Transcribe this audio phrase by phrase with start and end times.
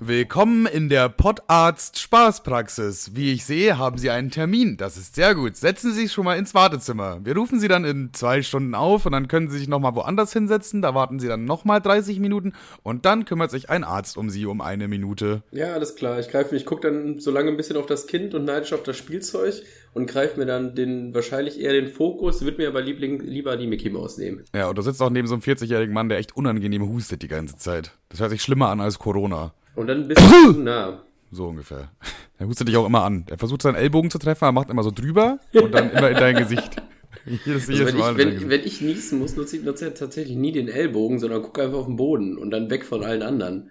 [0.00, 3.16] Willkommen in der Podarzt Spaßpraxis.
[3.16, 4.76] Wie ich sehe, haben Sie einen Termin.
[4.76, 5.56] Das ist sehr gut.
[5.56, 7.18] Setzen Sie sich schon mal ins Wartezimmer.
[7.24, 10.32] Wir rufen Sie dann in zwei Stunden auf und dann können Sie sich nochmal woanders
[10.32, 10.82] hinsetzen.
[10.82, 12.52] Da warten Sie dann nochmal 30 Minuten
[12.84, 15.42] und dann kümmert sich ein Arzt um Sie um eine Minute.
[15.50, 16.20] Ja, alles klar.
[16.20, 18.84] Ich greife, ich gucke dann so lange ein bisschen auf das Kind und neidisch auf
[18.84, 19.62] das Spielzeug
[19.94, 23.66] und greife mir dann den wahrscheinlich eher den Fokus, wird mir aber liebling, lieber die
[23.66, 24.44] Mickey Maus nehmen.
[24.54, 27.28] Ja, und du sitzt auch neben so einem 40-jährigen Mann, der echt unangenehm hustet die
[27.28, 27.98] ganze Zeit.
[28.10, 29.54] Das hört sich schlimmer an als Corona.
[29.78, 31.04] Und dann bist du zu nah.
[31.30, 31.90] So ungefähr.
[32.38, 33.24] Er hustet dich auch immer an.
[33.28, 36.16] Er versucht seinen Ellbogen zu treffen, er macht immer so drüber und dann immer in
[36.16, 36.82] dein Gesicht.
[37.44, 40.36] Jedes, also jedes wenn, ich, wenn, wenn, ich niesen muss, nutze ich, nutze ich tatsächlich
[40.36, 43.70] nie den Ellbogen, sondern gucke einfach auf den Boden und dann weg von allen anderen.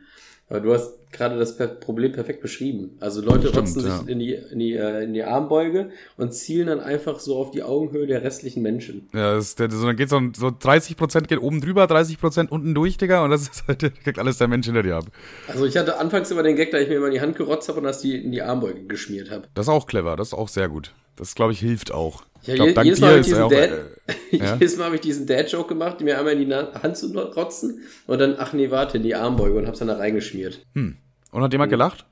[0.49, 2.97] Aber du hast gerade das Problem perfekt beschrieben.
[2.99, 3.97] Also Leute Stimmt, rotzen ja.
[3.97, 7.51] sich in die, in, die, äh, in die Armbeuge und zielen dann einfach so auf
[7.51, 9.09] die Augenhöhe der restlichen Menschen.
[9.13, 12.97] Ja, das, der, so, dann geht so, so 30% geht oben drüber, 30% unten durch,
[12.97, 15.05] Digga, und das ist halt, kriegt alles der Mensch hinter dir ab.
[15.47, 17.67] Also ich hatte anfangs immer den Gag, da ich mir immer in die Hand gerotzt
[17.67, 19.47] habe und das die in die Armbeuge geschmiert habe.
[19.53, 20.93] Das ist auch clever, das ist auch sehr gut.
[21.17, 22.23] Das, glaube ich, hilft auch.
[22.43, 24.53] Ja, ich glaub, jedes, Mal habe ich, diesen Dad, äh, ja?
[24.53, 28.19] jedes Mal habe ich diesen Dad-Joke gemacht, mir einmal in die Hand zu rotzen und
[28.19, 30.65] dann, ach nee, warte, in die Armbeuge und hab's dann da reingeschmiert.
[30.73, 30.97] Hm.
[31.31, 31.77] Und hat jemand hm.
[31.77, 32.05] gelacht?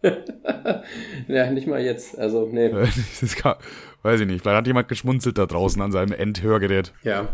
[1.28, 2.16] ja, nicht mal jetzt.
[2.18, 2.70] Also, nee.
[3.36, 3.56] kann,
[4.02, 4.42] weiß ich nicht.
[4.42, 6.92] Vielleicht hat jemand geschmunzelt da draußen an seinem Endhörgerät.
[7.02, 7.28] Ja.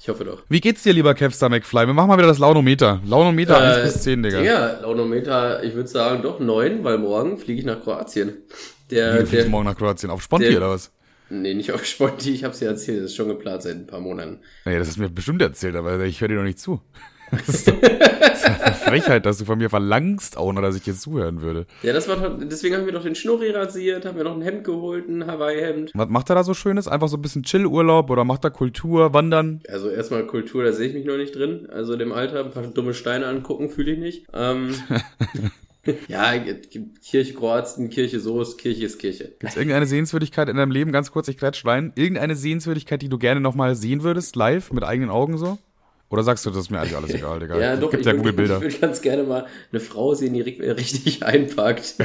[0.00, 0.42] Ich hoffe doch.
[0.48, 1.86] Wie geht's dir, lieber Kevstar McFly?
[1.86, 3.00] Wir machen mal wieder das Launometer.
[3.06, 4.40] Launometer äh, 1 bis 10, Digga.
[4.40, 8.38] Ja, Launometer, ich würde sagen, doch 9, weil morgen fliege ich nach Kroatien.
[8.92, 10.10] Der, Wie, du der, morgen nach Kroatien?
[10.10, 10.92] Auf Sponti der, oder was?
[11.30, 14.00] Nee, nicht auf Sponti, ich hab's dir erzählt, das ist schon geplant seit ein paar
[14.00, 14.40] Monaten.
[14.66, 16.82] Nee, das hast du mir bestimmt erzählt, aber ich höre dir noch nicht zu.
[17.30, 20.76] Das ist, doch, das ist eine Frechheit, dass du von mir verlangst auch noch, dass
[20.76, 21.64] ich dir zuhören würde.
[21.82, 24.64] Ja, das war deswegen haben wir doch den Schnurri rasiert, haben wir noch ein Hemd
[24.64, 25.92] geholt, ein Hawaii-Hemd.
[25.94, 26.88] Was macht er da so Schönes?
[26.88, 29.62] Einfach so ein bisschen Chill-Urlaub oder macht er Kultur, Wandern?
[29.68, 31.66] Also erstmal Kultur, da sehe ich mich noch nicht drin.
[31.72, 34.26] Also dem Alter ein paar dumme Steine angucken, fühle ich nicht.
[34.34, 34.74] Ähm,
[36.08, 36.32] ja,
[37.02, 39.32] Kirche Kroatien, Kirche so ist, Kirche ist Kirche.
[39.38, 43.08] Gibt es irgendeine Sehenswürdigkeit in deinem Leben, ganz kurz, ich kretsch rein, irgendeine Sehenswürdigkeit, die
[43.08, 45.58] du gerne nochmal sehen würdest, live, mit eigenen Augen so?
[46.08, 47.58] Oder sagst du, das ist mir eigentlich alles egal, Digga?
[47.58, 48.56] ja, doch, gibt ja Google-Bilder.
[48.58, 51.94] Ich würde ganz gerne mal eine Frau sehen, die richtig einpackt.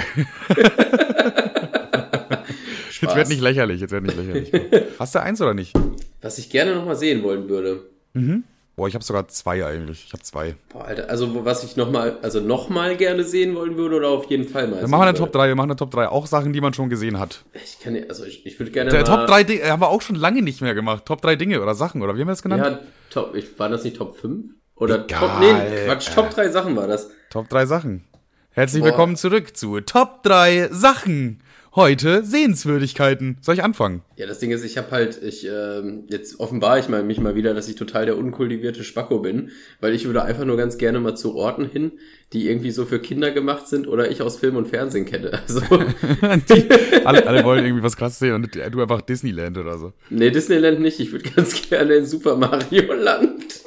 [3.02, 4.52] jetzt wird nicht lächerlich, jetzt wird nicht lächerlich.
[5.00, 5.74] Hast du eins oder nicht?
[6.22, 7.90] Was ich gerne nochmal sehen wollen würde.
[8.14, 8.46] Mhm.
[8.78, 10.06] Boah, ich habe sogar zwei eigentlich.
[10.06, 10.56] Ich habe zwei.
[10.70, 14.48] Boah, Alter, also was ich nochmal, also nochmal gerne sehen wollen würde oder auf jeden
[14.48, 14.82] Fall mal.
[14.82, 16.10] Wir machen eine Top 3, wir machen eine Top 3.
[16.10, 17.44] Auch Sachen, die man schon gesehen hat.
[17.56, 19.18] Ich kann ja, also ich, ich würde gerne Der mal...
[19.18, 21.06] Top 3 Dinge haben wir auch schon lange nicht mehr gemacht.
[21.06, 22.64] Top 3 Dinge oder Sachen, oder wie haben wir das genannt?
[22.64, 22.80] Ja,
[23.10, 24.46] Top, ich, war das nicht Top 5?
[24.76, 25.22] Oder Egal.
[25.22, 27.10] Top, nee, Quatsch, Top 3 Sachen war das.
[27.32, 28.04] Top 3 Sachen.
[28.52, 28.90] Herzlich Boah.
[28.90, 31.42] willkommen zurück zu Top 3 Sachen
[31.74, 33.40] heute Sehenswürdigkeiten.
[33.42, 34.04] Soll ich anfangen?
[34.18, 37.36] Ja, das Ding ist, ich habe halt, ich ähm, jetzt offenbare ich mal mich mal
[37.36, 41.00] wieder, dass ich total der unkultivierte Spacko bin, weil ich würde einfach nur ganz gerne
[41.00, 41.92] mal zu Orten hin,
[42.34, 45.40] die irgendwie so für Kinder gemacht sind oder ich aus Film und Fernsehen kenne.
[45.48, 45.62] Also
[47.06, 49.94] alle, alle wollen irgendwie was krass sehen und du einfach Disneyland oder so.
[50.10, 51.00] Nee, Disneyland nicht.
[51.00, 53.62] Ich würde ganz gerne in Super Mario Land.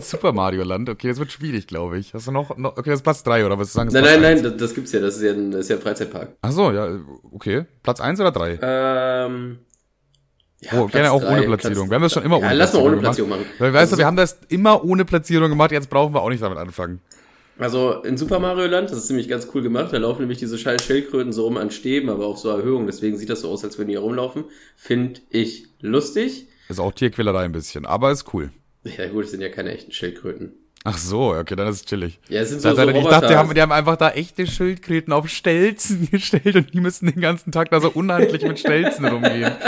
[0.00, 2.12] Super Mario Land, okay, das wird schwierig, glaube ich.
[2.12, 3.90] Hast du noch, noch okay, das ist Platz drei oder was sagen?
[3.92, 5.82] Nein, nein, nein, das, das, gibt's ja, das ist ja ein, das ist ja ein
[5.82, 6.36] Freizeitpark.
[6.42, 7.00] Ach so, ja,
[7.32, 7.64] okay.
[7.82, 8.58] Platz eins oder drei?
[8.60, 9.58] Ähm,
[10.60, 11.90] ja, oh, gerne auch drei, ohne Platzierung.
[11.90, 13.44] wir haben das schon immer ja, ohne lass Platzierung mal ohne Platzierung machen.
[13.58, 16.30] Weil, weißt also, du, wir haben das immer ohne Platzierung gemacht, jetzt brauchen wir auch
[16.30, 17.00] nicht damit anfangen.
[17.58, 19.92] Also in Super Mario Land, das ist ziemlich ganz cool gemacht.
[19.92, 22.86] Da laufen nämlich diese scheiß Schildkröten so rum an Stäben, aber auf so Erhöhungen.
[22.86, 24.44] Deswegen sieht das so aus, als würden die rumlaufen.
[24.76, 26.48] Find ich lustig.
[26.68, 28.50] Ist auch Tierquälerei ein bisschen, aber ist cool.
[28.84, 30.52] Ja gut, es sind ja keine echten Schildkröten.
[30.84, 32.20] Ach so, okay, dann ist es chillig.
[32.28, 35.12] Ja, es sind so, so Ich dachte, die haben, die haben einfach da echte Schildkröten
[35.12, 39.52] auf Stelzen gestellt und die müssen den ganzen Tag da so unhandlich mit Stelzen rumgehen.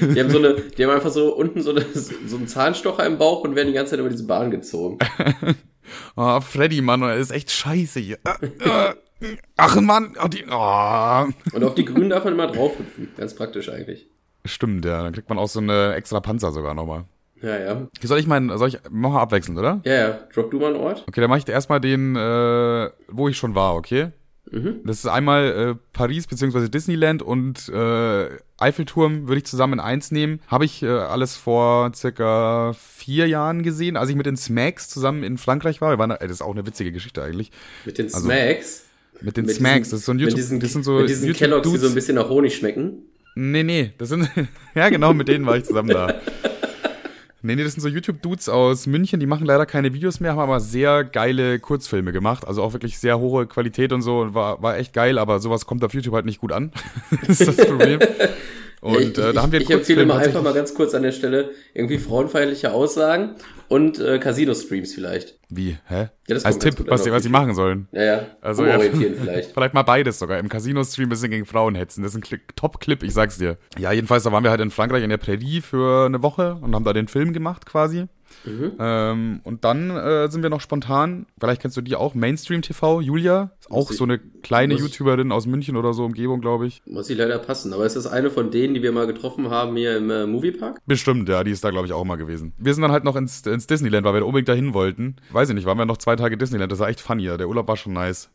[0.00, 3.18] Die haben so eine, die haben einfach so unten so, eine, so einen Zahnstocher im
[3.18, 4.98] Bauch und werden die ganze Zeit über diese Bahn gezogen.
[6.16, 8.18] oh, Freddy, Mann, er ist echt scheiße hier.
[9.56, 10.16] Ach, Mann.
[10.22, 11.26] Oh, die, oh.
[11.52, 13.08] Und auf die Grünen darf man immer drauf hüpfen.
[13.16, 14.08] Ganz praktisch eigentlich.
[14.44, 15.02] Stimmt, ja.
[15.02, 17.04] Dann kriegt man auch so eine extra Panzer sogar nochmal.
[17.42, 17.86] Ja, ja.
[18.02, 19.80] Soll ich meinen, soll ich, mach mal abwechselnd, oder?
[19.84, 20.18] Ja, ja.
[20.32, 21.04] Drop du mal einen Ort.
[21.06, 24.08] Okay, dann mache ich erstmal den, äh, wo ich schon war, okay?
[24.50, 24.80] Mhm.
[24.84, 28.28] Das ist einmal äh, Paris beziehungsweise Disneyland und äh,
[28.58, 30.40] Eiffelturm würde ich zusammen in eins nehmen.
[30.46, 35.24] Habe ich äh, alles vor circa vier Jahren gesehen, als ich mit den Smacks zusammen
[35.24, 35.90] in Frankreich war.
[35.90, 37.50] Wir waren, äh, das ist auch eine witzige Geschichte eigentlich.
[37.84, 38.84] Mit den also, Smacks?
[39.20, 40.98] Mit den mit Smacks, diesen, das ist so ein YouTube, mit diesen, das sind so
[40.98, 42.98] mit diesen Kelloggs, die so ein bisschen nach Honig schmecken.
[43.34, 44.30] Nee, nee, das sind,
[44.74, 46.14] ja genau, mit denen war ich zusammen da.
[47.46, 50.40] Nee, nee, das sind so YouTube-Dudes aus München, die machen leider keine Videos mehr, haben
[50.40, 52.44] aber sehr geile Kurzfilme gemacht.
[52.44, 54.34] Also auch wirklich sehr hohe Qualität und so.
[54.34, 56.72] War, war echt geil, aber sowas kommt auf YouTube halt nicht gut an.
[57.26, 58.00] das ist das Problem.
[58.80, 61.12] Und ich, äh, da haben wir Ich empfehle mal einfach mal ganz kurz an der
[61.12, 63.36] Stelle irgendwie frauenfeindliche Aussagen
[63.68, 65.38] und äh, Casino-Streams vielleicht.
[65.48, 65.78] Wie?
[65.86, 66.08] Hä?
[66.28, 67.88] Ja, das Als Tipp, was sie, was sie machen sollen.
[67.92, 68.26] Ja, ja.
[68.40, 69.52] Also ja, vielleicht.
[69.52, 70.38] vielleicht mal beides sogar.
[70.38, 72.02] Im Casino-Stream bisschen gegen Frauen hetzen.
[72.02, 73.56] Das ist ein Top-Clip, ich sag's dir.
[73.78, 76.74] Ja, jedenfalls, da waren wir halt in Frankreich in der Prärie für eine Woche und
[76.74, 78.06] haben da den Film gemacht quasi.
[78.46, 78.72] Mhm.
[78.78, 83.00] Ähm, und dann äh, sind wir noch spontan, vielleicht kennst du die auch, Mainstream TV,
[83.00, 83.50] Julia.
[83.60, 86.82] Ist auch ich, so eine kleine YouTuberin aus München oder so, Umgebung, glaube ich.
[86.86, 87.72] Muss sie leider passen.
[87.72, 90.80] Aber ist das eine von denen, die wir mal getroffen haben hier im äh, Moviepark?
[90.86, 92.52] Bestimmt, ja, die ist da, glaube ich, auch mal gewesen.
[92.58, 95.16] Wir sind dann halt noch ins, ins Disneyland, weil wir da unbedingt dahin wollten.
[95.32, 96.70] Weiß ich nicht, waren wir noch zwei Tage Disneyland.
[96.70, 97.24] Das war echt funny.
[97.26, 98.30] Der Urlaub war schon nice.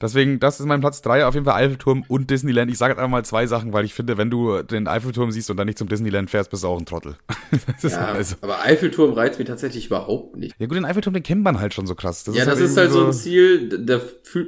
[0.00, 2.70] Deswegen, das ist mein Platz 3, auf jeden Fall Eiffelturm und Disneyland.
[2.70, 5.50] Ich sage jetzt einfach mal zwei Sachen, weil ich finde, wenn du den Eiffelturm siehst
[5.50, 7.16] und dann nicht zum Disneyland fährst, bist du auch ein Trottel.
[7.82, 8.36] ja, also.
[8.40, 10.54] aber Eiffelturm reizt mich tatsächlich überhaupt nicht.
[10.58, 12.24] Ja gut, den Eiffelturm, den kennt man halt schon so krass.
[12.24, 14.00] Das ja, ist das halt ist halt so ein Ziel, da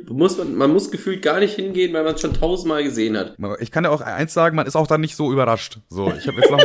[0.08, 3.36] muss man, man muss gefühlt gar nicht hingehen, weil man es schon tausendmal gesehen hat.
[3.60, 5.78] Ich kann ja auch eins sagen, man ist auch dann nicht so überrascht.
[5.88, 6.60] So, ich habe jetzt noch...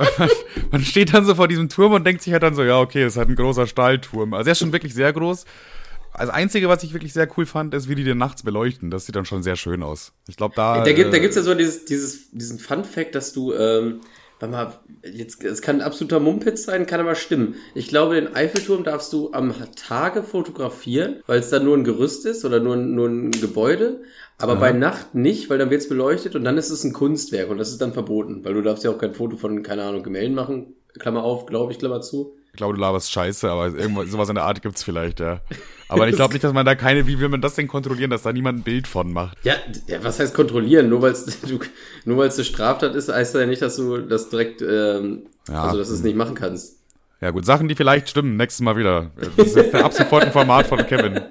[0.70, 3.02] man steht dann so vor diesem Turm und denkt sich halt dann so, ja, okay,
[3.02, 4.34] es ist halt ein großer Stahlturm.
[4.34, 5.44] Also er ist schon wirklich sehr groß.
[6.20, 8.90] Also Einzige, was ich wirklich sehr cool fand, ist, wie die den nachts beleuchten.
[8.90, 10.12] Das sieht dann schon sehr schön aus.
[10.28, 10.84] Ich glaube, da.
[10.84, 14.00] Da gibt, da gibt's ja so dieses, dieses, diesen Fun-Fact, dass du, ähm,
[14.38, 17.54] warte mal, jetzt, es kann ein absoluter Mumpitz sein, kann aber stimmen.
[17.74, 22.26] Ich glaube, den Eiffelturm darfst du am Tage fotografieren, weil es dann nur ein Gerüst
[22.26, 24.02] ist oder nur, nur ein Gebäude.
[24.36, 24.60] Aber ja.
[24.60, 27.70] bei Nacht nicht, weil dann wird's beleuchtet und dann ist es ein Kunstwerk und das
[27.70, 30.74] ist dann verboten, weil du darfst ja auch kein Foto von, keine Ahnung, Gemälden machen.
[30.98, 32.34] Klammer auf, glaube ich, Klammer zu.
[32.52, 35.40] Ich glaube, du laberst scheiße, aber irgendwas, sowas in der Art gibt's vielleicht, ja.
[35.88, 38.22] Aber ich glaube nicht, dass man da keine, wie will man das denn kontrollieren, dass
[38.22, 39.38] da niemand ein Bild von macht?
[39.44, 39.54] Ja,
[39.86, 40.88] ja was heißt kontrollieren?
[40.88, 41.38] Nur weil es
[42.04, 45.26] nur weil es eine Straftat ist, heißt das ja nicht, dass du das direkt, ähm,
[45.48, 45.64] ja.
[45.64, 46.78] also dass du es nicht machen kannst.
[47.20, 49.10] Ja gut, Sachen, die vielleicht stimmen, nächstes Mal wieder.
[49.36, 51.20] Das ist jetzt ab sofort ein Format von Kevin.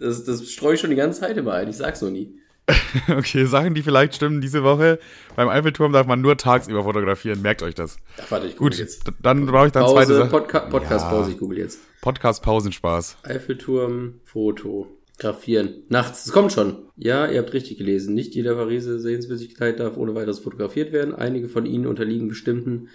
[0.00, 2.38] Das, das streue ich schon die ganze Zeit immer ein, ich sag's noch nie.
[3.16, 4.98] okay, Sachen, die vielleicht stimmen diese Woche.
[5.36, 7.40] Beim Eiffelturm darf man nur tagsüber fotografieren.
[7.40, 7.98] Merkt euch das.
[8.20, 9.10] Ach, warte, ich Gut, jetzt.
[9.22, 10.28] dann brauche ich dann Pause, zweite Sache.
[10.28, 11.34] Podca Podcast-Pause, ja.
[11.34, 11.80] ich google jetzt.
[12.00, 13.18] Podcast-Pausenspaß.
[13.22, 14.86] Eiffelturm, Foto.
[15.18, 15.82] Grafieren.
[15.88, 16.26] Nachts.
[16.26, 16.76] Es kommt schon.
[16.96, 18.14] Ja, ihr habt richtig gelesen.
[18.14, 21.12] Nicht jeder Pariser Sehenswürdigkeit darf ohne weiteres fotografiert werden.
[21.12, 22.88] Einige von ihnen unterliegen bestimmten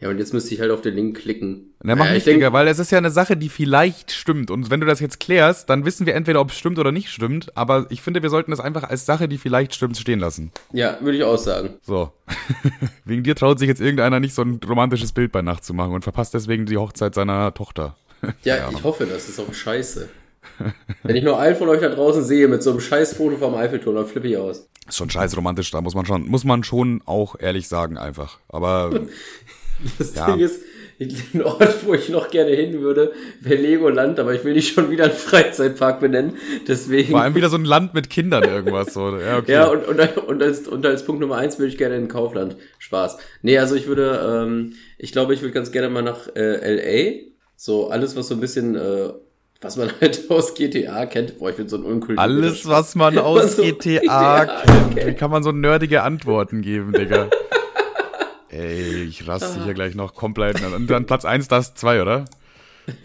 [0.00, 1.74] ja, und jetzt müsste ich halt auf den Link klicken.
[1.82, 4.50] Na, mach ja, nicht, Digga, weil es ist ja eine Sache, die vielleicht stimmt.
[4.50, 7.10] Und wenn du das jetzt klärst, dann wissen wir entweder, ob es stimmt oder nicht
[7.10, 7.54] stimmt.
[7.54, 10.52] Aber ich finde, wir sollten das einfach als Sache, die vielleicht stimmt, stehen lassen.
[10.72, 11.74] Ja, würde ich auch sagen.
[11.82, 12.12] So.
[13.04, 15.92] Wegen dir traut sich jetzt irgendeiner nicht so ein romantisches Bild bei Nacht zu machen
[15.92, 17.96] und verpasst deswegen die Hochzeit seiner Tochter.
[18.44, 20.08] ja, ich hoffe, das ist auch scheiße.
[21.02, 23.54] Wenn ich nur einen von euch da draußen sehe mit so einem scheiß Foto vom
[23.54, 24.68] Eiffelturm, dann flippe ich aus.
[24.88, 28.38] Ist schon scheiß romantisch, da muss man schon, muss man schon auch ehrlich sagen einfach.
[28.48, 28.90] Aber
[29.98, 30.26] Das ja.
[30.26, 30.60] Ding ist,
[31.00, 34.90] ein Ort, wo ich noch gerne hin würde, wäre Legoland, aber ich will nicht schon
[34.90, 36.34] wieder einen Freizeitpark benennen.
[36.68, 37.12] Deswegen.
[37.12, 39.16] Vor allem wieder so ein Land mit Kindern irgendwas so.
[39.20, 39.52] Ja, okay.
[39.52, 42.56] ja und, und, und, als, und als Punkt Nummer eins würde ich gerne in Kaufland.
[42.78, 43.16] Spaß.
[43.42, 47.20] Nee, also ich würde, ähm, ich glaube, ich würde ganz gerne mal nach äh, LA.
[47.56, 49.10] So alles, was so ein bisschen äh,
[49.62, 51.38] was man halt aus GTA kennt.
[51.38, 52.20] Boah, ich bin so ein unkultiver.
[52.20, 54.96] Alles, was man aus so GTA, kennt.
[54.96, 55.06] kennt.
[55.06, 57.28] Wie kann man so nerdige Antworten geben, Digga?
[58.50, 60.60] Ey, ich raste hier gleich noch komplett.
[60.62, 62.24] Und dann Platz 1, das 2, oder?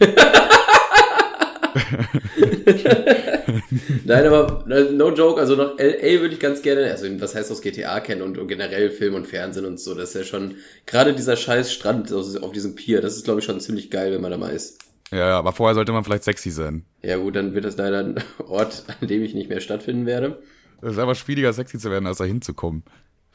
[4.04, 7.60] Nein, aber no joke, also noch LA würde ich ganz gerne, also was heißt aus
[7.60, 10.54] GTA kennen und, und, generell Film und Fernsehen und so, das ist ja schon,
[10.86, 14.22] gerade dieser scheiß Strand auf diesem Pier, das ist glaube ich schon ziemlich geil, wenn
[14.22, 14.78] man da mal ist.
[15.12, 16.84] Ja, aber vorher sollte man vielleicht sexy sein.
[17.02, 18.16] Ja gut, dann wird das leider ein
[18.48, 20.42] Ort, an dem ich nicht mehr stattfinden werde.
[20.82, 22.82] Es ist einfach schwieriger, sexy zu werden, als da hinzukommen.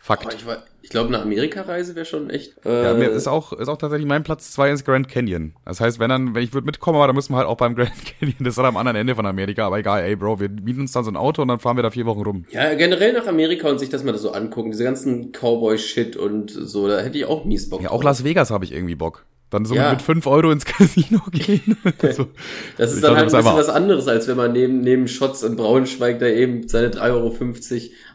[0.03, 0.33] Fakt.
[0.33, 0.43] Ich,
[0.81, 2.55] ich glaube, eine Amerika-Reise wäre schon echt.
[2.65, 5.53] Äh ja, ist auch, ist auch tatsächlich mein Platz zwei ins Grand Canyon.
[5.63, 7.75] Das heißt, wenn dann, wenn ich würde mitkommen, aber dann müssen wir halt auch beim
[7.77, 10.49] Grand Canyon, das ist halt am anderen Ende von Amerika, aber egal, ey Bro, wir
[10.49, 12.45] mieten uns dann so ein Auto und dann fahren wir da vier Wochen rum.
[12.49, 16.87] Ja, generell nach Amerika und sich das mal so angucken, diese ganzen Cowboy-Shit und so,
[16.87, 17.83] da hätte ich auch mies Bock.
[17.83, 19.25] Ja, auch Las Vegas habe ich irgendwie Bock.
[19.51, 19.91] Dann so ja.
[19.91, 21.77] mit fünf Euro ins Casino gehen.
[22.01, 22.27] also,
[22.77, 25.57] das ist dann halt ein bisschen was anderes, als wenn man neben, neben Shots in
[25.57, 27.35] Braunschweig da eben seine 3,50 Euro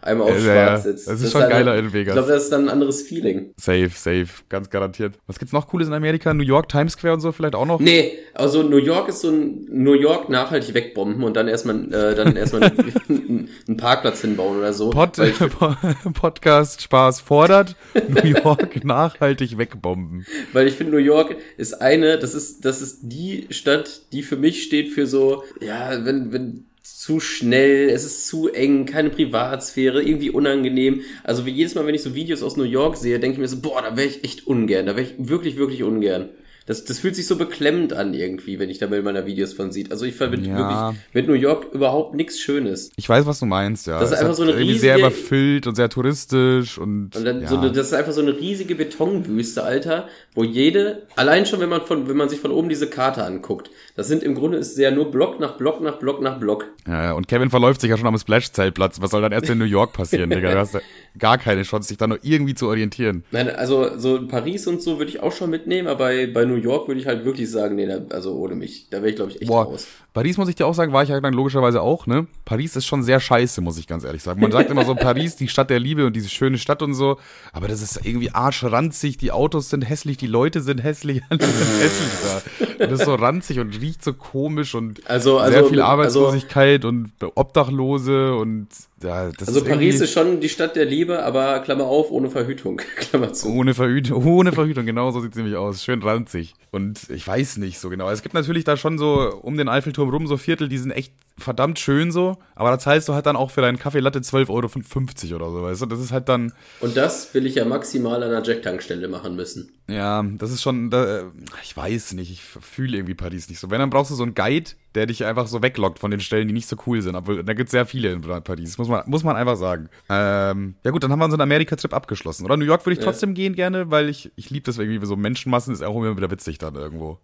[0.07, 1.07] einmal auf ja, schwarz sitzt.
[1.07, 2.15] Das ist das schon geiler in Vegas.
[2.15, 3.53] Ich glaube, das ist dann ein anderes Feeling.
[3.57, 5.15] Safe, safe, ganz garantiert.
[5.27, 6.33] Was gibt's noch Cooles in Amerika?
[6.33, 7.81] New York, Times Square und so vielleicht auch noch?
[7.81, 12.15] Nee, also New York ist so ein New York nachhaltig wegbomben und dann erstmal äh,
[12.15, 12.63] dann erstmal
[13.09, 14.91] einen, einen Parkplatz hinbauen oder so.
[14.91, 15.13] Pod,
[16.15, 17.77] Podcast Spaß fordert,
[18.09, 20.27] New York nachhaltig wegbomben.
[20.53, 24.37] Weil ich finde, New York ist eine, das ist, das ist die Stadt, die für
[24.37, 30.03] mich steht für so, ja, wenn, wenn zu schnell, es ist zu eng, keine Privatsphäre,
[30.03, 31.03] irgendwie unangenehm.
[31.25, 33.49] Also wie jedes Mal, wenn ich so Videos aus New York sehe, denke ich mir
[33.49, 36.31] so, boah, da wäre ich echt ungern, da wäre ich wirklich, wirklich ungern.
[36.67, 39.71] Das, das fühlt sich so beklemmend an irgendwie, wenn ich da mal meiner Videos von
[39.71, 39.93] sieht.
[39.93, 40.59] Also ich verbinde ja.
[40.59, 42.91] wirklich mit New York überhaupt nichts Schönes.
[42.97, 44.01] Ich weiß, was du meinst, ja.
[44.01, 47.17] Das ist einfach so eine riesige, sehr überfüllt und sehr touristisch und.
[47.17, 47.49] Und dann ja.
[47.49, 51.69] so eine, das ist einfach so eine riesige Betonwüste, Alter, wo jede, allein schon, wenn
[51.69, 54.77] man von, wenn man sich von oben diese Karte anguckt, das sind im Grunde ist
[54.79, 56.67] ja nur Block nach Block nach Block nach Block.
[56.87, 59.01] Ja, ja, und Kevin verläuft sich ja schon am Splash-Zeltplatz.
[59.01, 60.51] Was soll dann erst in New York passieren, Digga?
[60.51, 60.81] Du hast ja
[61.19, 63.25] gar keine Chance, sich da nur irgendwie zu orientieren.
[63.31, 66.56] Nein, also so Paris und so würde ich auch schon mitnehmen, aber bei, bei New
[66.57, 68.89] York würde ich halt wirklich sagen, nee, also ohne mich.
[68.91, 69.87] Da wäre ich, glaube ich, echt Boah, raus.
[70.17, 72.27] Paris muss ich dir auch sagen, war ich ja dann logischerweise auch, ne?
[72.47, 74.41] Paris ist schon sehr scheiße, muss ich ganz ehrlich sagen.
[74.41, 77.19] Man sagt immer so, Paris, die Stadt der Liebe und diese schöne Stadt und so,
[77.53, 81.83] aber das ist irgendwie arschranzig, die Autos sind hässlich, die Leute sind hässlich, alles ist
[81.83, 82.87] hässlich da.
[82.87, 86.87] Das ist so ranzig und riecht so komisch und also, also, sehr viel also Arbeitslosigkeit
[86.87, 88.69] also, und Obdachlose und
[89.03, 92.31] ja, das also ist Paris ist schon die Stadt der Liebe, aber Klammer auf, ohne
[92.31, 92.81] Verhütung.
[92.97, 93.49] Klammer zu.
[93.49, 95.85] Ohne Verhütung, ohne Verhütung, genau so sieht es nämlich aus.
[95.85, 96.55] Schön ranzig.
[96.71, 98.09] Und ich weiß nicht so genau.
[98.11, 101.13] Es gibt natürlich da schon so um den Eiffelturm rum so Viertel, die sind echt
[101.39, 104.49] verdammt schön so, aber da zahlst du halt dann auch für deinen Kaffee Latte 12,50
[104.49, 105.87] Euro oder so, weißt du?
[105.87, 106.53] Das ist halt dann.
[106.81, 109.71] Und das will ich ja maximal an einer Jack-Tankstelle machen müssen.
[109.89, 111.31] Ja, das ist schon, da,
[111.63, 113.71] ich weiß nicht, ich fühle irgendwie Paris nicht so.
[113.71, 116.49] Wenn, dann brauchst du so einen Guide, der dich einfach so weglockt von den Stellen,
[116.49, 117.15] die nicht so cool sind.
[117.15, 119.91] Obwohl, da gibt es sehr viele in Paris, muss man, muss man einfach sagen.
[120.09, 122.47] Ähm, ja gut, dann haben wir unseren Amerika-Trip abgeschlossen.
[122.47, 123.35] Oder New York würde ich trotzdem ja.
[123.35, 126.59] gehen gerne, weil ich, ich liebe das irgendwie, so Menschenmassen ist auch immer wieder witzig
[126.59, 127.21] dann irgendwo.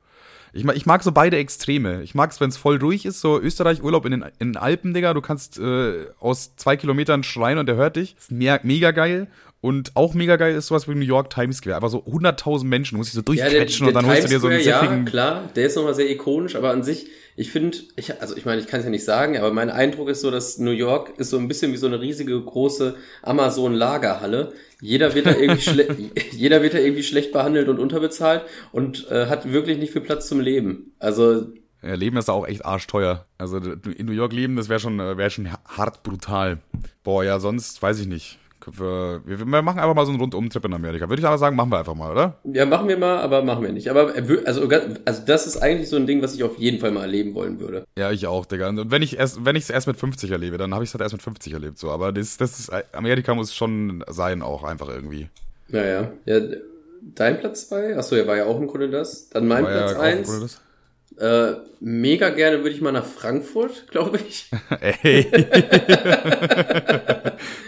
[0.55, 2.03] Ich mag, ich mag so beide Extreme.
[2.03, 4.93] Ich mag es, wenn es voll ruhig ist, so Österreich-Urlaub in den, in den Alpen,
[4.93, 5.15] Digga.
[5.15, 8.17] Du kannst äh, aus zwei Kilometern schreien und der hört dich.
[8.19, 9.29] Ist me mega geil.
[9.63, 11.77] Und auch mega geil ist sowas wie New York Times Square.
[11.77, 14.49] Aber so 100.000 Menschen, muss ich so durchquetschen ja, und dann holst du dir so
[14.49, 18.21] einen Square, Ja, klar, der ist nochmal sehr ikonisch, aber an sich, ich finde, ich,
[18.21, 20.59] also ich meine, ich kann es ja nicht sagen, aber mein Eindruck ist so, dass
[20.59, 24.53] New York ist so ein bisschen wie so eine riesige, große Amazon-Lagerhalle.
[24.81, 28.43] Jeder wird da irgendwie jeder wird da irgendwie schlecht behandelt und unterbezahlt
[28.73, 30.93] und äh, hat wirklich nicht viel Platz zum Leben.
[30.99, 31.47] Also
[31.83, 33.27] ja, Leben ist auch echt arschteuer.
[33.39, 36.59] Also in New York leben, das wäre schon, äh, wäre schon hart brutal.
[37.05, 38.39] Boah, ja, sonst weiß ich nicht.
[38.71, 41.09] Wir, wir, machen einfach mal so einen Rundumtrip in Amerika.
[41.09, 42.39] Würde ich aber sagen, machen wir einfach mal, oder?
[42.45, 43.89] Ja, machen wir mal, aber machen wir nicht.
[43.89, 44.15] Aber
[44.45, 44.69] also,
[45.05, 47.61] also das ist eigentlich so ein Ding, was ich auf jeden Fall mal erleben wollen
[47.61, 47.85] würde.
[47.99, 48.69] Ja, ich auch, Digga.
[48.69, 50.95] Und wenn ich erst, wenn ich es erst mit 50 erlebe, dann habe ich es
[50.95, 51.79] halt erst mit 50 erlebt.
[51.79, 55.29] So, aber das, das ist Amerika muss schon sein, auch einfach irgendwie.
[55.69, 56.13] Naja.
[56.27, 56.41] Ja,
[57.15, 57.97] dein Platz 2?
[57.97, 59.29] Achso, ja, war ja auch im Grunde das.
[59.31, 60.29] Dann mein war Platz 1.
[60.29, 60.72] Ja
[61.23, 64.51] äh, mega gerne würde ich mal nach Frankfurt, glaube ich.
[64.81, 65.21] Ey.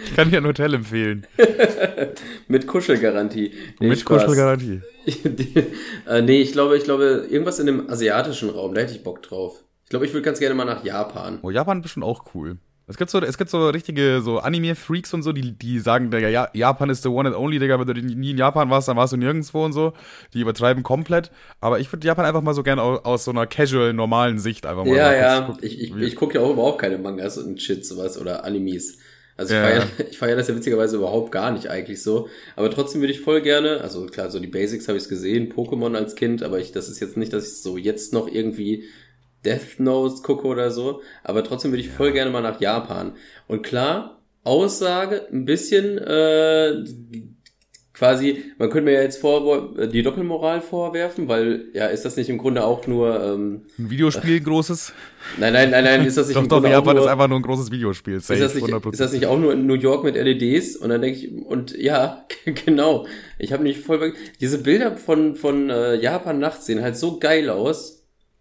[0.03, 1.25] ich kann dir ein Hotel empfehlen.
[2.49, 3.53] Mit Kuschelgarantie.
[3.79, 4.25] Nee, Mit Spaß.
[4.25, 4.81] Kuschelgarantie.
[6.07, 9.21] äh, nee, ich glaube, ich glaube, irgendwas in dem asiatischen Raum, da hätte ich Bock
[9.23, 9.63] drauf.
[9.85, 11.39] Ich glaube, ich würde ganz gerne mal nach Japan.
[11.41, 12.57] Oh, Japan ist bestimmt auch cool.
[12.87, 16.29] Es gibt so, es gibt so richtige so Anime-Freaks und so, die, die sagen, Digga,
[16.29, 18.95] ja, Japan ist the one and only, Digga, wenn du nie in Japan warst, dann
[18.95, 19.93] warst du nirgendwo und so.
[20.33, 21.31] Die übertreiben komplett.
[21.61, 24.67] Aber ich würde Japan einfach mal so gerne aus, aus, so einer casual, normalen Sicht
[24.67, 24.95] einfach mal.
[24.95, 25.41] Ja, ja.
[25.41, 28.99] Gucken, ich, ich, ich gucke ja auch überhaupt keine Mangas und Shit, sowas oder Animes.
[29.37, 32.29] Also ich ja, feiere ich feier das ja witzigerweise überhaupt gar nicht eigentlich so.
[32.55, 35.95] Aber trotzdem würde ich voll gerne, also klar, so die Basics habe ich gesehen, Pokémon
[35.95, 38.83] als Kind, aber ich, das ist jetzt nicht, dass ich so jetzt noch irgendwie
[39.45, 43.13] Death Notes gucke oder so, aber trotzdem würde ich voll gerne mal nach Japan.
[43.47, 46.83] Und klar, Aussage ein bisschen äh,
[47.95, 52.29] quasi, man könnte mir ja jetzt vor die Doppelmoral vorwerfen, weil ja, ist das nicht
[52.29, 54.93] im Grunde auch nur ähm, ein Videospiel großes?
[55.37, 57.27] Nein, nein, nein, nein, ist das nicht doch, im doch, Grunde Japan nur, ist einfach
[57.27, 58.19] nur ein großes Videospiel.
[58.19, 60.75] Safe, ist, das nicht, ist das nicht auch nur in New York mit LEDs?
[60.75, 62.25] Und dann denke ich, und ja,
[62.65, 63.07] genau.
[63.39, 67.49] Ich habe mich voll diese Bilder von von äh, Japan nachts sehen halt so geil
[67.49, 67.94] aus.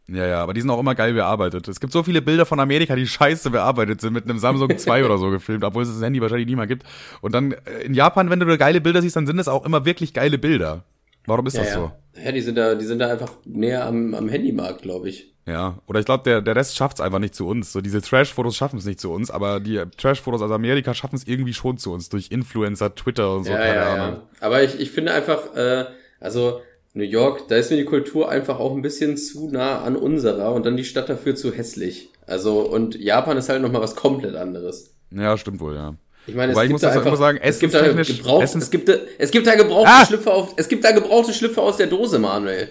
[0.06, 1.66] Ja, ja, aber die sind auch immer geil bearbeitet.
[1.66, 5.04] Es gibt so viele Bilder von Amerika, die scheiße bearbeitet sind, mit einem Samsung 2
[5.04, 6.84] oder so gefilmt, obwohl es das Handy wahrscheinlich nie mehr gibt.
[7.22, 9.64] Und dann äh, in Japan, wenn du da geile Bilder siehst, dann sind es auch
[9.64, 10.84] immer wirklich geile Bilder.
[11.26, 11.76] Warum ist ja, das ja.
[11.76, 11.92] so?
[12.22, 15.32] Ja, die sind da, die sind da einfach näher am, am Handymarkt, glaube ich.
[15.46, 17.72] Ja, oder ich glaube, der, der Rest schafft es einfach nicht zu uns.
[17.72, 21.26] So diese Trash-Fotos schaffen es nicht zu uns, aber die Trash-Fotos aus Amerika schaffen es
[21.26, 24.16] irgendwie schon zu uns durch Influencer, Twitter und so, ja, keine ja, Ahnung.
[24.16, 24.46] Ja.
[24.46, 25.84] Aber ich, ich finde einfach, äh,
[26.20, 26.60] also
[26.96, 30.52] New York, da ist mir die Kultur einfach auch ein bisschen zu nah an unserer
[30.52, 32.08] und dann die Stadt dafür zu hässlich.
[32.24, 34.94] Also, und Japan ist halt nochmal was komplett anderes.
[35.10, 35.94] Ja, stimmt wohl, ja.
[36.26, 39.30] Ich meine, es Wobei gibt da einfach, sagen, es gibt da gebraucht, es gibt, es
[39.30, 40.06] gibt da gebrauchte ah!
[40.06, 42.68] Schlüpfer auf, es gibt da gebrauchte Schlüpfer aus der Dose, Manuel.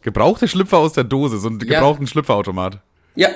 [0.00, 2.10] Gebrauchte Schlüpfer aus der Dose, so ein gebrauchten ja.
[2.10, 2.78] Schlüpferautomat.
[3.16, 3.28] Ja.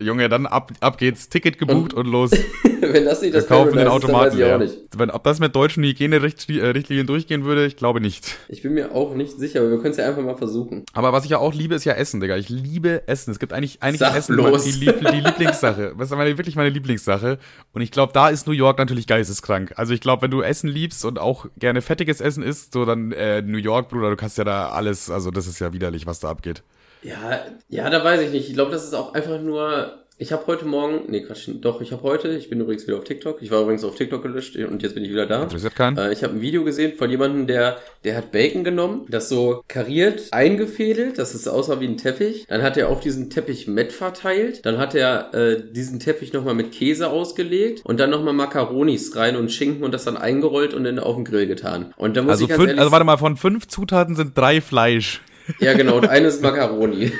[0.00, 1.28] Junge, dann ab, ab geht's.
[1.28, 2.30] Ticket gebucht und, und los.
[2.80, 4.98] wenn das nicht das Wir kaufen den Automaten ist, dann weiß ich auch nicht.
[4.98, 8.36] Wenn, ob das mit deutschen Hygienerichtlinien durchgehen würde, ich glaube nicht.
[8.48, 10.84] Ich bin mir auch nicht sicher, aber wir können es ja einfach mal versuchen.
[10.94, 12.36] Aber was ich ja auch liebe, ist ja Essen, Digga.
[12.36, 13.30] Ich liebe Essen.
[13.30, 15.94] Es gibt eigentlich einige Essen, die, die Lieblingssache.
[15.98, 17.38] Das ist meine, wirklich meine Lieblingssache.
[17.72, 19.74] Und ich glaube, da ist New York natürlich geisteskrank.
[19.76, 23.12] Also ich glaube, wenn du Essen liebst und auch gerne fettiges Essen isst, so dann
[23.12, 26.20] äh, New York, Bruder, du kannst ja da alles, also das ist ja widerlich, was
[26.20, 26.62] da abgeht.
[27.02, 28.48] Ja, ja, da weiß ich nicht.
[28.48, 31.92] Ich glaube, das ist auch einfach nur ich habe heute Morgen, nee, Quatsch, doch, ich
[31.92, 34.82] habe heute, ich bin übrigens wieder auf TikTok, ich war übrigens auf TikTok gelöscht und
[34.82, 35.44] jetzt bin ich wieder da.
[35.44, 35.96] Interessiert keinen?
[35.96, 39.64] Äh, ich habe ein Video gesehen von jemandem, der, der hat Bacon genommen, das so
[39.66, 42.44] kariert, eingefädelt, dass es aussah wie ein Teppich.
[42.50, 46.54] Dann hat er auf diesen Teppich Met verteilt, dann hat er äh, diesen Teppich nochmal
[46.54, 50.84] mit Käse ausgelegt und dann nochmal Makaronis rein und Schinken und das dann eingerollt und
[50.84, 51.94] dann auf den Grill getan.
[51.96, 54.60] Und da muss also ich ganz fünf, also warte mal, von fünf Zutaten sind drei
[54.60, 55.22] Fleisch.
[55.58, 57.12] Ja, genau, und eines Macaroni.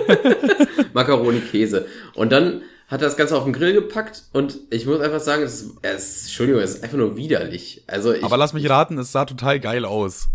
[0.92, 1.86] Macaroni-Käse.
[2.14, 5.42] Und dann hat er das Ganze auf den Grill gepackt und ich muss einfach sagen,
[5.42, 7.84] es ist, es ist Entschuldigung, es ist einfach nur widerlich.
[7.86, 10.28] Also ich, Aber lass mich raten, es sah total geil aus.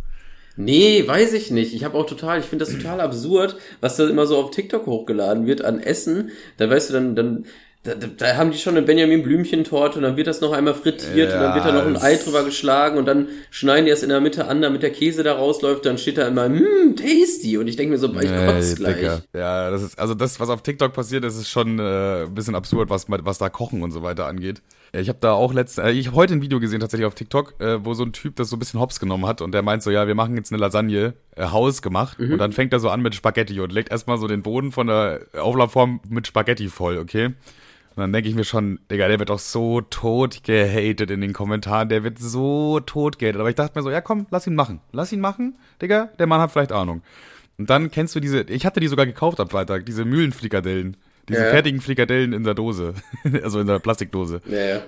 [0.56, 1.76] Nee, weiß ich nicht.
[1.76, 4.88] Ich habe auch total, ich finde das total absurd, was da immer so auf TikTok
[4.88, 6.32] hochgeladen wird an Essen.
[6.58, 7.46] Da weißt du, dann, dann
[7.88, 10.74] da, da, da, haben die schon eine Benjamin Blümchen-Torte und dann wird das noch einmal
[10.74, 13.92] frittiert ja, und dann wird da noch ein Ei drüber geschlagen und dann schneiden die
[13.92, 16.98] es in der Mitte an, damit der Käse da rausläuft, dann steht da immer, mmm,
[16.98, 17.58] tasty.
[17.58, 18.98] Und ich denke mir so, ich kotze gleich.
[18.98, 19.22] Dicker.
[19.34, 22.56] Ja, das ist, also das, was auf TikTok passiert, das ist schon äh, ein bisschen
[22.56, 24.62] absurd, was, was da Kochen und so weiter angeht.
[24.94, 27.56] Ich habe da auch letzte, äh, ich habe heute ein Video gesehen tatsächlich auf TikTok,
[27.60, 29.84] äh, wo so ein Typ das so ein bisschen hops genommen hat und der meint
[29.84, 32.34] so, ja, wir machen jetzt eine Lasagne, äh, Haus gemacht mhm.
[32.34, 34.88] und dann fängt er so an mit Spaghetti und legt erstmal so den Boden von
[34.88, 37.34] der Auflaufform mit Spaghetti voll, okay?
[37.98, 41.34] Und dann denke ich mir schon, Digga, der wird doch so tot gehatet in den
[41.34, 41.90] Kommentaren.
[41.90, 43.40] Der wird so tot gehatet.
[43.42, 44.82] Aber ich dachte mir so, ja komm, lass ihn machen.
[44.92, 46.12] Lass ihn machen, Digga.
[46.20, 47.02] Der Mann hat vielleicht Ahnung.
[47.58, 50.96] Und dann kennst du diese, ich hatte die sogar gekauft am Freitag, diese Mühlenfrikadellen.
[51.30, 51.50] Diese ja.
[51.50, 52.94] fertigen Frikadellen in der Dose.
[53.44, 54.42] also in der Plastikdose.
[54.50, 54.82] Ja, ja.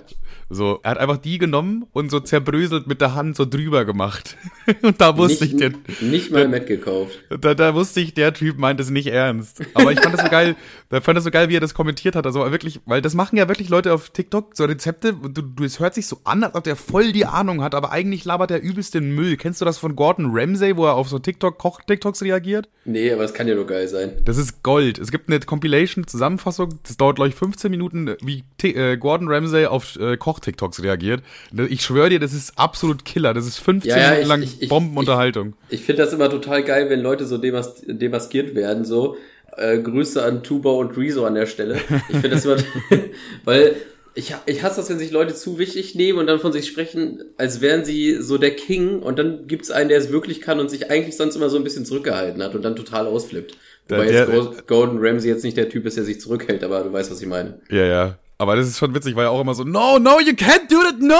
[0.52, 4.36] So, er hat einfach die genommen und so zerbröselt mit der Hand so drüber gemacht.
[4.82, 7.22] und da wusste nicht, ich, der, nicht mal mitgekauft.
[7.40, 9.62] Da, da wusste ich, der Typ meint es nicht ernst.
[9.74, 10.56] Aber ich fand das so geil,
[10.88, 12.26] da fand das so geil, wie er das kommentiert hat.
[12.26, 15.78] Also wirklich, weil das machen ja wirklich Leute auf TikTok, so Rezepte, du, du, es
[15.78, 18.60] hört sich so an, als ob der voll die Ahnung hat, aber eigentlich labert er
[18.60, 19.36] übelst den Müll.
[19.36, 22.68] Kennst du das von Gordon Ramsay, wo er auf so TikTok, Koch-TikToks reagiert?
[22.84, 24.14] Nee, aber es kann ja nur geil sein.
[24.24, 24.98] Das ist Gold.
[24.98, 29.28] Es gibt eine Compilation, Zusammenfassung, das dauert, glaube ich, 15 Minuten, wie T äh, Gordon
[29.28, 31.22] Ramsay auf äh, Koch-TikToks reagiert.
[31.68, 33.34] Ich schwöre dir, das ist absolut Killer.
[33.34, 35.54] Das ist 15 ja, ja, Minuten lang ich, ich, Bombenunterhaltung.
[35.68, 39.16] Ich, ich finde das immer total geil, wenn Leute so demas demaskiert werden, so.
[39.56, 41.76] Äh, Grüße an Tuba und Rezo an der Stelle.
[42.08, 42.56] Ich finde das immer,
[43.44, 43.74] weil
[44.14, 47.24] ich, ich hasse das, wenn sich Leute zu wichtig nehmen und dann von sich sprechen,
[47.36, 50.70] als wären sie so der King und dann gibt's einen, der es wirklich kann und
[50.70, 53.56] sich eigentlich sonst immer so ein bisschen zurückgehalten hat und dann total ausflippt.
[53.90, 56.92] Wobei der, jetzt Gordon Ramsay jetzt nicht der Typ ist, der sich zurückhält, aber du
[56.92, 57.60] weißt, was ich meine.
[57.70, 58.18] Ja, ja.
[58.38, 60.82] Aber das ist schon witzig, weil er auch immer so, no, no, you can't do
[60.82, 61.14] that, no,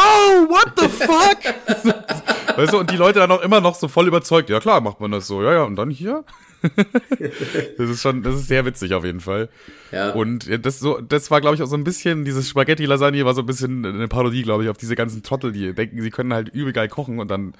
[0.49, 2.57] what the fuck?
[2.57, 5.01] weißt du, und die Leute dann auch immer noch so voll überzeugt, ja klar, macht
[5.01, 6.25] man das so, ja, ja, und dann hier?
[7.79, 9.49] das ist schon, das ist sehr witzig auf jeden Fall.
[9.93, 10.13] Ja.
[10.13, 13.43] Und das so, das war, glaube ich, auch so ein bisschen, dieses Spaghetti-Lasagne war so
[13.43, 16.49] ein bisschen eine Parodie, glaube ich, auf diese ganzen Trottel, die denken, sie können halt
[16.49, 17.55] übel geil kochen und dann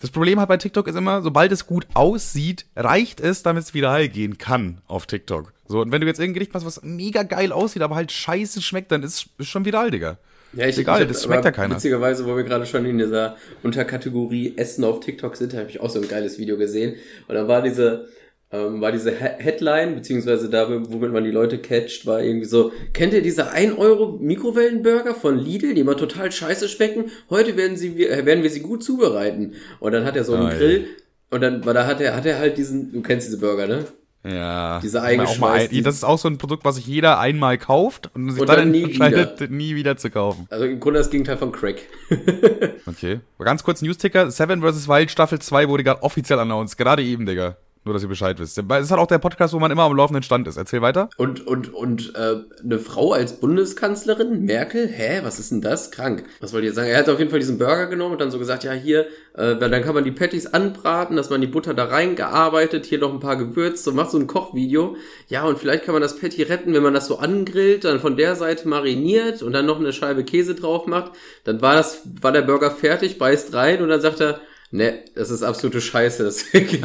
[0.00, 3.74] das Problem halt bei TikTok ist immer, sobald es gut aussieht, reicht es, damit es
[3.74, 5.52] viral gehen kann auf TikTok.
[5.68, 8.62] So, und wenn du jetzt irgendein Gericht machst, was mega geil aussieht, aber halt scheiße
[8.62, 10.18] schmeckt, dann ist es schon viral, Digga.
[10.52, 11.76] Ja, ich, egal, ich hab, das schmeckt ja keiner.
[11.76, 15.90] Witzigerweise, wo wir gerade schon in dieser Unterkategorie Essen auf TikTok sind, habe ich auch
[15.90, 16.96] so ein geiles Video gesehen.
[17.28, 18.08] Und da war diese,
[18.52, 23.12] ähm, war diese Headline, beziehungsweise da, womit man die Leute catcht, war irgendwie so, kennt
[23.12, 27.12] ihr diese 1 Euro Mikrowellenburger von Lidl, die immer total scheiße schmecken?
[27.30, 29.54] Heute werden sie, werden wir sie gut zubereiten.
[29.78, 30.86] Und dann hat er so einen oh, Grill, ja.
[31.30, 33.84] und dann, da hat er, hat er halt diesen, du kennst diese Burger, ne?
[34.24, 34.80] Ja.
[34.82, 35.82] Diese eingeschweißten.
[35.82, 38.56] Das ist auch so ein Produkt, was sich jeder einmal kauft und sich und dann,
[38.56, 39.52] dann nie entscheidet, wieder.
[39.52, 40.46] nie wieder zu kaufen.
[40.50, 41.82] Also im Grunde das Gegenteil von Crack.
[42.86, 43.20] okay.
[43.38, 44.30] Ganz kurz News-Ticker.
[44.30, 44.88] Seven vs.
[44.88, 46.76] Wild Staffel 2 wurde gerade offiziell announced.
[46.76, 47.56] Gerade eben, Digga.
[47.82, 48.58] Nur, dass ihr Bescheid wisst.
[48.58, 50.58] Es ist halt auch der Podcast, wo man immer am laufenden Stand ist.
[50.58, 51.08] Erzähl weiter.
[51.16, 54.44] Und, und, und äh, eine Frau als Bundeskanzlerin?
[54.44, 54.86] Merkel?
[54.86, 55.20] Hä?
[55.22, 55.90] Was ist denn das?
[55.90, 56.24] Krank.
[56.40, 56.90] Was wollt ihr sagen?
[56.90, 59.56] Er hat auf jeden Fall diesen Burger genommen und dann so gesagt, ja, hier, äh,
[59.56, 63.20] dann kann man die Patties anbraten, dass man die Butter da reingearbeitet, hier noch ein
[63.20, 64.96] paar Gewürze, so macht so ein Kochvideo.
[65.28, 68.18] Ja, und vielleicht kann man das Patty retten, wenn man das so angrillt, dann von
[68.18, 71.12] der Seite mariniert und dann noch eine Scheibe Käse drauf macht.
[71.44, 74.38] Dann war das, war der Burger fertig, beißt rein und dann sagt er,
[74.72, 76.22] Ne, das ist absolute Scheiße.
[76.22, 76.44] Das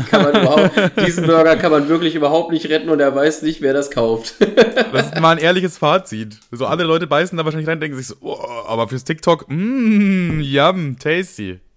[0.10, 0.72] kann man überhaupt,
[1.06, 4.36] diesen Burger kann man wirklich überhaupt nicht retten und er weiß nicht, wer das kauft.
[4.92, 6.40] das ist mal ein ehrliches Fazit.
[6.52, 9.46] So alle Leute beißen da wahrscheinlich rein und denken sich so, oh, aber fürs TikTok,
[9.50, 11.60] mmm, yum, tasty.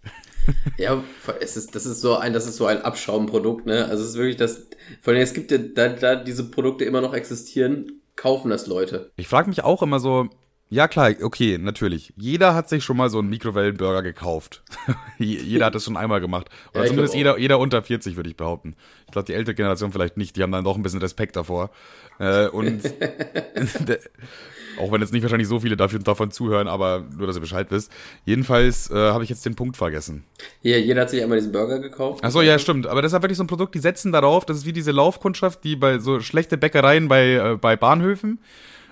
[0.78, 1.02] Ja,
[1.40, 3.84] es ist, das ist so ein, das ist so ein Abschaumprodukt, ne?
[3.84, 4.66] Also es ist wirklich das,
[5.02, 9.10] vor allem es gibt ja, da, da diese Produkte immer noch existieren, kaufen das Leute.
[9.16, 10.30] Ich frage mich auch immer so,
[10.70, 12.12] ja, klar, okay, natürlich.
[12.16, 14.62] Jeder hat sich schon mal so einen Mikrowellenburger gekauft.
[15.18, 16.48] jeder hat das schon einmal gemacht.
[16.72, 18.76] Oder ja, zumindest jeder, jeder unter 40, würde ich behaupten.
[19.06, 20.36] Ich glaube, die ältere Generation vielleicht nicht.
[20.36, 21.70] Die haben dann doch ein bisschen Respekt davor.
[22.18, 22.82] Äh, und
[24.78, 27.68] auch wenn jetzt nicht wahrscheinlich so viele dafür, davon zuhören, aber nur, dass ihr Bescheid
[27.70, 27.90] wisst.
[28.24, 30.24] Jedenfalls äh, habe ich jetzt den Punkt vergessen.
[30.62, 32.22] Ja, jeder hat sich einmal diesen Burger gekauft.
[32.24, 32.86] Achso, ja, stimmt.
[32.86, 35.64] Aber das ist wirklich so ein Produkt, die setzen darauf, das ist wie diese Laufkundschaft,
[35.64, 38.38] die bei so schlechte Bäckereien bei, äh, bei Bahnhöfen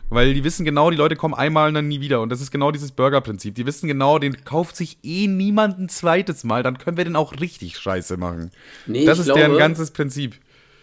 [0.08, 2.20] weil die wissen genau, die Leute kommen einmal und dann nie wieder.
[2.20, 3.54] Und das ist genau dieses Burger-Prinzip.
[3.54, 6.62] Die wissen genau, den kauft sich eh niemand ein zweites Mal.
[6.62, 8.50] Dann können wir den auch richtig scheiße machen.
[8.86, 10.36] Nee, das ist glaube, deren ganzes Prinzip.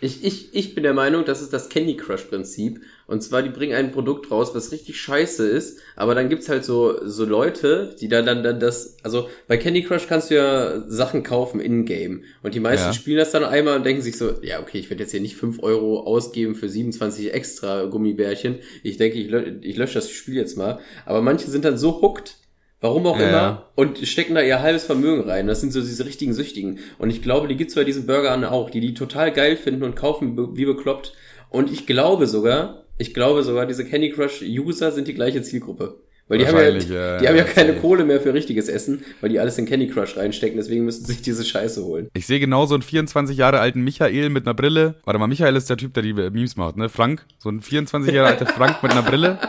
[0.04, 2.82] Ich, ich, ich bin der Meinung, das ist das Candy Crush-Prinzip.
[3.08, 6.66] Und zwar, die bringen ein Produkt raus, was richtig scheiße ist, aber dann gibt's halt
[6.66, 10.84] so, so Leute, die da dann, dann das, also bei Candy Crush kannst du ja
[10.90, 12.24] Sachen kaufen in-game.
[12.42, 12.94] Und die meisten ja.
[12.94, 15.38] spielen das dann einmal und denken sich so, ja, okay, ich werde jetzt hier nicht
[15.38, 18.60] fünf Euro ausgeben für 27 extra Gummibärchen.
[18.84, 20.80] Ich denke, ich, lö ich lösche das Spiel jetzt mal.
[21.06, 22.36] Aber manche sind dann so hooked,
[22.84, 23.38] Warum auch ja, immer.
[23.38, 23.70] Ja.
[23.76, 25.48] Und stecken da ihr halbes Vermögen rein.
[25.48, 26.80] Das sind so diese richtigen Süchtigen.
[26.98, 29.96] Und ich glaube, die gibt's bei diesen Burgern auch, die die total geil finden und
[29.96, 31.14] kaufen wie bekloppt.
[31.50, 36.02] Und ich glaube sogar, ich glaube sogar, diese Candy Crush User sind die gleiche Zielgruppe.
[36.28, 39.30] Weil die haben ja, die ja, haben ja keine Kohle mehr für richtiges Essen, weil
[39.30, 42.10] die alles in Candy Crush reinstecken, deswegen müssen sie sich diese Scheiße holen.
[42.14, 44.96] Ich sehe genau so einen 24 Jahre alten Michael mit einer Brille.
[45.06, 46.90] Warte mal, Michael ist der Typ, der die Memes macht, ne?
[46.90, 49.40] Frank, so ein 24 Jahre alter Frank mit einer Brille.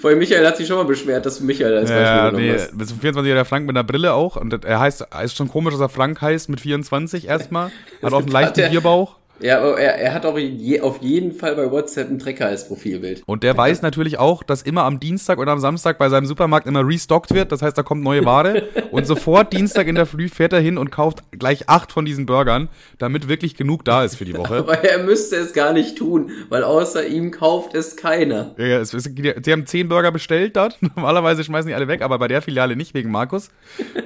[0.00, 2.72] Vorher Michael hat sich schon mal beschwert, dass du Michael als Beispiel ja, nee, hast.
[2.72, 4.36] Ist ein 24-jähriger Frank mit einer Brille auch.
[4.36, 7.70] Und er heißt, ist schon komisch, dass er Frank heißt mit 24 erstmal.
[8.02, 9.16] Hat auch einen leichten Bierbauch.
[9.40, 13.22] Ja, er, er hat auch je, auf jeden Fall bei WhatsApp einen Trecker als Profilbild.
[13.26, 16.66] Und der weiß natürlich auch, dass immer am Dienstag oder am Samstag bei seinem Supermarkt
[16.66, 17.52] immer restockt wird.
[17.52, 18.62] Das heißt, da kommt neue Ware.
[18.90, 22.24] und sofort Dienstag in der Früh fährt er hin und kauft gleich acht von diesen
[22.24, 22.68] Burgern,
[22.98, 24.56] damit wirklich genug da ist für die Woche.
[24.58, 28.54] Aber er müsste es gar nicht tun, weil außer ihm kauft es keiner.
[28.56, 30.78] Ja, ja es, es, sie haben zehn Burger bestellt dort.
[30.96, 33.50] Normalerweise schmeißen die alle weg, aber bei der Filiale nicht wegen Markus.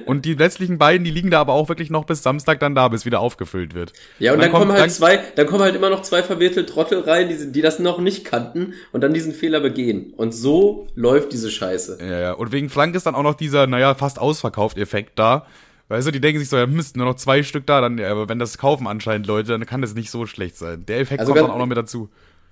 [0.05, 2.89] Und die letztlichen beiden, die liegen da aber auch wirklich noch bis Samstag dann da,
[2.89, 3.93] bis wieder aufgefüllt wird.
[4.19, 6.23] Ja, und, und dann, dann kommen halt dann, zwei, dann kommen halt immer noch zwei
[6.23, 10.13] verwirrte Trottel rein, die, die das noch nicht kannten und dann diesen Fehler begehen.
[10.15, 11.97] Und so läuft diese Scheiße.
[12.01, 12.31] Ja, ja.
[12.33, 15.45] Und wegen Frank ist dann auch noch dieser, naja, fast ausverkauft Effekt da.
[15.89, 18.09] Weißt du, die denken sich so, ja, müssten nur noch zwei Stück da, dann, ja,
[18.09, 20.85] aber wenn das kaufen anscheinend Leute, dann kann das nicht so schlecht sein.
[20.85, 22.09] Der Effekt also kommt dann auch noch mit dazu.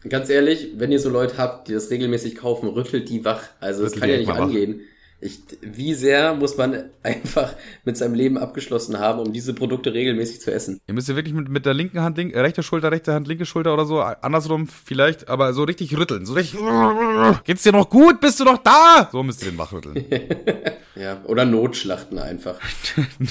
[0.07, 3.43] Ganz ehrlich, wenn ihr so Leute habt, die das regelmäßig kaufen, rüttelt die wach.
[3.59, 4.79] Also das kann ja nicht angehen.
[4.79, 4.98] Wach.
[5.21, 7.53] Ich, wie sehr muss man einfach
[7.83, 10.79] mit seinem Leben abgeschlossen haben, um diese Produkte regelmäßig zu essen?
[10.87, 13.27] Ihr müsst ja wirklich mit, mit der linken Hand, link, äh, rechte Schulter, rechte Hand,
[13.27, 16.25] linke Schulter oder so, andersrum vielleicht, aber so richtig rütteln.
[16.25, 16.59] So richtig.
[17.43, 18.21] Geht's dir noch gut?
[18.21, 19.09] Bist du noch da?
[19.11, 20.05] So müsst ihr den wachrütteln.
[20.95, 22.55] ja, oder Notschlachten einfach.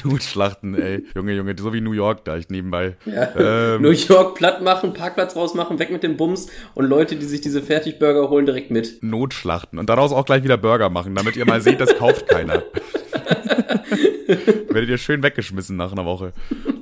[0.05, 1.07] Notschlachten, ey.
[1.14, 2.96] Junge, Junge, so wie New York da ich nebenbei.
[3.07, 3.74] Ja.
[3.74, 7.40] Ähm, New York platt machen, Parkplatz rausmachen, weg mit dem Bums und Leute, die sich
[7.40, 9.03] diese Fertigburger holen, direkt mit.
[9.03, 12.62] Notschlachten und daraus auch gleich wieder Burger machen, damit ihr mal seht, das kauft keiner.
[14.69, 16.33] Werdet ihr schön weggeschmissen nach einer Woche.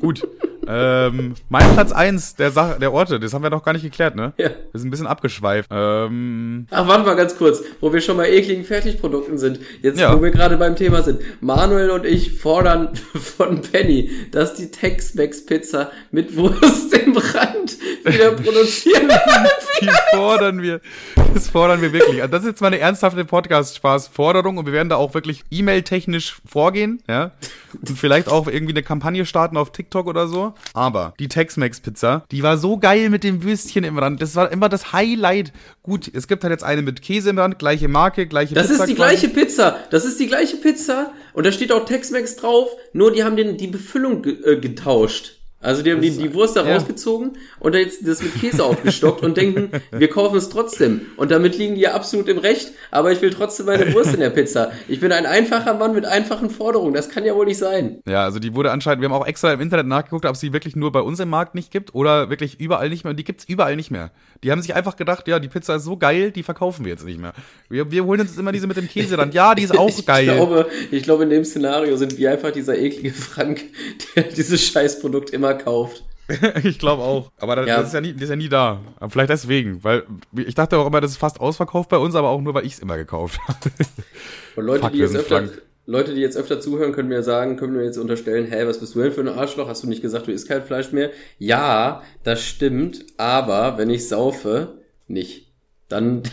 [0.01, 0.27] Gut.
[0.69, 4.17] Ähm, mein Platz 1 der, Sache, der Orte, das haben wir noch gar nicht geklärt,
[4.17, 4.33] ne?
[4.37, 4.49] Ja.
[4.49, 5.71] Das ist ein bisschen abgeschweift.
[5.73, 9.61] Ähm, Ach, warte mal ganz kurz, wo wir schon bei ekligen Fertigprodukten sind.
[9.83, 10.17] Jetzt, ja.
[10.17, 11.21] wo wir gerade beim Thema sind.
[11.41, 19.09] Manuel und ich fordern von Penny, dass die Tex-Mex-Pizza mit Wurst im Rand wieder produzieren
[19.81, 20.81] Die fordern wir.
[21.35, 22.23] Das fordern wir wirklich.
[22.23, 26.37] Also das ist jetzt mal eine ernsthafte Podcast-Spaß-Forderung und wir werden da auch wirklich e-mail-technisch
[26.47, 27.33] vorgehen, ja?
[27.75, 30.55] Und vielleicht auch irgendwie eine Kampagne starten auf TikTok oder so.
[30.73, 34.23] Aber die Tex-Mex-Pizza, die war so geil mit dem Würstchen im Rand.
[34.23, 35.53] Das war immer das Highlight.
[35.83, 38.79] Gut, es gibt halt jetzt eine mit Käse im Rand, gleiche Marke, gleiche das Pizza.
[38.79, 39.17] Das ist die quasi.
[39.17, 39.77] gleiche Pizza.
[39.91, 41.13] Das ist die gleiche Pizza.
[41.35, 42.71] Und da steht auch Tex-Mex drauf.
[42.95, 45.36] Nur die haben den, die Befüllung äh, getauscht.
[45.61, 46.75] Also die haben die, die Wurst da ja.
[46.75, 51.01] rausgezogen und da jetzt das mit Käse aufgestockt und denken, wir kaufen es trotzdem.
[51.17, 54.21] Und damit liegen die ja absolut im Recht, aber ich will trotzdem meine Wurst in
[54.21, 54.71] der Pizza.
[54.87, 56.93] Ich bin ein einfacher Mann mit einfachen Forderungen.
[56.93, 58.01] Das kann ja wohl nicht sein.
[58.07, 60.53] Ja, also die wurde anscheinend, wir haben auch extra im Internet nachgeguckt, ob es die
[60.53, 63.13] wirklich nur bei uns im Markt nicht gibt oder wirklich überall nicht mehr.
[63.13, 64.11] Und die gibt's überall nicht mehr.
[64.45, 67.07] Die haben sich einfach gedacht, ja, die Pizza ist so geil, die verkaufen wir jetzt
[67.07, 67.33] nicht mehr.
[67.71, 69.33] Wir, wir holen uns immer diese mit dem Käse dann.
[69.33, 70.27] Ja, die ist auch ich geil.
[70.27, 73.63] Glaube, ich glaube, in dem Szenario sind wir einfach dieser eklige Frank,
[74.15, 76.05] der dieses Scheißprodukt immer kauft.
[76.65, 77.31] ich glaube auch.
[77.39, 77.77] Aber das, ja.
[77.79, 78.81] das, ist ja nie, das ist ja nie da.
[78.99, 79.83] Aber vielleicht deswegen.
[79.85, 80.05] Weil
[80.35, 82.75] ich dachte auch immer, das ist fast ausverkauft bei uns, aber auch nur, weil ich
[82.75, 83.71] es immer gekauft habe.
[84.57, 85.45] Und Leute, Fuck, die jetzt öfter,
[85.87, 88.97] Leute, die jetzt öfter zuhören, können mir sagen, können mir jetzt unterstellen, hey, was bist
[88.97, 89.69] du denn für ein Arschloch?
[89.69, 91.11] Hast du nicht gesagt, du isst kein Fleisch mehr?
[91.39, 95.53] Ja, das stimmt, aber wenn ich saufe, nicht.
[95.89, 96.25] Dann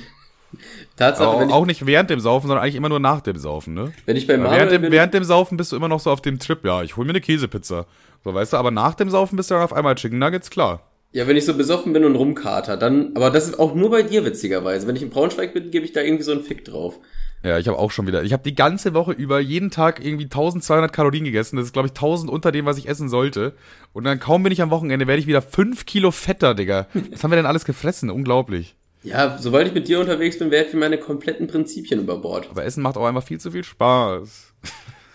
[0.95, 3.75] Tatsache, auch, ich, auch nicht während dem Saufen, sondern eigentlich immer nur nach dem Saufen,
[3.75, 3.93] ne?
[4.07, 6.09] Wenn ich beim Manuel während dem, bin, während dem Saufen bist du immer noch so
[6.09, 7.85] auf dem Trip, ja, ich hol mir eine Käsepizza.
[8.23, 10.89] So, weißt du, aber nach dem Saufen bist du dann auf einmal Chicken Nuggets, klar.
[11.11, 14.01] Ja, wenn ich so besoffen bin und rumkater, dann, aber das ist auch nur bei
[14.01, 14.87] dir witzigerweise.
[14.87, 16.99] Wenn ich in Braunschweig bin, gebe ich da irgendwie so einen Fick drauf.
[17.43, 18.23] Ja, ich habe auch schon wieder.
[18.23, 21.57] Ich habe die ganze Woche über jeden Tag irgendwie 1200 Kalorien gegessen.
[21.57, 23.53] Das ist, glaube ich, 1000 unter dem, was ich essen sollte.
[23.91, 26.87] Und dann kaum bin ich am Wochenende, werde ich wieder 5 Kilo fetter, Digga.
[27.11, 28.09] Was haben wir denn alles gefressen?
[28.09, 28.75] Unglaublich.
[29.03, 32.47] Ja, sobald ich mit dir unterwegs bin, werfe ich meine kompletten Prinzipien über Bord.
[32.49, 34.52] Aber Essen macht auch einfach viel zu viel Spaß.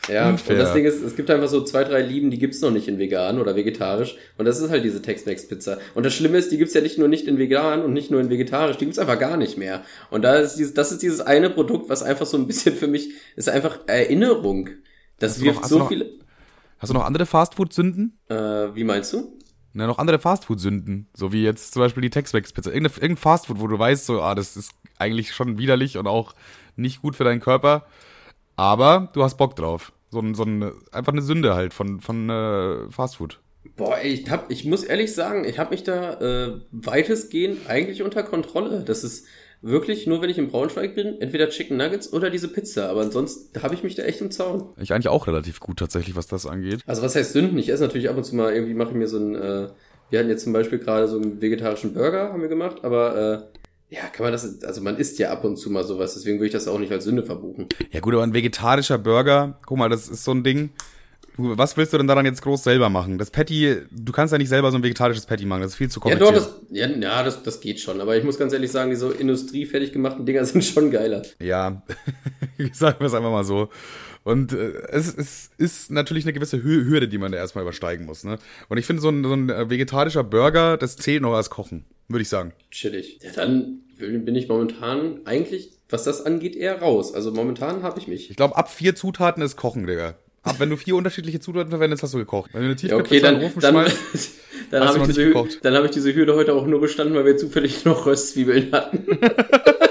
[0.08, 0.56] Ja, Unfair.
[0.56, 2.88] und das Ding ist, es gibt einfach so zwei, drei Lieben, die gibt's noch nicht
[2.88, 4.16] in vegan oder vegetarisch.
[4.36, 5.78] Und das ist halt diese Tex-Mex-Pizza.
[5.94, 8.20] Und das Schlimme ist, die gibt's ja nicht nur nicht in vegan und nicht nur
[8.20, 9.82] in vegetarisch, die gibt's einfach gar nicht mehr.
[10.10, 12.86] Und da ist dieses, das ist dieses eine Produkt, was einfach so ein bisschen für
[12.88, 14.70] mich, ist einfach Erinnerung.
[15.18, 16.10] Das wirft so noch, viele.
[16.78, 18.18] Hast du noch andere Fastfood-Sünden?
[18.28, 18.34] Äh,
[18.74, 19.36] wie meinst du?
[19.74, 21.08] Na, noch andere Fastfood-Sünden.
[21.14, 22.72] So wie jetzt zum Beispiel die Tex-Mex-Pizza.
[22.72, 26.34] Irgendein, irgendein Fastfood, wo du weißt, so, ah, das ist eigentlich schon widerlich und auch
[26.76, 27.86] nicht gut für deinen Körper.
[28.56, 29.92] Aber du hast Bock drauf.
[30.10, 33.40] So, ein, so ein, einfach eine Sünde halt von, von äh, Fastfood.
[33.76, 38.22] Boah, ich, hab, ich muss ehrlich sagen, ich habe mich da äh, weitestgehend eigentlich unter
[38.22, 38.82] Kontrolle.
[38.84, 39.26] Das ist
[39.60, 42.88] wirklich nur, wenn ich in Braunschweig bin, entweder Chicken Nuggets oder diese Pizza.
[42.88, 44.70] Aber ansonsten habe ich mich da echt im Zaun.
[44.80, 46.80] Ich eigentlich auch relativ gut tatsächlich, was das angeht.
[46.86, 47.58] Also was heißt Sünden?
[47.58, 49.68] Ich esse natürlich ab und zu mal, irgendwie mache ich mir so ein, äh,
[50.10, 53.58] wir hatten jetzt zum Beispiel gerade so einen vegetarischen Burger, haben wir gemacht, aber äh,
[53.90, 56.46] ja, kann man das, also man isst ja ab und zu mal sowas, deswegen würde
[56.46, 57.68] ich das auch nicht als Sünde verbuchen.
[57.90, 60.70] Ja gut, aber ein vegetarischer Burger, guck mal, das ist so ein Ding.
[61.36, 63.16] Du, was willst du denn daran jetzt groß selber machen?
[63.16, 65.88] Das Patty, du kannst ja nicht selber so ein vegetarisches Patty machen, das ist viel
[65.88, 66.34] zu kompliziert.
[66.34, 68.90] Ja, doch, das, ja, ja das, das geht schon, aber ich muss ganz ehrlich sagen,
[68.90, 71.22] die so industriefertig gemachten Dinger sind schon geiler.
[71.40, 71.82] Ja,
[72.72, 73.70] sagen wir es einfach mal so.
[74.24, 78.24] Und äh, es, es ist natürlich eine gewisse Hürde, die man da erstmal übersteigen muss.
[78.24, 78.38] Ne?
[78.68, 81.86] Und ich finde, so ein, so ein äh, vegetarischer Burger, das zählt noch als Kochen,
[82.08, 82.52] würde ich sagen.
[82.70, 83.20] Chillig.
[83.22, 87.14] Ja, dann bin ich momentan eigentlich, was das angeht, eher raus.
[87.14, 88.30] Also momentan habe ich mich.
[88.30, 90.14] Ich glaube, ab vier Zutaten ist Kochen, Digga.
[90.42, 92.50] Ab wenn du vier unterschiedliche Zutaten verwendest, hast du gekocht.
[92.54, 93.90] Wenn du eine ja, okay, dann, dann, dann,
[94.70, 97.36] dann habe ich, diese, dann hab ich diese Hürde heute auch nur bestanden, weil wir
[97.36, 99.06] zufällig noch Röstzwiebeln hatten.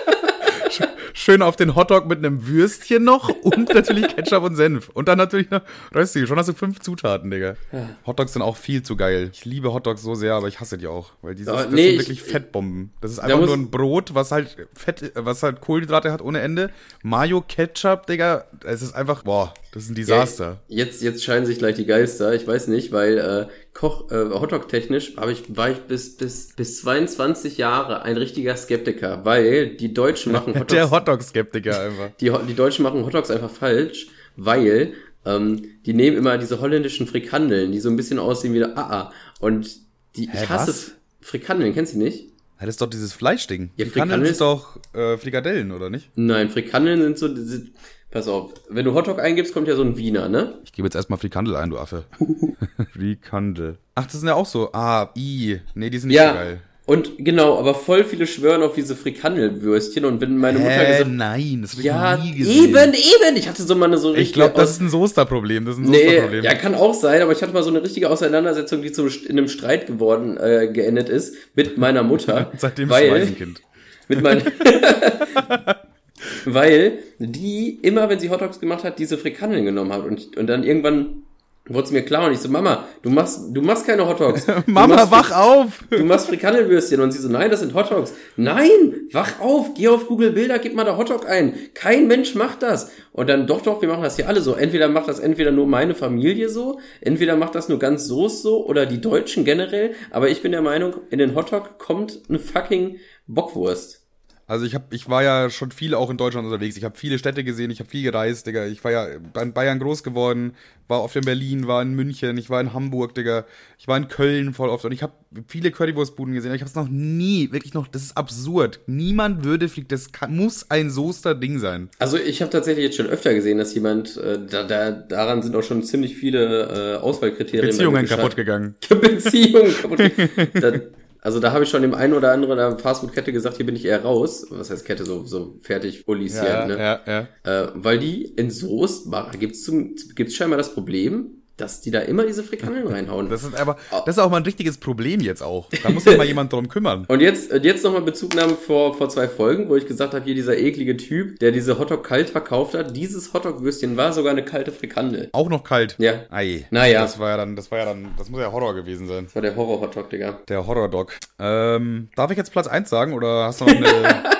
[1.14, 4.90] schön auf den Hotdog mit einem Würstchen noch und natürlich Ketchup und Senf.
[4.90, 5.62] Und dann natürlich noch
[5.94, 6.26] Rösti.
[6.28, 7.56] Schon hast du fünf Zutaten, Digga.
[7.72, 7.90] Ja.
[8.06, 9.30] Hotdogs sind auch viel zu geil.
[9.34, 11.12] Ich liebe Hotdogs so sehr, aber ich hasse die auch.
[11.22, 12.92] Weil dieses, das nee, sind wirklich ich, Fettbomben.
[13.02, 16.72] Das ist einfach nur ein Brot, was halt Fett, was halt Kohlenhydrate hat ohne Ende.
[17.04, 18.46] Mayo, Ketchup, Digga.
[18.64, 20.62] Es ist einfach, boah, das ist ein Desaster.
[20.68, 22.34] Ja, jetzt, jetzt scheinen sich gleich die Geister.
[22.34, 27.58] Ich weiß nicht, weil äh, Koch, äh, Hotdog-technisch ich, war ich bis, bis, bis 22
[27.58, 30.74] Jahre ein richtiger Skeptiker, weil die Deutschen machen Hotdogs.
[30.74, 32.10] Der Hotdog-Skeptiker einfach.
[32.20, 34.94] Die, die Deutschen machen Hotdogs einfach falsch, weil
[35.26, 39.12] ähm, die nehmen immer diese holländischen Frikandeln, die so ein bisschen aussehen wie der AA.
[39.40, 39.70] Und
[40.16, 40.92] die, Hä, ich hasse was?
[41.22, 42.30] Frikandeln, kennst du nicht?
[42.60, 43.72] Ja, das ist doch dieses Fleischding.
[43.76, 46.10] Ja, Frikandeln sind doch äh, Frikadellen, oder nicht?
[46.16, 47.68] Nein, Frikandeln sind so, diese,
[48.10, 50.60] Pass auf, wenn du Hotdog eingibst, kommt ja so ein Wiener, ne?
[50.64, 52.06] Ich gebe jetzt erstmal Frikandel ein, du Affe.
[52.94, 53.78] Frikandel.
[53.96, 54.72] Ach, das sind ja auch so.
[54.72, 55.60] Ah, i.
[55.76, 56.62] Nee, die sind nicht ja, so geil.
[56.88, 61.12] Und genau, aber voll viele schwören auf diese Frikandelwürstchen und wenn meine Mutter Hä, gesagt
[61.12, 62.64] nein, das habe ich ja, nie gesehen.
[62.64, 65.66] Eben, eben, ich hatte so mal eine so richtige Ich glaube, das ist ein Soester-Problem,
[65.66, 66.44] das ist ein nee, Soester-Problem.
[66.46, 69.32] Ja, kann auch sein, aber ich hatte mal so eine richtige Auseinandersetzung, die zu in
[69.32, 73.62] einem Streit geworden äh, geendet ist mit meiner Mutter, Seitdem weil, ist ein Waisenkind.
[74.08, 74.44] Mit meiner
[76.46, 80.64] weil die immer, wenn sie Hotdogs gemacht hat, diese Frikandeln genommen hat und, und dann
[80.64, 81.24] irgendwann
[81.70, 84.48] wurde es mir klar und ich so, Mama, du machst, du machst keine Hotdogs.
[84.66, 85.84] Mama, machst, wach auf!
[85.90, 88.14] Du machst Frikandelwürstchen und sie so, nein, das sind Hotdogs.
[88.36, 91.54] Nein, wach auf, geh auf Google Bilder, gib mal da Hotdog ein.
[91.74, 92.92] Kein Mensch macht das.
[93.12, 94.54] Und dann, doch, doch, wir machen das hier alle so.
[94.54, 98.66] Entweder macht das entweder nur meine Familie so, entweder macht das nur ganz Soße so
[98.66, 99.92] oder die Deutschen generell.
[100.12, 102.98] Aber ich bin der Meinung, in den Hotdog kommt eine fucking
[103.28, 104.07] Bockwurst.
[104.50, 106.78] Also ich hab, ich war ja schon viel auch in Deutschland unterwegs.
[106.78, 108.66] Ich habe viele Städte gesehen, ich habe viel gereist, Digga.
[108.66, 109.08] Ich war ja
[109.42, 110.54] in Bayern groß geworden,
[110.88, 113.46] war oft in Berlin, war in München, ich war in Hamburg, Digga.
[113.78, 115.12] Ich war in Köln voll oft und ich habe
[115.50, 116.54] viele Currywurstbuden gesehen.
[116.54, 118.80] Ich habe es noch nie, wirklich noch, das ist absurd.
[118.88, 121.90] Niemand würde fliegen, das kann, muss ein Soester Ding sein.
[122.00, 125.58] Also ich habe tatsächlich jetzt schon öfter gesehen, dass jemand, äh, da, da, daran sind
[125.58, 127.68] auch schon ziemlich viele äh, Auswahlkriterien.
[127.68, 128.76] Beziehungen kaputt gegangen.
[128.90, 129.98] Beziehungen kaputt
[130.54, 130.84] gegangen.
[131.22, 134.04] Also da habe ich schon dem einen oder anderen Fastfood-Kette gesagt, hier bin ich eher
[134.04, 134.48] raus.
[134.50, 135.06] Was heißt Kette?
[135.06, 136.78] So, so fertig Ulis ja, ne?
[136.78, 137.64] Ja, ja.
[137.64, 139.08] Äh, weil die in Soest,
[139.40, 139.72] gibt's
[140.16, 143.30] gibt's scheinbar das Problem, dass die da immer diese Frikandeln reinhauen.
[143.30, 144.02] Das ist aber, ah.
[144.06, 145.70] das ist auch mal ein richtiges Problem jetzt auch.
[145.84, 147.06] Da muss sich mal jemand drum kümmern.
[147.08, 150.58] Und jetzt, jetzt nochmal Bezugnahme vor, vor zwei Folgen, wo ich gesagt habe, hier dieser
[150.58, 152.96] eklige Typ, der diese Hotdog kalt verkauft hat.
[152.96, 155.30] Dieses Hotdog-Würstchen war sogar eine kalte Frikandel.
[155.34, 155.96] Auch noch kalt?
[155.98, 156.26] Ja.
[156.30, 156.66] Ei.
[156.72, 157.02] Naja.
[157.02, 159.26] Das war ja dann, das war ja dann, das muss ja Horror gewesen sein.
[159.26, 160.40] Das war der Horror-Hotdog, Digga.
[160.48, 161.14] Der Horror-Dog.
[161.40, 164.24] Ähm, darf ich jetzt Platz eins sagen oder hast du noch eine...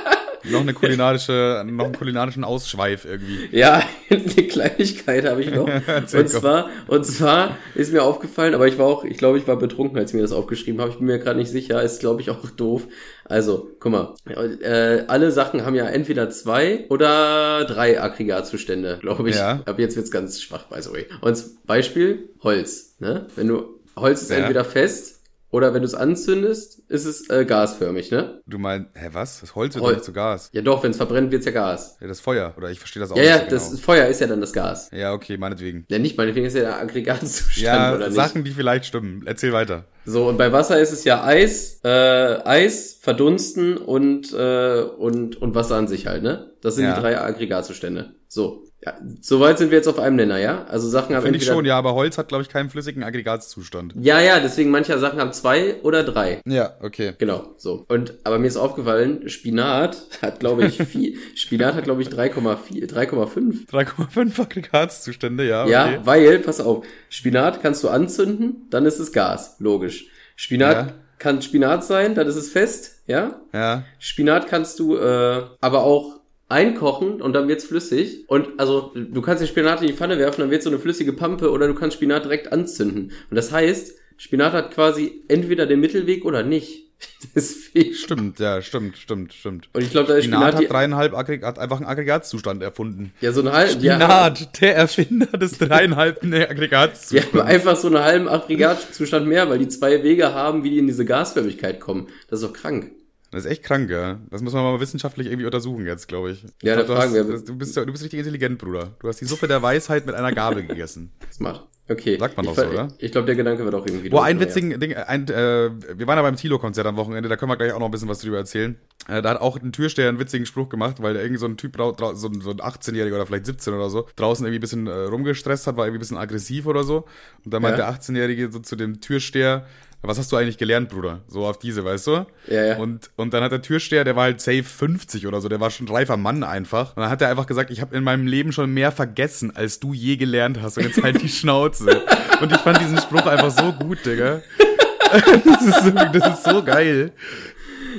[0.52, 3.50] noch eine kulinarische, noch einen kulinarischen Ausschweif irgendwie.
[3.52, 5.68] Ja, eine Kleinigkeit habe ich noch.
[6.14, 9.58] und zwar, und zwar ist mir aufgefallen, aber ich war auch, ich glaube, ich war
[9.58, 10.92] betrunken, als ich mir das aufgeschrieben habe.
[10.92, 12.88] Ich bin mir gerade nicht sicher, ist glaube ich auch doof.
[13.26, 14.14] Also, guck mal,
[14.62, 19.36] äh, alle Sachen haben ja entweder zwei oder drei Aggregatzustände, glaube ich.
[19.36, 19.62] Ja.
[19.66, 21.06] Aber jetzt wird's ganz schwach, by the way.
[21.22, 22.96] Und Beispiel Holz.
[23.00, 23.28] Ne?
[23.36, 24.38] Wenn du Holz ist ja.
[24.38, 25.17] entweder fest
[25.58, 28.42] oder wenn du es anzündest, ist es äh, gasförmig, ne?
[28.46, 29.42] Du meinst, hä, was?
[29.42, 30.52] Das Holz wird Hol nicht zu Gas.
[30.54, 31.98] Ja doch, wenn es verbrennt, wird's ja Gas.
[32.00, 32.54] Ja, das Feuer.
[32.58, 33.32] Oder ich verstehe das auch ja, nicht.
[33.32, 33.82] Ja, so das genau.
[33.82, 34.92] Feuer ist ja dann das Gas.
[34.94, 35.86] Ja, okay, meinetwegen.
[35.90, 38.16] Ja, nicht meinetwegen ist ja der Aggregatzustand, ja, oder nicht?
[38.16, 39.24] Sachen, die vielleicht stimmen.
[39.26, 39.86] Erzähl weiter.
[40.06, 45.56] So, und bei Wasser ist es ja Eis, äh, Eis, Verdunsten und, äh, und, und
[45.56, 46.52] Wasser an sich halt, ne?
[46.62, 46.94] Das sind ja.
[46.94, 48.14] die drei Aggregatzustände.
[48.28, 48.64] So.
[48.86, 50.66] Ja, soweit sind wir jetzt auf einem Nenner, ja?
[50.66, 53.94] Also Sachen haben Finde ich schon, ja, aber Holz hat, glaube ich, keinen flüssigen Aggregatzustand.
[54.00, 56.42] Ja, ja, deswegen manche Sachen haben zwei oder drei.
[56.46, 57.14] Ja, okay.
[57.18, 57.86] Genau, so.
[57.88, 62.88] Und, aber mir ist aufgefallen, Spinat hat, glaube ich, viel, Spinat hat, glaube ich, 3,4,
[62.88, 63.68] 3,5.
[63.68, 65.64] 3,5 Aggregatzustände, ja.
[65.64, 65.72] Okay.
[65.72, 70.08] Ja, weil, pass auf, Spinat kannst du anzünden, dann ist es Gas, logisch.
[70.36, 70.94] Spinat ja.
[71.18, 73.42] kann Spinat sein, dann ist es fest, ja?
[73.54, 73.86] Ja.
[73.98, 76.17] Spinat kannst du äh, aber auch
[76.50, 78.26] einkochen und dann wird's flüssig.
[78.28, 81.14] Und also du kannst den Spinat in die Pfanne werfen, dann wird so eine flüssige
[81.14, 83.12] Pampe oder du kannst Spinat direkt anzünden.
[83.30, 86.84] Und das heißt, Spinat hat quasi entweder den Mittelweg oder nicht.
[87.36, 87.94] Deswegen.
[87.94, 89.70] Stimmt, ja, stimmt, stimmt, stimmt.
[89.74, 93.14] Und ich glaube, da ist Spinat, Spinat hat dreieinhalb Aggregat, einfach einen Aggregatzustand erfunden.
[93.22, 93.70] Ja, so ein halb.
[93.70, 97.36] Spinat, ja, der Erfinder des dreieinhalben Aggregatzustands.
[97.36, 100.88] Ja, einfach so einen halben Aggregatzustand mehr, weil die zwei Wege haben, wie die in
[100.88, 102.08] diese Gasförmigkeit kommen.
[102.30, 102.92] Das ist doch krank.
[103.32, 104.20] Das ist echt krank, ja.
[104.30, 106.44] Das muss man mal wissenschaftlich irgendwie untersuchen jetzt, glaube ich.
[106.62, 107.40] Ja, ich glaub, da fragen hast, wir.
[107.40, 108.96] Du bist, du bist richtig intelligent, Bruder.
[109.00, 111.12] Du hast die Suppe der Weisheit mit einer Gabel gegessen.
[111.32, 111.68] Smart.
[111.90, 112.18] Okay.
[112.20, 112.90] Sagt man doch so, oder?
[112.98, 114.10] Ich, glaube, der Gedanke wird auch irgendwie.
[114.10, 114.78] Boah, ein witzigen ja.
[114.78, 117.80] Ding, ein, äh, wir waren ja beim Tilo-Konzert am Wochenende, da können wir gleich auch
[117.80, 118.78] noch ein bisschen was drüber erzählen.
[119.08, 121.56] Äh, da hat auch ein Türsteher einen witzigen Spruch gemacht, weil da irgendwie so ein
[121.56, 124.92] Typ, so, so ein 18-Jähriger oder vielleicht 17 oder so, draußen irgendwie ein bisschen äh,
[124.92, 127.06] rumgestresst hat, war irgendwie ein bisschen aggressiv oder so.
[127.46, 127.90] Und dann meint ja.
[127.90, 129.66] der 18-Jährige so zu dem Türsteher,
[130.02, 131.22] was hast du eigentlich gelernt, Bruder?
[131.28, 132.26] So auf diese, weißt du?
[132.48, 132.78] Ja, ja.
[132.78, 135.70] Und, und dann hat der Türsteher, der war halt safe 50 oder so, der war
[135.70, 136.96] schon ein reifer Mann einfach.
[136.96, 139.80] Und dann hat er einfach gesagt, ich habe in meinem Leben schon mehr vergessen, als
[139.80, 140.78] du je gelernt hast.
[140.78, 142.04] Und jetzt halt die Schnauze.
[142.42, 144.42] und ich fand diesen Spruch einfach so gut, Digga.
[145.12, 147.12] das, ist so, das ist so geil.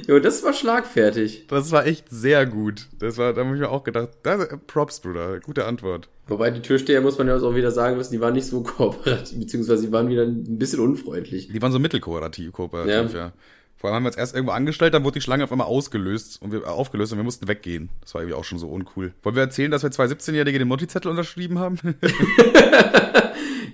[0.07, 1.47] Jo, das war schlagfertig.
[1.49, 2.87] Das war echt sehr gut.
[2.99, 6.09] Das war, da habe ich mir auch gedacht, das, Props, Bruder, gute Antwort.
[6.27, 9.39] Wobei die Türsteher, muss man ja auch wieder sagen müssen, die waren nicht so kooperativ,
[9.39, 11.49] beziehungsweise die waren wieder ein bisschen unfreundlich.
[11.49, 13.19] Die waren so mittelkooperativ, kooperativ, ja.
[13.19, 13.33] ja.
[13.77, 16.43] Vor allem haben wir uns erst irgendwo angestellt, dann wurde die Schlange auf einmal ausgelöst
[16.43, 17.91] und wir, äh, aufgelöst und wir mussten weggehen.
[18.01, 19.13] Das war irgendwie auch schon so uncool.
[19.23, 21.79] Wollen wir erzählen, dass wir zwei 17-Jährige den Motti-Zettel unterschrieben haben?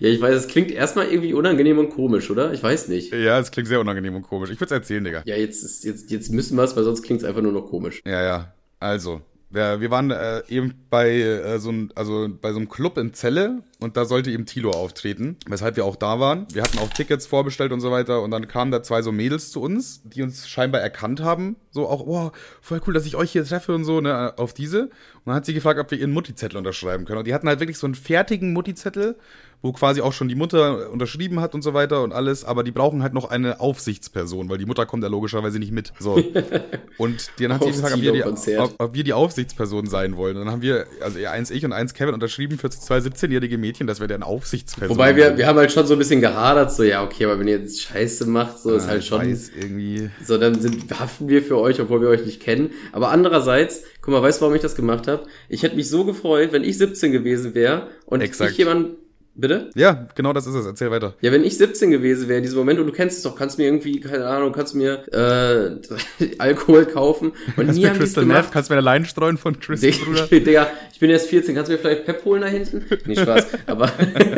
[0.05, 2.53] Ja, ich weiß, es klingt erstmal irgendwie unangenehm und komisch, oder?
[2.53, 3.11] Ich weiß nicht.
[3.11, 4.51] Ja, es klingt sehr unangenehm und komisch.
[4.51, 5.23] Ich würde es erzählen, Digga.
[5.25, 7.71] Ja, jetzt, ist, jetzt, jetzt müssen wir es, weil sonst klingt es einfach nur noch
[7.71, 8.03] komisch.
[8.05, 8.55] Ja, ja.
[8.81, 12.99] Also, wir, wir waren äh, eben bei äh, so ein, also bei so einem Club
[12.99, 16.47] in Celle und da sollte eben Tilo auftreten, weshalb wir auch da waren.
[16.53, 19.51] Wir hatten auch Tickets vorbestellt und so weiter und dann kamen da zwei so Mädels
[19.53, 21.57] zu uns, die uns scheinbar erkannt haben.
[21.71, 24.83] So auch, oh, voll cool, dass ich euch hier treffe und so, ne, auf diese.
[24.83, 24.91] Und
[25.27, 27.21] dann hat sie gefragt, ob wir ihren Mutti-Zettel unterschreiben können.
[27.21, 29.17] Und die hatten halt wirklich so einen fertigen Mutti-Zettel
[29.65, 32.71] wo quasi auch schon die Mutter unterschrieben hat und so weiter und alles, aber die
[32.71, 35.95] brauchen halt noch eine Aufsichtsperson, weil die Mutter kommt ja logischerweise nicht mit.
[35.99, 36.23] So.
[36.99, 38.23] Und dann hat sie gefragt, ob wir, die,
[38.59, 40.37] ob, ob wir die Aufsichtsperson sein wollen.
[40.37, 43.87] Und dann haben wir, also eins ich und eins Kevin unterschrieben für zwei 17-jährige Mädchen,
[43.87, 46.83] dass wir deren Aufsichtsperson Wobei wir, wir haben halt schon so ein bisschen gehadert, so,
[46.83, 49.23] ja, okay, aber wenn ihr jetzt Scheiße macht, so ja, ist halt schon.
[49.23, 50.11] Weiß, irgendwie.
[50.25, 52.71] So, dann sind, haften wir für euch, obwohl wir euch nicht kennen.
[52.93, 55.25] Aber andererseits, guck mal, weißt du, warum ich das gemacht habe?
[55.49, 58.53] Ich hätte mich so gefreut, wenn ich 17 gewesen wäre und Exakt.
[58.53, 58.91] ich jemand
[59.37, 59.71] Bitte?
[59.75, 60.65] Ja, genau das ist es.
[60.65, 61.15] Erzähl weiter.
[61.21, 63.59] Ja, wenn ich 17 gewesen wäre in diesem Moment und du kennst es doch, kannst
[63.59, 67.33] mir irgendwie, keine Ahnung, kannst mir äh, Alkohol kaufen.
[67.57, 70.27] Und kannst nie mir Crystal Meth, kannst mir eine Line streuen von Crystal, Bruder?
[70.29, 72.85] Digga, ich bin erst 14, kannst du mir vielleicht Pep holen da hinten?
[73.05, 73.47] Nee, Spaß.
[73.67, 73.91] aber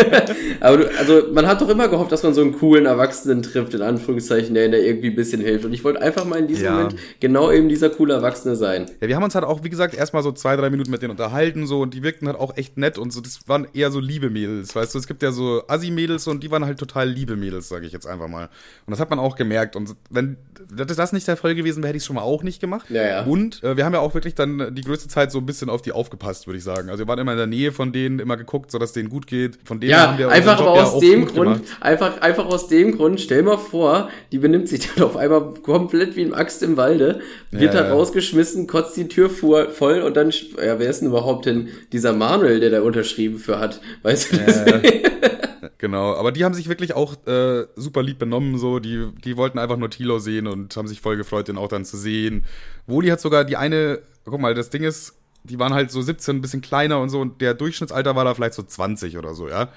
[0.61, 3.75] aber du, also man hat doch immer gehofft, dass man so einen coolen Erwachsenen trifft,
[3.75, 5.66] in Anführungszeichen, der, der irgendwie ein bisschen hilft.
[5.66, 6.73] Und ich wollte einfach mal in diesem ja.
[6.73, 8.87] Moment genau eben dieser coole Erwachsene sein.
[9.03, 11.11] Ja, wir haben uns halt auch, wie gesagt, erstmal so zwei, drei Minuten mit denen
[11.11, 13.21] unterhalten so und die wirkten halt auch echt nett und so.
[13.21, 16.45] Das waren eher so liebe Mädels, weißt Weißt du, es gibt ja so Assi-Mädels und
[16.45, 18.45] die waren halt total liebe Mädels, sage ich jetzt einfach mal.
[18.87, 19.75] Und das hat man auch gemerkt.
[19.75, 20.37] Und wenn
[20.71, 22.88] das nicht der Fall gewesen wäre, hätte ich es schon mal auch nicht gemacht.
[22.88, 23.25] Ja, ja.
[23.25, 25.83] Und äh, wir haben ja auch wirklich dann die größte Zeit so ein bisschen auf
[25.83, 26.90] die aufgepasst, würde ich sagen.
[26.90, 29.26] Also wir waren immer in der Nähe von denen, immer geguckt, so dass denen gut
[29.26, 29.59] geht.
[29.64, 32.96] Von denen ja, haben wir einfach aber aus ja dem Grund, einfach, einfach aus dem
[32.96, 36.76] Grund, stell mal vor, die benimmt sich dann auf einmal komplett wie ein Axt im
[36.76, 41.09] Walde, wird ja, da rausgeschmissen, kotzt die Tür voll und dann, ja, wer ist denn
[41.09, 43.80] überhaupt denn dieser Manuel, der da unterschrieben für hat?
[44.02, 44.80] Weißt du, ja,
[45.78, 48.78] Genau, aber die haben sich wirklich auch äh, super lieb benommen, so.
[48.78, 51.85] Die, die wollten einfach nur Tilo sehen und haben sich voll gefreut, den auch dann
[51.85, 52.44] zu sehen.
[52.87, 55.14] Woli hat sogar die eine, guck mal, das Ding ist,
[55.46, 58.35] die waren halt so 17, ein bisschen kleiner und so und der Durchschnittsalter war da
[58.35, 59.68] vielleicht so 20 oder so, ja.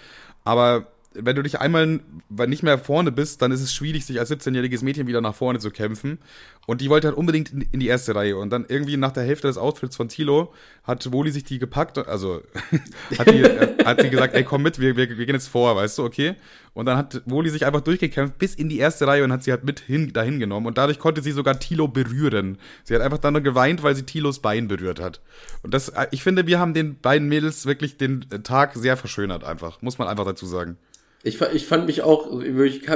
[0.43, 0.87] Aber
[1.21, 4.83] wenn du dich einmal nicht mehr vorne bist, dann ist es schwierig, sich als 17-jähriges
[4.83, 6.19] Mädchen wieder nach vorne zu kämpfen.
[6.67, 8.37] Und die wollte halt unbedingt in, die erste Reihe.
[8.37, 10.53] Und dann irgendwie nach der Hälfte des Outfits von Tilo
[10.83, 12.41] hat Woli sich die gepackt, also
[13.17, 15.75] hat, die, äh, hat sie gesagt, ey, komm mit, wir, wir, wir gehen jetzt vor,
[15.75, 16.35] weißt du, okay?
[16.73, 19.51] Und dann hat Woli sich einfach durchgekämpft bis in die erste Reihe und hat sie
[19.51, 20.67] halt mit hin, dahin genommen.
[20.67, 22.57] Und dadurch konnte sie sogar Tilo berühren.
[22.83, 25.21] Sie hat einfach dann nur geweint, weil sie Tilos Bein berührt hat.
[25.63, 29.43] Und das, äh, ich finde, wir haben den beiden Mädels wirklich den Tag sehr verschönert
[29.43, 29.81] einfach.
[29.81, 30.77] Muss man einfach dazu sagen.
[31.21, 32.87] Ich, ich fand mich auch, ich,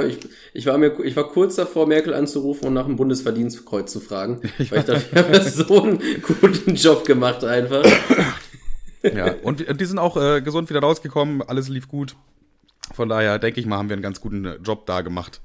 [0.54, 4.40] ich, war mir, ich war kurz davor, Merkel anzurufen und nach dem Bundesverdienstkreuz zu fragen.
[4.58, 7.84] Ich weil ich dachte, wir haben so einen guten Job gemacht einfach.
[9.14, 12.16] Ja, und die sind auch äh, gesund wieder rausgekommen, alles lief gut.
[12.94, 15.42] Von daher denke ich mal, haben wir einen ganz guten äh, Job da gemacht.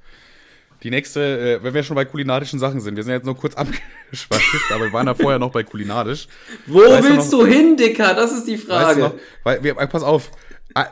[0.84, 1.19] Die nächste,
[1.59, 4.86] äh, wenn wir schon bei kulinarischen Sachen sind, wir sind jetzt nur kurz abgeschweift, aber
[4.86, 6.30] wir waren ja vorher noch bei kulinarisch.
[6.67, 8.13] Wo weißt willst du, noch, du, hin, Dicker?
[8.13, 8.86] Das ist die Frage.
[8.86, 9.13] Weißt du noch,
[9.43, 10.32] weil, wir, pass auf.
[10.73, 10.86] Ah,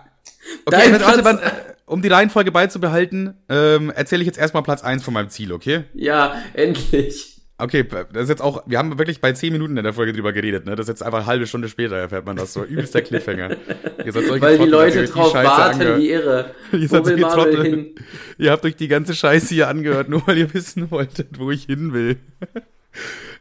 [0.66, 5.04] okay, Dein warte, warte, um die Reihenfolge beizubehalten, ähm, erzähle ich jetzt erstmal Platz eins
[5.04, 5.86] von meinem Ziel, okay?
[5.94, 7.34] Ja, endlich.
[7.60, 7.84] Okay,
[8.14, 10.68] das ist jetzt auch, wir haben wirklich bei zehn Minuten in der Folge drüber geredet,
[10.68, 10.76] ne?
[10.76, 12.64] Das ist jetzt einfach eine halbe Stunde später erfährt man das so.
[12.64, 13.58] Übelster Cliffhanger.
[14.06, 16.00] Ihr seid solche Weil Trottel, die Leute drauf die warten, angehört.
[16.00, 16.52] wie irre.
[16.74, 17.64] ihr, seid solche Trottel.
[17.64, 17.96] Hin?
[18.38, 21.64] ihr habt euch die ganze Scheiße hier angehört, nur weil ihr wissen wolltet, wo ich
[21.64, 22.18] hin will.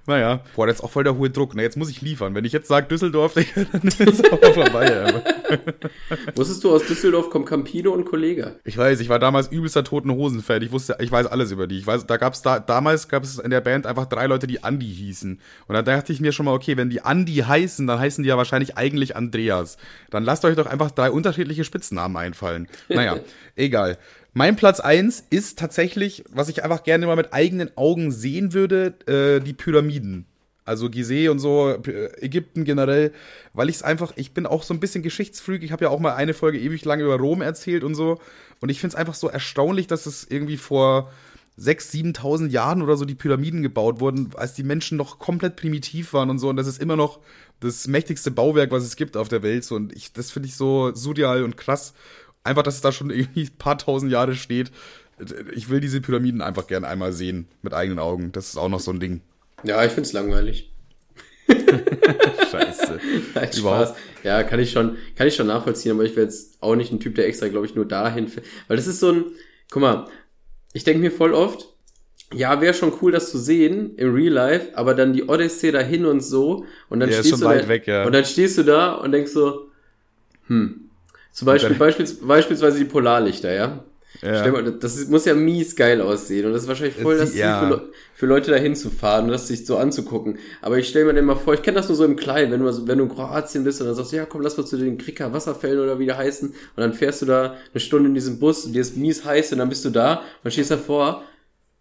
[0.07, 1.55] Naja, boah, das ist auch voll der hohe Druck.
[1.55, 1.63] Ne?
[1.63, 2.35] Jetzt muss ich liefern.
[2.35, 3.35] Wenn ich jetzt sage Düsseldorf,
[3.73, 5.13] dann ist es auch vorbei.
[6.37, 8.61] Wusstest du, aus Düsseldorf kommt Campino und Kollege?
[8.65, 10.63] Ich weiß, ich war damals übelster Toten Hosen-Fan.
[10.63, 11.79] Ich wusste, ich weiß alles über die.
[11.79, 14.63] Ich weiß, da gab's da, damals gab es in der Band einfach drei Leute, die
[14.63, 15.41] Andi hießen.
[15.67, 18.29] Und da dachte ich mir schon mal, okay, wenn die Andi heißen, dann heißen die
[18.29, 19.77] ja wahrscheinlich eigentlich Andreas.
[20.11, 22.69] Dann lasst euch doch einfach drei unterschiedliche Spitznamen einfallen.
[22.89, 23.19] Naja,
[23.57, 23.99] egal.
[24.39, 28.93] Mein Platz eins ist tatsächlich, was ich einfach gerne mal mit eigenen Augen sehen würde,
[29.07, 30.27] äh, die Pyramiden.
[30.67, 31.75] Also Gizeh und so,
[32.21, 33.15] Ägypten generell,
[33.55, 35.63] weil ich es einfach, ich bin auch so ein bisschen Geschichtsfreak.
[35.63, 38.21] Ich habe ja auch mal eine Folge ewig lang über Rom erzählt und so.
[38.61, 41.11] Und ich finde es einfach so erstaunlich, dass es irgendwie vor
[41.59, 46.13] 6.000, 7.000 Jahren oder so die Pyramiden gebaut wurden, als die Menschen noch komplett primitiv
[46.13, 46.51] waren und so.
[46.51, 47.21] Und das ist immer noch
[47.61, 49.73] das mächtigste Bauwerk, was es gibt auf der Welt.
[49.73, 51.95] Und ich, das finde ich so surreal und krass.
[52.47, 54.71] Einfach, dass es da schon irgendwie ein paar tausend Jahre steht.
[55.55, 58.33] Ich will diese Pyramiden einfach gerne einmal sehen, mit eigenen Augen.
[58.33, 59.21] Das ist auch noch so ein Ding.
[59.63, 60.71] Ja, ich find's langweilig.
[62.51, 63.01] Scheiße.
[63.35, 63.95] Nein, Spaß.
[64.23, 67.01] Ja, kann ich schon, kann ich schon nachvollziehen, aber ich wäre jetzt auch nicht ein
[67.01, 68.31] Typ, der extra, glaube ich, nur dahin,
[68.69, 69.25] weil das ist so ein,
[69.71, 70.09] guck mal,
[70.73, 71.69] ich denke mir voll oft,
[72.35, 76.07] ja, wäre schon cool, das zu sehen im Real Life, aber dann die Odyssey dahin
[76.07, 78.05] und so und dann ja, stehst du da, weg, ja.
[78.05, 79.71] und dann stehst du da und denkst so,
[80.49, 80.86] hm,
[81.37, 83.85] zum Beispiel, beispiels, beispielsweise die Polarlichter, ja.
[84.23, 84.51] Ja.
[84.51, 87.69] Mal, das muss ja mies geil aussehen und das ist wahrscheinlich voll das, Ziel ja.
[87.69, 90.39] für, für, Leute dahin zu fahren und das sich so anzugucken.
[90.63, 92.61] Aber ich stelle mir den mal vor, ich kenne das nur so im Kleinen, wenn
[92.61, 94.79] du, wenn du in Kroatien bist und dann sagst du, ja komm, lass mal zu
[94.79, 98.15] den Krika Wasserfällen oder wie die heißen und dann fährst du da eine Stunde in
[98.15, 101.23] diesem Bus und dir ist mies heiß und dann bist du da und stehst davor.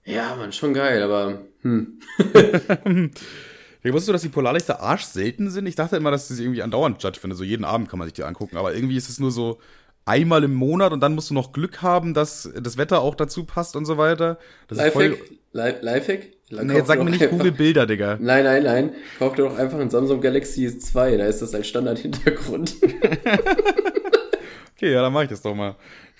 [0.04, 2.02] Ja, man, schon geil, aber hm.
[3.86, 5.68] Ja, wusstest du, dass die Polarlichter arsch selten sind?
[5.68, 7.38] Ich dachte immer, dass sie irgendwie andauernd stattfinden.
[7.38, 8.58] So jeden Abend kann man sich die angucken.
[8.58, 9.60] Aber irgendwie ist es nur so
[10.06, 13.44] einmal im Monat und dann musst du noch Glück haben, dass das Wetter auch dazu
[13.44, 14.40] passt und so weiter.
[14.68, 15.12] Das Lifehack?
[15.12, 15.38] Ist voll...
[15.54, 16.30] Lifehack?
[16.50, 18.18] Nee, jetzt sag mir nicht Google Bilder, Digga.
[18.20, 18.92] Nein, nein, nein.
[19.20, 22.76] Kauf dir doch einfach ein Samsung Galaxy 2, da ist das als Standard-Hintergrund.
[24.76, 25.76] okay, ja, dann mach ich das doch mal.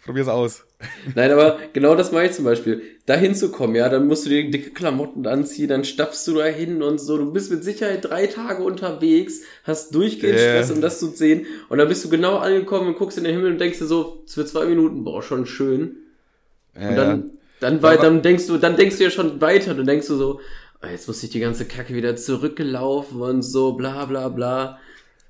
[0.06, 0.64] Probier's aus.
[1.16, 2.84] Nein, aber genau das mache ich zum Beispiel.
[3.08, 6.84] Da hinzukommen, ja, dann musst du dir dicke Klamotten anziehen, dann stapfst du da hin
[6.84, 7.18] und so.
[7.18, 10.64] Du bist mit Sicherheit drei Tage unterwegs, hast durchgehend yeah.
[10.64, 11.48] Stress, um das zu sehen.
[11.70, 14.24] Und dann bist du genau angekommen und guckst in den Himmel und denkst dir so,
[14.28, 15.96] für zwei Minuten, boah, schon schön.
[16.80, 19.74] Ja, und dann, dann, weil, dann denkst du, dann denkst du ja schon weiter.
[19.74, 20.40] Dann denkst du so,
[20.84, 24.80] oh, jetzt muss ich die ganze Kacke wieder zurückgelaufen und so, bla, bla, bla.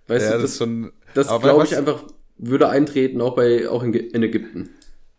[0.07, 2.03] Weißt ja, du, das, das, schon, das glaube ich einfach
[2.37, 4.69] würde eintreten, auch bei, auch in, in Ägypten.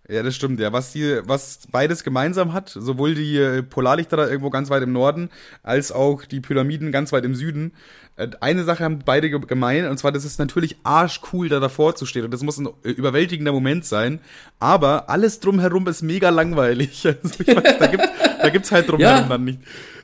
[0.09, 0.73] Ja, das stimmt, ja.
[0.73, 4.93] Was die, was beides gemeinsam hat, sowohl die äh, Polarlichter da irgendwo ganz weit im
[4.93, 5.31] Norden,
[5.65, 7.73] als auch die Pyramiden ganz weit im Süden.
[8.15, 12.07] Äh, eine Sache haben beide gemein, und zwar, das ist natürlich arschcool, da davor zu
[12.07, 12.25] stehen.
[12.25, 14.21] Und das muss ein äh, überwältigender Moment sein.
[14.61, 17.05] Aber alles drumherum ist mega langweilig.
[17.23, 18.09] Also ich weiß, da gibt,
[18.43, 19.29] da gibt's halt drumherum ja.
[19.29, 19.59] dann nicht.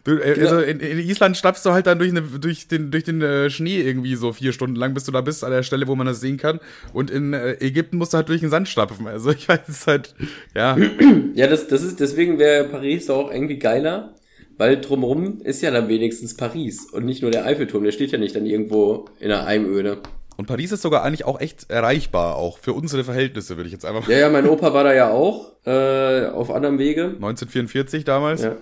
[0.04, 0.50] Du, äh, genau.
[0.50, 3.50] also in, in, Island schnappst du halt dann durch, eine, durch den, durch den äh,
[3.50, 6.06] Schnee irgendwie so vier Stunden lang, bis du da bist, an der Stelle, wo man
[6.06, 6.58] das sehen kann.
[6.92, 9.06] Und in äh, Ägypten musst du halt durch den Sand stapfen.
[9.06, 10.14] Also ich weiß, es ist halt,
[10.54, 10.76] ja.
[11.34, 14.14] Ja, das, das ist, deswegen wäre Paris auch irgendwie geiler,
[14.58, 18.18] weil drumherum ist ja dann wenigstens Paris und nicht nur der Eiffelturm, der steht ja
[18.18, 20.02] nicht dann irgendwo in der Einöde.
[20.36, 23.84] Und Paris ist sogar eigentlich auch echt erreichbar, auch für unsere Verhältnisse, würde ich jetzt
[23.84, 24.12] einfach mal.
[24.12, 27.04] Ja, ja, mein Opa war da ja auch, äh, auf anderem Wege.
[27.04, 28.42] 1944 damals.
[28.42, 28.56] Ja.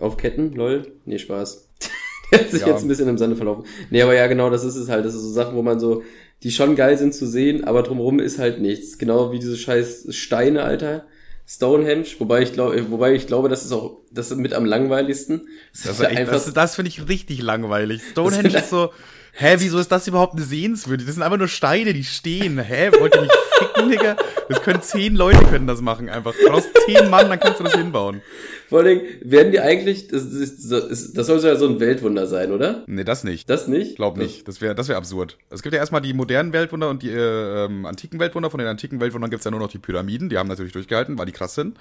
[0.00, 0.92] Auf Ketten, lol.
[1.04, 1.68] Nee, Spaß.
[2.30, 2.68] Der hat sich ja.
[2.68, 3.64] jetzt ein bisschen im Sande verlaufen.
[3.90, 5.04] Nee, aber ja, genau, das ist es halt.
[5.04, 6.02] Das ist so Sachen, wo man so,
[6.42, 8.98] die schon geil sind zu sehen, aber drumherum ist halt nichts.
[8.98, 11.06] Genau wie diese scheiß Steine, Alter.
[11.46, 15.46] Stonehenge, wobei ich glaube, wobei ich glaube, das ist auch das ist mit am langweiligsten.
[15.72, 18.00] Das, das, echt, das, das finde ich richtig langweilig.
[18.12, 18.90] Stonehenge ist so,
[19.34, 21.06] hä, wieso ist das überhaupt eine Sehenswürdig?
[21.06, 22.58] Das sind einfach nur Steine, die stehen.
[22.58, 24.16] Hä, wollt ihr mich ficken, Digga?
[24.48, 26.34] Das können zehn Leute können das machen einfach.
[26.34, 28.22] Du brauchst zehn Mann, dann kannst du das hinbauen.
[28.68, 32.84] Vor allem, werden die eigentlich, das, ist, das soll ja so ein Weltwunder sein, oder?
[32.86, 33.48] Nee, das nicht.
[33.48, 33.96] Das nicht?
[33.96, 34.46] Glaub nicht.
[34.48, 35.38] Das wäre das wäre absurd.
[35.50, 38.50] Es gibt ja erstmal die modernen Weltwunder und die äh, ähm, antiken Weltwunder.
[38.50, 40.28] Von den antiken Weltwundern gibt's ja nur noch die Pyramiden.
[40.28, 41.76] Die haben natürlich durchgehalten, weil die krass sind.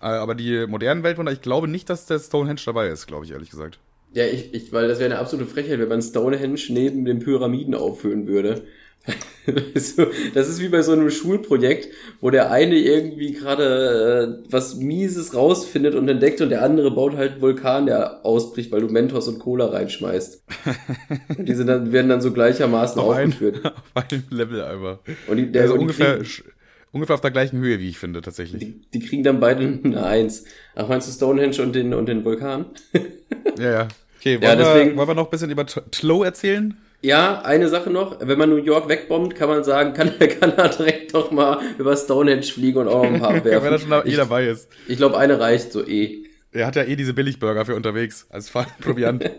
[0.00, 3.32] Äh, aber die modernen Weltwunder, ich glaube nicht, dass der Stonehenge dabei ist, glaube ich,
[3.32, 3.78] ehrlich gesagt.
[4.12, 7.74] Ja, ich, ich weil das wäre eine absolute Frechheit, wenn man Stonehenge neben den Pyramiden
[7.74, 8.62] aufführen würde.
[10.34, 11.88] das ist wie bei so einem Schulprojekt,
[12.20, 17.16] wo der eine irgendwie gerade äh, was Mieses rausfindet und entdeckt und der andere baut
[17.16, 20.42] halt einen Vulkan, der ausbricht, weil du Mentos und Cola reinschmeißt.
[21.38, 23.64] und diese dann, werden dann so gleichermaßen auf aufgeführt.
[23.64, 24.98] Ein, auf einem Level einfach.
[25.28, 26.52] Und die, der, also ungefähr, kriegen,
[26.96, 28.60] ungefähr auf der gleichen Höhe, wie ich finde, tatsächlich.
[28.60, 30.44] Die, die kriegen dann beide eine Eins.
[30.74, 32.66] Ach, meinst du Stonehenge und den, und den Vulkan?
[33.58, 33.88] ja, ja.
[34.18, 36.76] Okay, wollen, ja, deswegen, wir, wollen wir noch ein bisschen über Tlo erzählen?
[37.02, 38.16] Ja, eine Sache noch.
[38.20, 41.96] Wenn man New York wegbombt, kann man sagen, kann, kann er direkt doch mal über
[41.96, 43.64] Stonehenge fliegen und auch noch ein paar werfen.
[43.64, 44.68] Wenn er schon eh dabei ist.
[44.88, 46.24] Ich glaube, eine reicht so eh.
[46.52, 49.30] Er hat ja eh diese Billigburger für unterwegs als Proviant.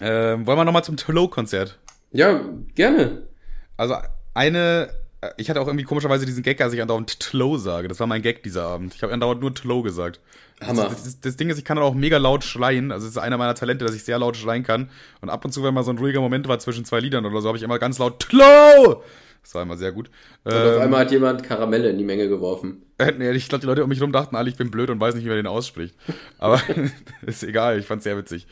[0.00, 1.78] ähm, wollen wir nochmal zum Tlo-Konzert?
[2.10, 2.40] Ja,
[2.74, 3.28] gerne.
[3.76, 3.94] Also
[4.34, 4.88] eine,
[5.36, 7.88] ich hatte auch irgendwie komischerweise diesen Gag, als ich andauernd Tlo sage.
[7.88, 8.94] Das war mein Gag dieser Abend.
[8.94, 10.20] Ich habe andauernd nur Tlo gesagt.
[10.60, 10.84] Hammer.
[10.84, 12.92] Das, das, das, Ding ist, ich kann auch mega laut schreien.
[12.92, 14.90] Also es ist einer meiner Talente, dass ich sehr laut schreien kann.
[15.20, 17.40] Und ab und zu, wenn mal so ein ruhiger Moment war zwischen zwei Liedern oder
[17.40, 19.02] so, habe ich immer ganz laut Tlo!
[19.42, 20.10] Das war immer sehr gut.
[20.44, 22.82] Und ähm, auf einmal hat jemand Karamelle in die Menge geworfen.
[22.98, 24.98] Äh, nee, ich glaube, die Leute um mich rum dachten alle, ich bin blöd und
[24.98, 25.94] weiß nicht, wie man den ausspricht.
[26.38, 26.60] Aber
[27.26, 28.48] ist egal, ich fand's sehr witzig.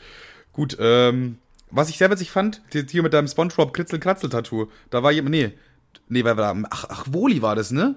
[0.53, 1.37] Gut, ähm,
[1.69, 5.51] was ich sehr witzig fand, hier mit deinem Spongebob Kritzel-Kratzel-Tattoo, da war jemand, nee,
[6.09, 6.55] nee, war da?
[6.69, 7.95] Ach, ach, Woli war das, ne?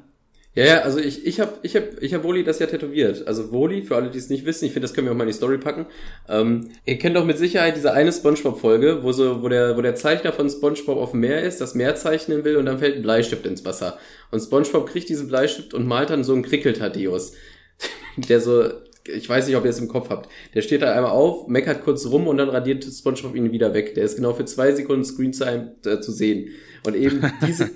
[0.54, 3.28] Ja, ja, also ich, ich habe ich hab, ich hab Woli das ja tätowiert.
[3.28, 5.22] Also Woli, für alle, die es nicht wissen, ich finde, das können wir auch mal
[5.22, 5.86] in die Story packen.
[6.28, 9.94] Ähm, ihr kennt doch mit Sicherheit diese eine Spongebob-Folge, wo so, wo der, wo der
[9.94, 13.02] Zeichner von Spongebob auf dem Meer ist, das Meer zeichnen will und dann fällt ein
[13.02, 13.98] Bleistift ins Wasser.
[14.32, 17.34] Und Spongebob kriegt diesen Bleistift und malt dann so einen Krickeltadeus.
[18.16, 18.68] der so,
[19.08, 20.28] ich weiß nicht, ob ihr es im Kopf habt.
[20.54, 23.94] Der steht da einmal auf, meckert kurz rum und dann radiert Spongebob ihn wieder weg.
[23.94, 26.50] Der ist genau für zwei Sekunden Screentime äh, zu sehen.
[26.86, 27.70] Und eben diese,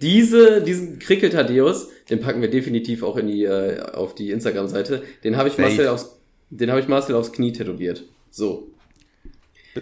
[0.00, 5.02] diese, diesen Krickeltadeus, den packen wir definitiv auch in die, äh, auf die Instagram-Seite.
[5.24, 5.68] Den habe ich Safe.
[5.68, 6.16] Marcel aufs,
[6.50, 8.04] den habe ich Marcel aufs Knie tätowiert.
[8.30, 8.70] So.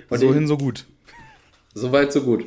[0.08, 0.86] Und so hin, so gut.
[1.74, 2.46] So weit, so gut.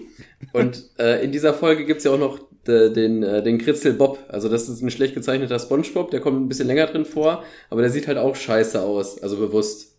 [0.54, 4.20] Und äh, in dieser Folge gibt's ja auch noch den, äh, den Kritzel Bob.
[4.28, 7.82] Also das ist ein schlecht gezeichneter Spongebob, der kommt ein bisschen länger drin vor, aber
[7.82, 9.96] der sieht halt auch scheiße aus, also bewusst.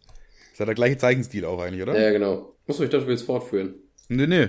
[0.52, 1.98] Ist ja der gleiche Zeichenstil auch eigentlich, oder?
[2.00, 2.54] Ja, genau.
[2.66, 3.74] Muss ich dachte, du willst fortführen.
[4.08, 4.48] Nee, nee.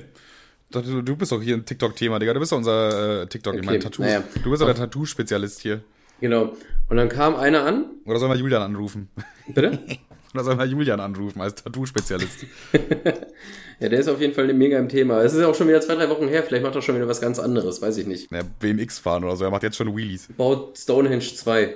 [0.72, 2.34] Du, du bist doch hier ein TikTok-Thema, Digga.
[2.34, 3.62] Du bist doch unser äh, TikTok, okay.
[3.62, 4.04] ich meine Tattoo.
[4.04, 4.24] Naja.
[4.44, 5.82] Du bist doch der Tattoo-Spezialist hier.
[6.22, 6.54] Genau.
[6.90, 7.86] Und dann kam einer an.
[8.06, 9.10] Oder soll man Julian anrufen?
[9.48, 9.80] Bitte?
[10.34, 12.46] Oder soll man Julian anrufen als Tattoo-Spezialist?
[13.80, 15.22] ja, der ist auf jeden Fall mega im Thema.
[15.22, 16.44] Es ist ja auch schon wieder zwei, drei Wochen her.
[16.44, 18.32] Vielleicht macht er schon wieder was ganz anderes, weiß ich nicht.
[18.32, 19.46] Ja, BMX fahren oder so.
[19.46, 20.28] Er macht jetzt schon Wheelies.
[20.36, 21.76] Baut Stonehenge 2.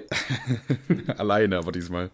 [1.17, 2.09] Alleine, aber diesmal.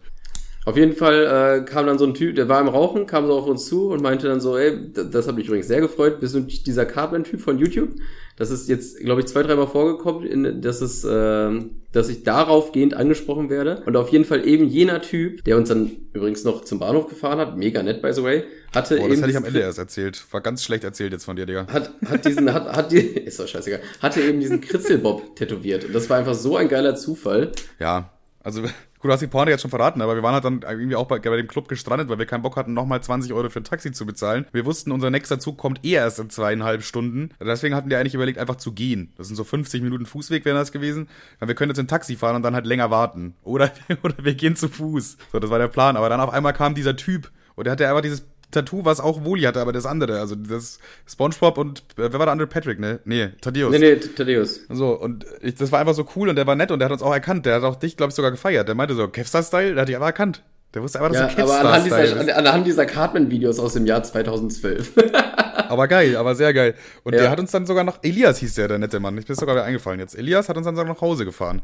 [0.66, 3.32] Auf jeden Fall äh, kam dann so ein Typ, der war im Rauchen, kam so
[3.32, 6.20] auf uns zu und meinte dann so, ey, das, das hat mich übrigens sehr gefreut,
[6.20, 7.90] bist du dieser Cartman-Typ von YouTube?
[8.36, 11.50] Das ist jetzt, glaube ich, zwei, dreimal vorgekommen, in, dass es, äh,
[11.92, 13.82] dass ich darauf gehend angesprochen werde.
[13.86, 17.38] Und auf jeden Fall eben jener Typ, der uns dann übrigens noch zum Bahnhof gefahren
[17.38, 18.44] hat, mega nett, by the way,
[18.74, 19.10] hatte Boah, eben.
[19.10, 20.24] Das hätte ich am Ende erst erzählt.
[20.30, 21.66] War ganz schlecht erzählt jetzt von dir, Digga.
[21.68, 25.84] Hat, hat diesen, hat, hat die, ist doch scheißegal, hatte eben diesen Kritzelbob tätowiert.
[25.86, 27.52] Und das war einfach so ein geiler Zufall.
[27.78, 28.10] Ja,
[28.42, 28.62] also
[29.00, 31.06] Gut, du hast die Pointe jetzt schon verraten, aber wir waren halt dann irgendwie auch
[31.06, 33.64] bei, bei dem Club gestrandet, weil wir keinen Bock hatten, nochmal 20 Euro für ein
[33.64, 34.44] Taxi zu bezahlen.
[34.52, 37.30] Wir wussten, unser nächster Zug kommt eh erst in zweieinhalb Stunden.
[37.40, 39.14] Deswegen hatten wir eigentlich überlegt, einfach zu gehen.
[39.16, 41.08] Das sind so 50 Minuten Fußweg, wäre das gewesen.
[41.42, 43.36] Wir können jetzt in Taxi fahren und dann halt länger warten.
[43.42, 43.70] Oder,
[44.02, 45.16] oder wir gehen zu Fuß.
[45.32, 45.96] So, das war der Plan.
[45.96, 49.24] Aber dann auf einmal kam dieser Typ und der hatte einfach dieses Tattoo, was auch
[49.24, 52.48] Woli hatte, aber das andere, also das SpongeBob und äh, wer war der andere?
[52.48, 53.00] Patrick, ne?
[53.04, 53.72] Nee, Thaddeus.
[53.72, 54.60] Nee, nee, Thaddeus.
[54.68, 56.92] So, und ich, das war einfach so cool und der war nett und der hat
[56.92, 57.46] uns auch erkannt.
[57.46, 58.68] Der hat auch dich, glaube ich, sogar gefeiert.
[58.68, 60.42] Der meinte so, Kevstar-Style, der hat dich aber erkannt.
[60.72, 64.04] Der wusste einfach, dass ja, er aber anhand dieser, anhand dieser Cartman-Videos aus dem Jahr
[64.04, 64.92] 2012.
[65.68, 66.74] aber geil, aber sehr geil.
[67.02, 67.22] Und ja.
[67.22, 69.18] der hat uns dann sogar noch, Elias hieß der, der nette Mann.
[69.18, 70.16] Ich bin sogar wieder eingefallen jetzt.
[70.16, 71.62] Elias hat uns dann sogar nach Hause gefahren.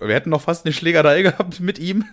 [0.00, 2.04] Wir hätten noch fast eine Schlägerei gehabt mit ihm.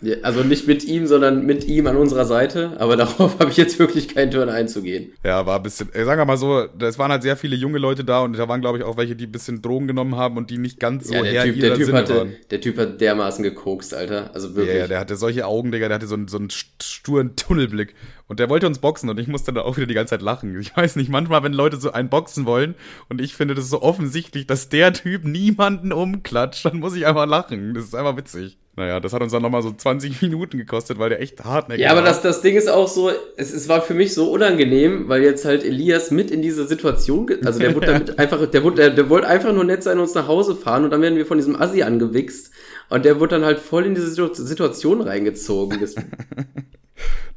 [0.00, 2.76] ja, also nicht mit ihm, sondern mit ihm an unserer Seite.
[2.78, 5.12] Aber darauf habe ich jetzt wirklich keinen Turn einzugehen.
[5.24, 8.04] Ja, war ein bisschen, sagen wir mal so, es waren halt sehr viele junge Leute
[8.04, 10.50] da und da waren, glaube ich, auch welche, die ein bisschen Drogen genommen haben und
[10.50, 12.36] die nicht ganz so ja, der her typ, der typ Sinne hatte, waren.
[12.50, 14.30] Der Typ hat dermaßen gekokst, Alter.
[14.34, 14.74] Also wirklich.
[14.74, 17.94] Ja, ja, der hatte solche Augen, Digga, der hatte so einen, so einen sturen Tunnelblick.
[18.28, 20.58] Und der wollte uns boxen und ich musste da auch wieder die ganze Zeit lachen.
[20.58, 22.74] Ich weiß nicht, manchmal, wenn Leute so einen boxen wollen
[23.08, 27.26] und ich finde das so offensichtlich, dass der Typ niemanden umklatscht, dann muss ich einfach
[27.26, 27.74] lachen.
[27.74, 28.58] Das ist einfach witzig.
[28.74, 31.92] Naja, das hat uns dann nochmal so 20 Minuten gekostet, weil der echt hartnäckig war.
[31.92, 35.08] Ja, aber das, das Ding ist auch so, es, es war für mich so unangenehm,
[35.08, 38.76] weil jetzt halt Elias mit in diese Situation, also der wurde damit einfach, der, wurde,
[38.76, 41.18] der, der wollte einfach nur nett sein und uns nach Hause fahren und dann werden
[41.18, 42.50] wir von diesem Assi angewichst
[42.88, 45.78] und der wurde dann halt voll in diese Situation reingezogen.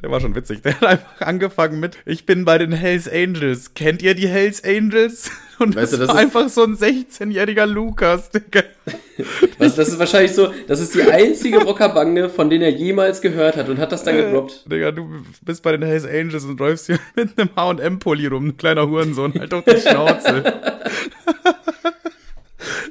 [0.01, 0.61] Der war schon witzig.
[0.61, 3.73] Der hat einfach angefangen mit, ich bin bei den Hells Angels.
[3.73, 5.31] Kennt ihr die Hells Angels?
[5.59, 8.63] Und weißt das, du, das war einfach so ein 16-jähriger Lukas, Digga.
[9.57, 13.55] Was, das ist wahrscheinlich so, das ist die einzige Rockerbande, von denen er jemals gehört
[13.55, 14.65] hat und hat das dann gedroppt.
[14.65, 18.47] Äh, Digga, du bist bei den Hells Angels und läufst hier mit einem H&M-Pulli rum,
[18.49, 20.43] ein kleiner Hurensohn, halt auf die Schnauze.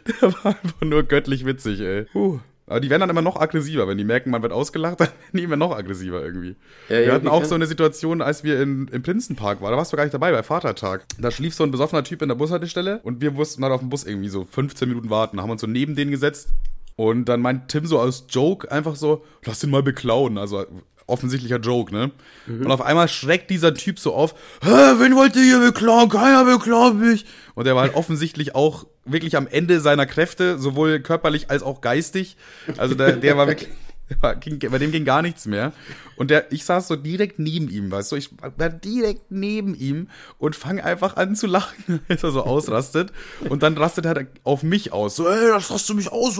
[0.07, 2.05] Der war einfach nur göttlich witzig, ey.
[2.05, 2.41] Puh.
[2.67, 3.87] Aber die werden dann immer noch aggressiver.
[3.87, 6.57] Wenn die merken, man wird ausgelacht, dann werden die immer noch aggressiver irgendwie.
[6.89, 9.73] Ja, wir ja, hatten auch so eine Situation, als wir in, im Prinzenpark waren.
[9.73, 11.05] Da warst du gar nicht dabei, bei Vatertag.
[11.19, 13.91] Da schlief so ein besoffener Typ in der Bushaltestelle und wir mussten halt auf dem
[13.91, 15.37] Bus irgendwie so 15 Minuten warten.
[15.37, 16.51] Da haben wir uns so neben den gesetzt.
[16.97, 20.39] Und dann meint Tim so aus Joke einfach so, lass den mal beklauen.
[20.39, 20.65] Also
[21.07, 22.11] offensichtlicher Joke, ne?
[22.47, 22.67] Mhm.
[22.67, 26.09] Und auf einmal schreckt dieser Typ so auf, Hä, wen wollt ihr hier beklauen?
[26.09, 27.27] Keiner beklaut mich.
[27.55, 31.81] Und er war halt offensichtlich auch wirklich am Ende seiner Kräfte, sowohl körperlich als auch
[31.81, 32.37] geistig.
[32.79, 33.69] Also der, der war wirklich,
[34.21, 35.73] bei dem ging gar nichts mehr.
[36.17, 40.09] Und der, ich saß so direkt neben ihm, weißt du, ich war direkt neben ihm
[40.39, 43.13] und fange einfach an zu lachen, als er so ausrastet.
[43.49, 45.17] Und dann rastet er auf mich aus.
[45.17, 46.39] So, ey, das rast du mich aus,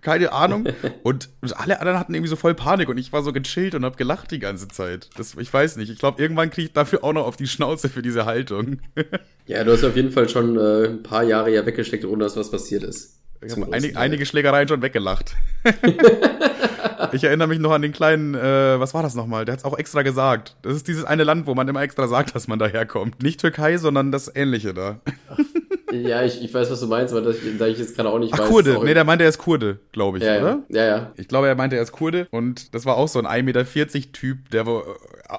[0.00, 0.66] keine Ahnung.
[1.02, 3.96] Und alle anderen hatten irgendwie so voll Panik und ich war so gechillt und hab
[3.96, 5.10] gelacht die ganze Zeit.
[5.16, 5.90] Das, ich weiß nicht.
[5.90, 8.80] Ich glaube, irgendwann kriege ich dafür auch noch auf die Schnauze für diese Haltung.
[9.46, 12.36] ja, du hast auf jeden Fall schon äh, ein paar Jahre ja weggesteckt, ohne dass
[12.36, 13.21] was passiert ist.
[13.44, 15.34] Ich habe einig, einige Schlägereien schon weggelacht.
[17.12, 19.44] ich erinnere mich noch an den kleinen, äh, was war das nochmal?
[19.44, 20.56] Der hat es auch extra gesagt.
[20.62, 23.22] Das ist dieses eine Land, wo man immer extra sagt, dass man daherkommt.
[23.22, 25.00] Nicht Türkei, sondern das Ähnliche da.
[25.92, 28.32] ja, ich, ich weiß, was du meinst, aber das, da ich jetzt gerade auch nicht
[28.34, 28.48] Ach, weiß.
[28.48, 28.80] Kurde.
[28.84, 30.62] Nee, der meinte, er ist Kurde, glaube ich, ja, oder?
[30.68, 30.84] Ja.
[30.84, 31.12] ja, ja.
[31.16, 32.28] Ich glaube, er meinte, er ist Kurde.
[32.30, 34.82] Und das war auch so ein 1,40 Meter Typ, der äh,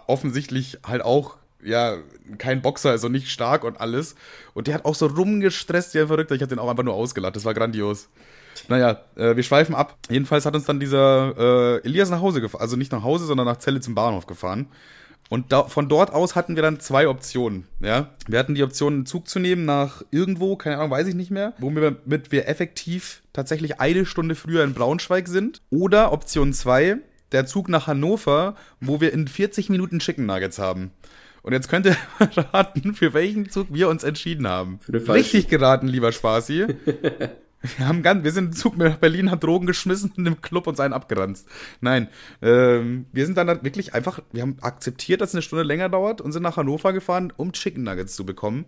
[0.08, 1.98] offensichtlich halt auch ja,
[2.38, 4.16] kein Boxer und nicht stark und alles.
[4.54, 6.36] Und der hat auch so rumgestresst, der Verrückter.
[6.36, 7.36] Ich habe den auch einfach nur ausgelacht.
[7.36, 8.10] Das war grandios.
[8.68, 9.98] Naja, äh, wir schweifen ab.
[10.10, 12.62] Jedenfalls hat uns dann dieser äh, Elias nach Hause gefahren.
[12.62, 14.68] Also nicht nach Hause, sondern nach Celle zum Bahnhof gefahren.
[15.30, 17.66] Und da, von dort aus hatten wir dann zwei Optionen.
[17.80, 21.16] Ja, wir hatten die Option, einen Zug zu nehmen nach irgendwo, keine Ahnung, weiß ich
[21.16, 25.62] nicht mehr, womit wir effektiv tatsächlich eine Stunde früher in Braunschweig sind.
[25.70, 26.98] Oder Option zwei,
[27.32, 30.92] der Zug nach Hannover, wo wir in 40 Minuten Chicken Nuggets haben.
[31.44, 31.98] Und jetzt könnt ihr
[32.54, 34.80] raten, für welchen Zug wir uns entschieden haben.
[34.90, 36.66] Richtig geraten, lieber Spaßi.
[37.78, 40.68] Wir, haben ganz, wir sind im Zug nach Berlin, haben Drogen geschmissen und im Club
[40.68, 41.48] uns einen abgeranzt.
[41.80, 42.10] Nein,
[42.42, 46.20] ähm, wir sind dann wirklich einfach, wir haben akzeptiert, dass es eine Stunde länger dauert
[46.20, 48.66] und sind nach Hannover gefahren, um Chicken Nuggets zu bekommen.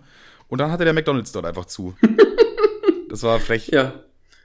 [0.48, 1.94] Und dann hatte der McDonalds dort einfach zu.
[3.10, 3.68] das war frech.
[3.68, 3.96] Ja.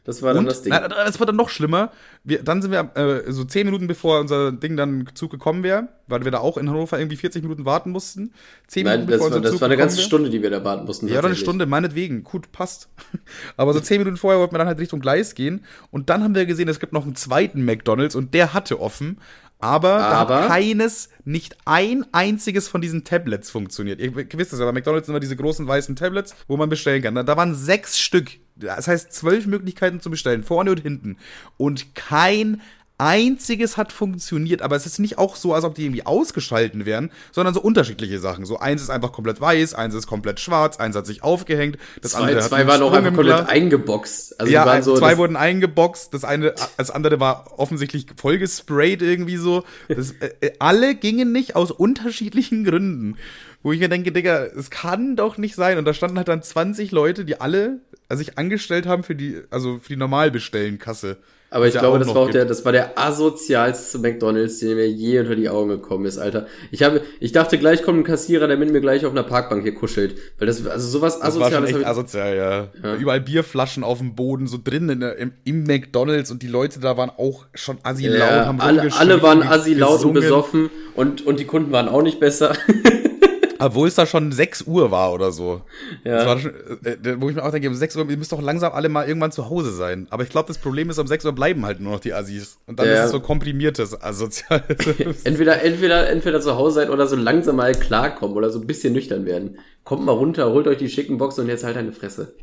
[0.05, 0.72] Das war dann und, das Ding.
[0.72, 1.92] Na, das war dann noch schlimmer.
[2.24, 5.88] Wir, dann sind wir äh, so zehn Minuten bevor unser Ding dann Zug gekommen wäre,
[6.07, 8.32] weil wir da auch in Hannover irgendwie 40 Minuten warten mussten.
[8.66, 10.05] Zehn Nein, Minuten bevor war, unser Zug Das war eine ganze wär.
[10.05, 11.09] Stunde, die wir da warten mussten.
[11.09, 12.24] Ja, oder eine Stunde, meinetwegen.
[12.24, 12.88] Gut, passt.
[13.57, 15.64] Aber so zehn Minuten vorher wollten wir dann halt Richtung Gleis gehen.
[15.90, 19.18] Und dann haben wir gesehen, es gibt noch einen zweiten McDonalds und der hatte offen.
[19.61, 24.00] Aber, aber da hat keines, nicht ein einziges von diesen Tablets funktioniert.
[24.00, 27.02] Ihr wisst es ja, bei McDonalds sind immer diese großen weißen Tablets, wo man bestellen
[27.02, 27.14] kann.
[27.14, 28.30] Da, da waren sechs Stück.
[28.56, 31.18] Das heißt, zwölf Möglichkeiten zu bestellen, vorne und hinten.
[31.56, 32.61] Und kein
[33.01, 37.11] einziges hat funktioniert, aber es ist nicht auch so, als ob die irgendwie ausgeschalten wären,
[37.32, 38.44] sondern so unterschiedliche Sachen.
[38.44, 42.12] So eins ist einfach komplett weiß, eins ist komplett schwarz, eins hat sich aufgehängt, das
[42.12, 44.38] zwei, andere zwei waren auch einfach komplett eingeboxt.
[44.38, 49.64] Also ja, so, zwei wurden eingeboxt, das eine, das andere war offensichtlich vollgesprayt irgendwie so.
[49.88, 53.16] Das, äh, äh, alle gingen nicht aus unterschiedlichen Gründen.
[53.62, 55.76] Wo ich mir denke, Digga, es kann doch nicht sein.
[55.76, 59.40] Und da standen halt dann 20 Leute, die alle also sich angestellt haben für die,
[59.51, 61.18] also für die Normalbestellenkasse.
[61.53, 62.36] Aber ich glaube, das war auch gibt.
[62.36, 66.46] der, das war der asozialste McDonalds, der mir je unter die Augen gekommen ist, Alter.
[66.70, 69.64] Ich habe, ich dachte gleich kommt ein Kassierer, der mit mir gleich auf einer Parkbank
[69.64, 71.72] hier kuschelt, weil das, also sowas asoziales.
[71.72, 72.68] Das war asozial, ja.
[72.84, 72.94] ja.
[72.94, 76.96] Überall Bierflaschen auf dem Boden, so drinnen in im, im, McDonalds und die Leute da
[76.96, 81.26] waren auch schon assi laut, ja, haben alle, alle waren assi laut und besoffen und,
[81.26, 82.55] und die Kunden waren auch nicht besser.
[83.61, 85.62] Obwohl es da schon 6 Uhr war oder so.
[86.04, 86.38] Ja.
[86.38, 86.52] Schon,
[86.84, 89.06] äh, wo ich mir auch denke, um 6 Uhr, ihr müsst doch langsam alle mal
[89.06, 90.06] irgendwann zu Hause sein.
[90.11, 92.58] Aber ich glaube, das Problem ist, um 6 Uhr bleiben halt nur noch die Assis.
[92.66, 92.94] Und dann ja.
[92.94, 94.62] ist es so komprimiertes asozial.
[95.24, 98.92] entweder, entweder, entweder zu Hause sein oder so langsam mal klarkommen oder so ein bisschen
[98.92, 99.58] nüchtern werden.
[99.84, 102.34] Kommt mal runter, holt euch die schicken Box und jetzt halt eine Fresse.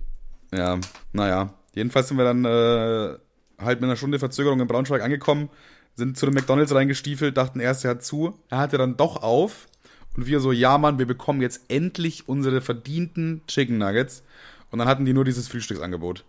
[0.53, 0.79] Ja,
[1.13, 1.53] naja.
[1.73, 3.17] Jedenfalls sind wir dann äh,
[3.63, 5.49] halt mit einer Stunde Verzögerung in Braunschweig angekommen,
[5.93, 8.33] sind zu dem McDonalds reingestiefelt, dachten erst, er hat zu.
[8.49, 9.67] Er hatte dann doch auf.
[10.17, 14.23] Und wir so, ja Mann, wir bekommen jetzt endlich unsere verdienten Chicken Nuggets.
[14.71, 16.25] Und dann hatten die nur dieses Frühstücksangebot.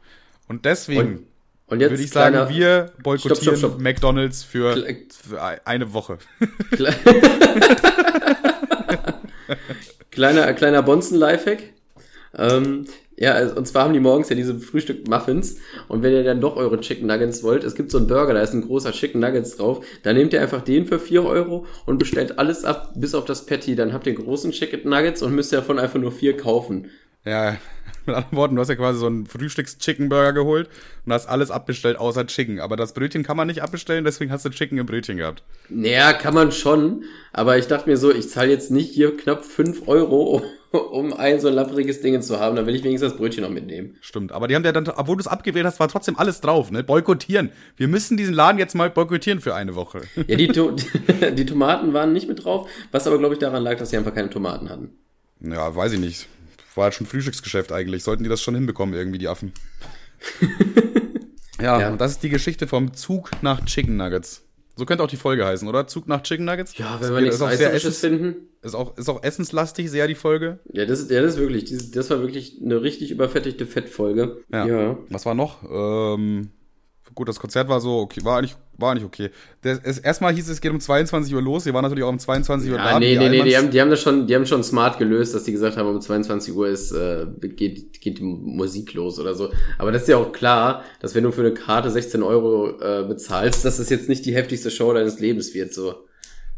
[0.46, 1.26] Und deswegen und,
[1.66, 3.80] und würde ich sagen, kleiner, wir boykottieren stopp, stopp, stopp.
[3.80, 4.76] McDonalds für,
[5.10, 6.18] für, eine Woche.
[10.10, 11.62] kleiner kleiner Bonzen-Lifehack.
[12.34, 12.86] Ähm,
[13.20, 15.56] ja, also, und zwar haben die morgens ja diese Frühstück-Muffins.
[15.88, 18.40] Und wenn ihr dann doch eure Chicken Nuggets wollt, es gibt so einen Burger, da
[18.40, 19.84] ist ein großer Chicken Nuggets drauf.
[20.04, 23.44] Dann nehmt ihr einfach den für 4 Euro und bestellt alles ab, bis auf das
[23.46, 23.74] Patty.
[23.74, 26.90] Dann habt ihr großen Chicken Nuggets und müsst davon einfach nur vier kaufen.
[27.24, 27.56] Ja,
[28.06, 30.68] mit anderen Worten, du hast ja quasi so einen Frühstücks-Chicken-Burger geholt
[31.04, 32.60] und hast alles abbestellt außer Chicken.
[32.60, 35.42] Aber das Brötchen kann man nicht abbestellen, deswegen hast du Chicken im Brötchen gehabt.
[35.68, 37.04] Naja, kann man schon.
[37.32, 40.44] Aber ich dachte mir so, ich zahle jetzt nicht hier knapp 5 Euro,
[40.92, 43.50] um ein so ein lappriges Ding zu haben, dann will ich wenigstens das Brötchen noch
[43.50, 43.96] mitnehmen.
[44.00, 46.70] Stimmt, aber die haben ja dann, obwohl du es abgewählt hast, war trotzdem alles drauf,
[46.70, 46.84] ne?
[46.84, 47.50] Boykottieren.
[47.76, 50.02] Wir müssen diesen Laden jetzt mal boykottieren für eine Woche.
[50.26, 50.76] Ja, die, to
[51.32, 54.14] die Tomaten waren nicht mit drauf, was aber, glaube ich, daran lag, dass sie einfach
[54.14, 54.90] keine Tomaten hatten.
[55.40, 56.28] Ja, weiß ich nicht.
[56.74, 58.04] War halt schon Frühstücksgeschäft eigentlich.
[58.04, 59.52] Sollten die das schon hinbekommen, irgendwie, die Affen.
[61.60, 64.47] ja, ja, und das ist die Geschichte vom Zug nach Chicken Nuggets.
[64.78, 65.88] So könnte auch die Folge heißen, oder?
[65.88, 66.78] Zug nach Chicken Nuggets?
[66.78, 68.36] Ja, wenn wir nichts Essenslasches finden.
[68.62, 70.60] Ist auch, ist auch essenslastig, sehr die Folge.
[70.72, 74.40] Ja, das ist, ja, das ist wirklich, das war wirklich eine richtig überfettigte Fettfolge.
[74.52, 74.66] Ja.
[74.66, 74.98] ja.
[75.10, 75.64] Was war noch?
[75.68, 76.50] Ähm,
[77.14, 79.30] gut, das Konzert war so, okay, war eigentlich, war nicht okay.
[79.62, 81.66] Das, es, erstmal hieß es, es geht um 22 Uhr los.
[81.66, 82.98] Wir waren natürlich auch um 22 Uhr ja, da.
[82.98, 85.44] Nee, nee, nee, die haben, die haben das schon, die haben schon smart gelöst, dass
[85.44, 89.50] die gesagt haben, um 22 Uhr ist, äh, geht, geht die Musik los oder so.
[89.78, 93.04] Aber das ist ja auch klar, dass wenn du für eine Karte 16 Euro äh,
[93.06, 96.04] bezahlst, dass es jetzt nicht die heftigste Show deines Lebens wird, so.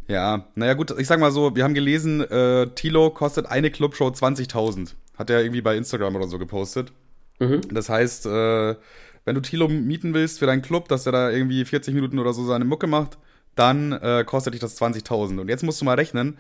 [0.09, 4.09] Ja, naja gut, ich sag mal so, wir haben gelesen, äh, Tilo kostet eine Clubshow
[4.09, 4.95] 20.000.
[5.17, 6.93] Hat er irgendwie bei Instagram oder so gepostet.
[7.39, 7.61] Mhm.
[7.73, 8.75] Das heißt, äh,
[9.31, 12.33] wenn du Tilo mieten willst für deinen Club, dass er da irgendwie 40 Minuten oder
[12.33, 13.17] so seine Mucke macht,
[13.55, 15.39] dann äh, kostet dich das 20.000.
[15.39, 16.37] Und jetzt musst du mal rechnen,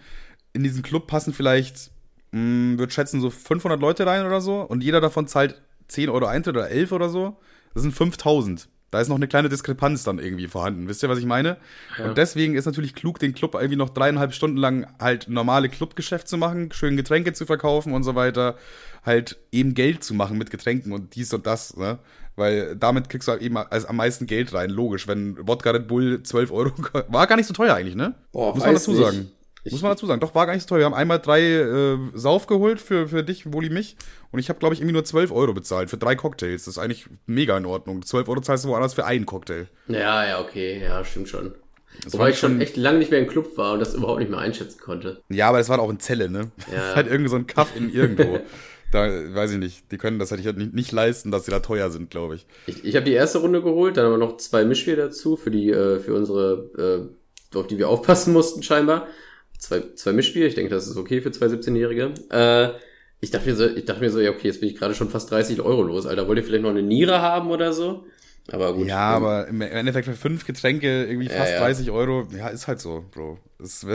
[0.53, 1.93] in diesen Club passen vielleicht,
[2.32, 6.26] mh, würde schätzen, so 500 Leute rein oder so und jeder davon zahlt 10 Euro
[6.26, 7.36] Eintritt oder 11 oder so.
[7.74, 8.68] Das sind 5000.
[8.91, 10.88] Da ist noch eine kleine Diskrepanz dann irgendwie vorhanden.
[10.88, 11.59] Wisst ihr, was ich meine?
[11.97, 12.09] Ja.
[12.09, 16.26] Und deswegen ist natürlich klug, den Club irgendwie noch dreieinhalb Stunden lang halt normale Clubgeschäft
[16.26, 18.57] zu machen, schön Getränke zu verkaufen und so weiter.
[19.07, 22.01] Halt eben Geld zu machen mit Getränken und dies und das, ne?
[22.41, 25.07] Weil damit kriegst du halt eben also am meisten Geld rein, logisch.
[25.07, 26.72] Wenn Wodka Red Bull 12 Euro
[27.09, 28.14] war gar nicht so teuer eigentlich, ne?
[28.32, 29.03] Boah, Muss man dazu nicht.
[29.05, 29.30] sagen.
[29.62, 30.20] Ich Muss man dazu sagen.
[30.20, 30.78] Doch, war gar nicht so teuer.
[30.78, 33.97] Wir haben einmal drei äh, Sauf geholt für, für dich, Woli, mich.
[34.30, 36.64] Und ich habe, glaube ich, irgendwie nur 12 Euro bezahlt für drei Cocktails.
[36.64, 38.01] Das ist eigentlich mega in Ordnung.
[38.01, 39.66] 12 Euro zahlst du woanders für einen Cocktail.
[39.86, 40.80] Ja, ja, okay.
[40.82, 41.53] Ja, stimmt schon.
[42.05, 44.30] Das Wobei ich schon echt lange nicht mehr im Club war und das überhaupt nicht
[44.30, 45.22] mehr einschätzen konnte.
[45.28, 46.51] Ja, aber es war auch in Zelle, ne?
[46.72, 46.95] Ja.
[46.95, 48.41] halt irgendwie so ein Kaff in irgendwo.
[48.91, 49.93] da weiß ich nicht.
[49.93, 52.47] Die können das halt nicht, nicht leisten, dass sie da teuer sind, glaube ich.
[52.66, 55.51] Ich, ich habe die erste Runde geholt, dann haben wir noch zwei Mischbier dazu für
[55.51, 57.11] die, äh, für unsere,
[57.53, 59.07] äh, auf die wir aufpassen mussten scheinbar.
[59.59, 62.14] Zwei, zwei Mischbier, ich denke, das ist okay für zwei 17-Jährige.
[62.30, 62.70] Äh,
[63.20, 65.11] ich dachte mir so, ich dachte mir so, ja, okay, jetzt bin ich gerade schon
[65.11, 66.26] fast 30 Euro los, Alter.
[66.26, 68.07] Wollt ihr vielleicht noch eine Niere haben oder so?
[68.51, 68.86] Aber gut.
[68.86, 71.61] Ja, aber im Endeffekt für fünf Getränke irgendwie fast ja, ja.
[71.61, 73.38] 30 Euro, ja, ist halt so, Bro.
[73.61, 73.87] Das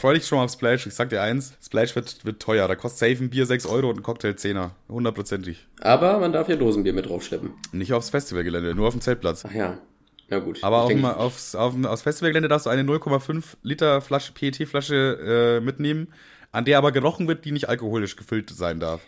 [0.00, 0.86] freu dich schon mal auf Splash.
[0.86, 2.68] Ich sag dir eins, Splash wird, wird teuer.
[2.68, 4.70] Da kostet safe ein Bier 6 Euro und ein Cocktail 10er.
[4.88, 5.66] Hundertprozentig.
[5.80, 7.52] Aber man darf ja Dosenbier mit draufschleppen.
[7.72, 9.44] Nicht aufs Festivalgelände, nur auf dem Zeltplatz.
[9.46, 9.78] Ach ja.
[10.30, 10.62] Ja gut.
[10.62, 15.64] Aber auch mal aufs, auf, aufs Festivalgelände darfst du eine 0,5 Liter Flasche, PET-Flasche äh,
[15.64, 16.08] mitnehmen,
[16.52, 19.02] an der aber gerochen wird, die nicht alkoholisch gefüllt sein darf.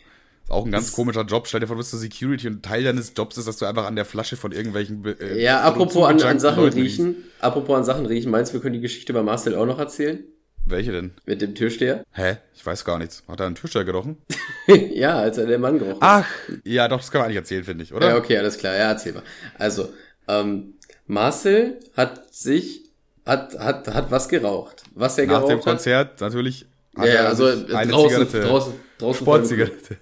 [0.46, 1.48] Ist auch ein ganz komischer Job.
[1.48, 3.84] Stell dir vor, du bist zur Security und Teil deines Jobs ist, dass du einfach
[3.84, 5.04] an der Flasche von irgendwelchen.
[5.04, 7.06] Äh, ja, apropos an, an Sachen Leuten riechen.
[7.06, 7.42] Riechst.
[7.42, 8.30] Apropos an Sachen riechen.
[8.30, 10.22] Meinst du, wir können die Geschichte bei Marcel auch noch erzählen?
[10.64, 11.14] Welche denn?
[11.24, 12.04] Mit dem Türsteher?
[12.12, 12.36] Hä?
[12.54, 13.24] Ich weiß gar nichts.
[13.26, 14.18] Hat er einen Türsteher gerochen?
[14.66, 16.24] ja, als er den Mann gerochen hat.
[16.24, 18.10] Ach, ja, doch, das kann man eigentlich erzählen, finde ich, oder?
[18.10, 18.74] Ja, okay, alles klar.
[18.74, 19.24] Ja, erzähl mal.
[19.58, 19.88] Also,
[20.28, 20.74] ähm,
[21.08, 22.82] Marcel hat sich,
[23.24, 24.84] hat, hat, hat was geraucht.
[24.94, 26.66] Was er Nach geraucht dem Konzert hat, natürlich.
[26.96, 28.40] Hat ja, also eine draußen, Zigarette.
[28.40, 29.20] draußen, draußen.
[29.20, 29.96] Sportzigarette.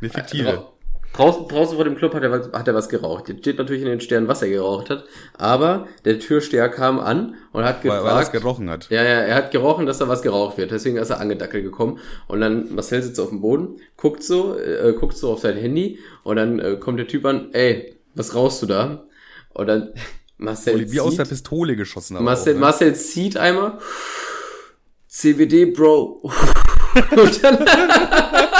[0.00, 0.44] Eine fiktive.
[0.44, 0.72] Dra
[1.12, 3.28] draußen, draußen vor dem Club hat er, was, hat er was geraucht.
[3.28, 5.04] Jetzt steht natürlich in den Sternen, was er geraucht hat.
[5.36, 8.04] Aber der Türsteher kam an und hat gefragt.
[8.04, 8.88] Weil, weil er was gerochen hat.
[8.90, 10.70] Ja, ja, er hat gerochen, dass da was geraucht wird.
[10.70, 11.98] Deswegen ist er angedackelt gekommen.
[12.28, 15.98] Und dann Marcel sitzt auf dem Boden, guckt so, äh, guckt so auf sein Handy
[16.22, 19.04] und dann äh, kommt der Typ an, ey, was rauchst du da?
[19.50, 19.92] Und dann
[20.38, 22.22] Marcel Oli, wie aus der Pistole geschossen.
[22.22, 22.60] Marcel, auch, ne?
[22.60, 23.78] Marcel zieht einmal.
[25.08, 26.22] CBD, Bro.
[27.10, 27.58] Und, dann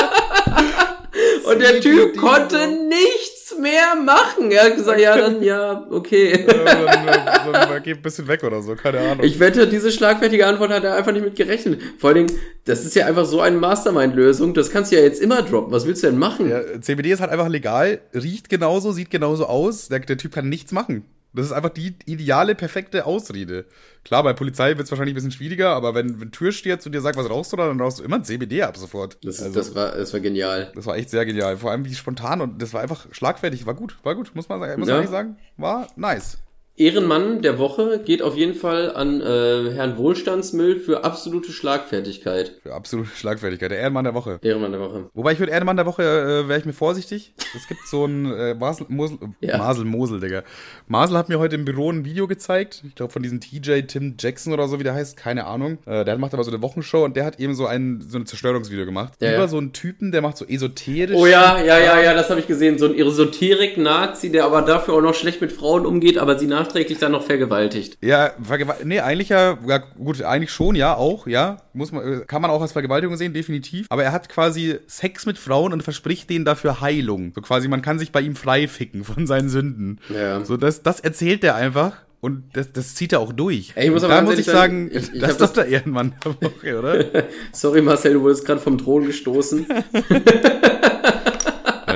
[1.50, 2.56] und der Typ konnte
[2.88, 4.50] nichts mehr machen.
[4.50, 6.44] Er hat gesagt, ja, dann, ja, okay.
[6.46, 9.24] dann, dann, geht ein bisschen weg oder so, keine Ahnung.
[9.24, 11.80] Ich wette, diese schlagfertige Antwort hat er einfach nicht mit gerechnet.
[11.98, 15.20] Vor allen Dingen, das ist ja einfach so eine Mastermind-Lösung, das kannst du ja jetzt
[15.20, 15.72] immer droppen.
[15.72, 16.48] Was willst du denn machen?
[16.48, 19.88] Ja, CBD ist halt einfach legal, riecht genauso, sieht genauso aus.
[19.88, 21.04] Der, der Typ kann nichts machen.
[21.32, 23.66] Das ist einfach die ideale, perfekte Ausrede.
[24.04, 26.92] Klar, bei Polizei wird es wahrscheinlich ein bisschen schwieriger, aber wenn, wenn Tür steht und
[26.92, 29.18] dir sagt, was rauchst du da, dann rauchst du immer ein CBD ab sofort.
[29.24, 30.72] Das, also, das, war, das war genial.
[30.74, 31.56] Das war echt sehr genial.
[31.56, 33.66] Vor allem wie spontan und das war einfach schlagfertig.
[33.66, 34.94] War gut, war gut, muss man, muss ja.
[34.94, 35.36] man nicht sagen.
[35.56, 36.38] War nice.
[36.80, 42.54] Ehrenmann der Woche geht auf jeden Fall an äh, Herrn Wohlstandsmüll für absolute Schlagfertigkeit.
[42.62, 43.70] Für absolute Schlagfertigkeit.
[43.70, 44.38] Der Ehrenmann der Woche.
[44.40, 45.10] Ehrenmann der Woche.
[45.12, 47.34] Wobei ich würde Ehrenmann der Woche, äh, wäre ich mir vorsichtig.
[47.54, 49.58] Es gibt so ein äh, Masel, Mosel, ja.
[49.58, 50.42] Masel, Mosel, Digga.
[50.88, 52.82] Masel hat mir heute im Büro ein Video gezeigt.
[52.88, 55.18] Ich glaube von diesem TJ Tim Jackson oder so, wie der heißt.
[55.18, 55.76] Keine Ahnung.
[55.84, 58.24] Äh, der macht aber so eine Wochenshow und der hat eben so ein, so ein
[58.24, 59.12] Zerstörungsvideo gemacht.
[59.20, 59.48] Ja, Über ja.
[59.48, 61.14] so einen Typen, der macht so esoterisch.
[61.14, 62.78] Oh ja, ja, ja, ja, das habe ich gesehen.
[62.78, 66.98] So ein Esoterik-Nazi, der aber dafür auch noch schlecht mit Frauen umgeht, aber sie nachträglich
[66.98, 67.98] dann noch vergewaltigt.
[68.00, 68.86] Ja, vergewaltigt.
[68.86, 71.58] Nee, eigentlich ja, ja, gut, eigentlich schon, ja, auch, ja.
[71.72, 73.86] Muss man, kann man auch als Vergewaltigung sehen, definitiv.
[73.90, 77.32] Aber er hat quasi Sex mit Frauen und verspricht denen dafür Heilung.
[77.34, 80.00] So quasi, man kann sich bei ihm frei ficken von seinen Sünden.
[80.08, 80.44] Ja.
[80.44, 81.96] So, das, das erzählt er einfach.
[82.22, 83.72] Und das, das zieht er auch durch.
[83.76, 86.12] Ey, ich muss aber da muss ich sagen, ich, ich das ist doch der Ehrenmann
[86.22, 87.04] der Woche, oder?
[87.52, 89.66] Sorry Marcel, du wurdest gerade vom Thron gestoßen.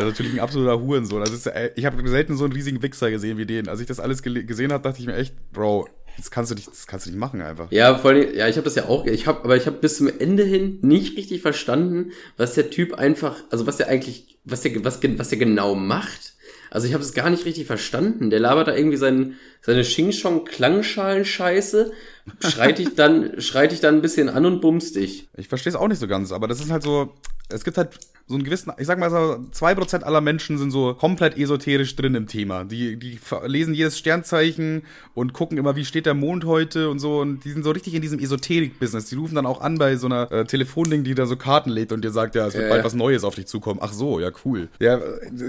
[0.04, 1.22] Also natürlich ein absoluter Hurensohn.
[1.22, 3.68] Also ist, ich habe selten so einen riesigen Wichser gesehen wie den.
[3.68, 6.68] Als ich das alles gesehen habe, dachte ich mir echt, Bro, das kannst du nicht,
[6.68, 7.70] das kannst du nicht machen einfach.
[7.72, 9.96] Ja, vor allem, ja, ich habe das ja auch, ich habe, aber ich habe bis
[9.96, 14.60] zum Ende hin nicht richtig verstanden, was der Typ einfach, also was der eigentlich, was
[14.60, 16.34] der, was, was der genau macht.
[16.70, 18.30] Also ich habe es gar nicht richtig verstanden.
[18.30, 21.92] Der labert da irgendwie sein, seine Xing-Shong-Klangschalen-Scheiße,
[22.40, 25.28] schreit dich dann, schreit dich dann ein bisschen an und bumst dich.
[25.36, 27.14] Ich verstehe es auch nicht so ganz, aber das ist halt so,
[27.48, 30.70] es gibt halt so einen gewissen, ich sag mal so, zwei Prozent aller Menschen sind
[30.70, 32.64] so komplett esoterisch drin im Thema.
[32.64, 34.82] Die, die lesen jedes Sternzeichen
[35.12, 37.20] und gucken immer, wie steht der Mond heute und so.
[37.20, 39.10] Und die sind so richtig in diesem Esoterik-Business.
[39.10, 41.92] Die rufen dann auch an bei so einer äh, Telefonding, die da so Karten lädt
[41.92, 43.80] und dir sagt, ja, es wird ja, bald was Neues auf dich zukommen.
[43.82, 44.68] Ach so, ja, cool.
[44.80, 45.00] Ja,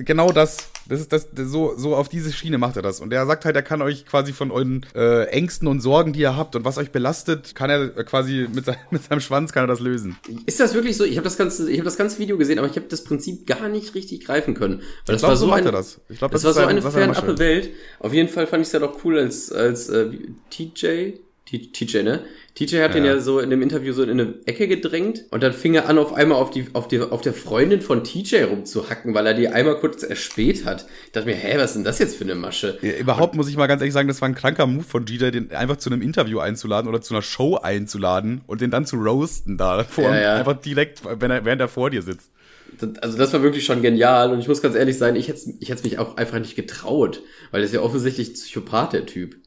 [0.03, 0.69] genau das.
[0.87, 2.99] Das ist das, so, so auf diese Schiene macht er das.
[2.99, 6.19] Und er sagt halt, er kann euch quasi von euren äh, Ängsten und Sorgen, die
[6.19, 9.63] ihr habt und was euch belastet, kann er quasi mit, sein, mit seinem Schwanz kann
[9.63, 10.17] er das lösen.
[10.45, 11.05] Ist das wirklich so?
[11.05, 13.45] Ich habe das ganze, ich habe das ganze Video gesehen, aber ich habe das Prinzip
[13.45, 14.79] gar nicht richtig greifen können.
[15.05, 16.01] Weil ich das glaub, war so, so eine, das.
[16.09, 17.69] Ich glaub, das, das war so eine fernappe Welt.
[17.99, 20.09] Auf jeden Fall fand ich es ja doch cool als, als äh,
[20.49, 21.13] TJ,
[21.45, 22.25] TJ, ne?
[22.55, 23.01] TJ hat ja.
[23.01, 25.87] den ja so in dem Interview so in eine Ecke gedrängt und dann fing er
[25.87, 29.35] an, auf einmal auf die, auf die, auf der Freundin von TJ rumzuhacken, weil er
[29.35, 30.87] die einmal kurz erspäht hat.
[31.05, 32.79] Ich dachte mir, hä, was ist denn das jetzt für eine Masche?
[32.81, 35.05] Ja, überhaupt und, muss ich mal ganz ehrlich sagen, das war ein kranker Move von
[35.05, 38.87] TJ, den einfach zu einem Interview einzuladen oder zu einer Show einzuladen und den dann
[38.87, 40.35] zu roasten da vor, ja, ja.
[40.35, 42.31] einfach direkt, wenn er, während er vor dir sitzt
[43.01, 45.69] also das war wirklich schon genial und ich muss ganz ehrlich sein, ich hätte ich
[45.69, 47.21] hätte mich auch einfach nicht getraut,
[47.51, 49.37] weil das ist ja offensichtlich Psychopath der Typ.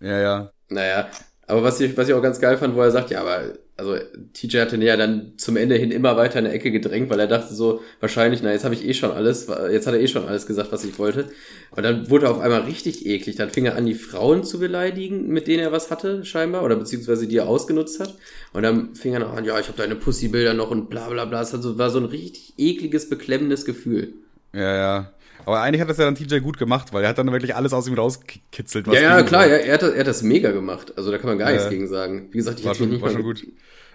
[0.00, 0.52] Ja, ja.
[0.70, 1.10] Naja,
[1.50, 3.96] aber was ich, was ich auch ganz geil fand, wo er sagt, ja, aber also
[4.34, 7.26] TJ hatte ja dann zum Ende hin immer weiter in der Ecke gedrängt, weil er
[7.26, 10.26] dachte so, wahrscheinlich, na, jetzt habe ich eh schon alles, jetzt hat er eh schon
[10.26, 11.30] alles gesagt, was ich wollte.
[11.70, 13.36] Und dann wurde er auf einmal richtig eklig.
[13.36, 16.76] Dann fing er an, die Frauen zu beleidigen, mit denen er was hatte, scheinbar, oder
[16.76, 18.14] beziehungsweise die er ausgenutzt hat.
[18.52, 21.24] Und dann fing er noch an, ja, ich habe deine Pussybilder noch und bla bla
[21.24, 21.40] bla.
[21.40, 24.12] Es war so ein richtig ekliges, beklemmendes Gefühl.
[24.52, 25.12] Ja, ja.
[25.46, 27.72] Aber eigentlich hat das ja dann TJ gut gemacht, weil er hat dann wirklich alles
[27.72, 28.86] aus ihm rauskitzelt.
[28.86, 30.94] Was ja, ja, klar, er, er, hat, er hat das mega gemacht.
[30.96, 31.56] Also da kann man gar ja.
[31.56, 32.28] nichts gegen sagen.
[32.30, 33.44] Wie gesagt, ich war schon, nicht war schon gut.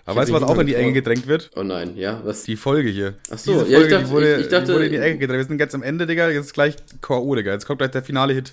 [0.08, 1.50] Aber weißt du, was auch in die Enge gedrängt wird?
[1.56, 2.44] Oh nein, ja, was?
[2.44, 3.16] Die Folge hier.
[3.32, 4.92] Ach so, Diese Folge, ja, ich dachte, die wurde, ich, ich dachte, die wurde in
[4.92, 5.40] die Ecke gedrängt.
[5.40, 6.30] Wir sind jetzt am Ende, Digga.
[6.30, 7.52] Jetzt ist gleich K.O., Digga.
[7.54, 8.52] Jetzt kommt gleich der finale Hit.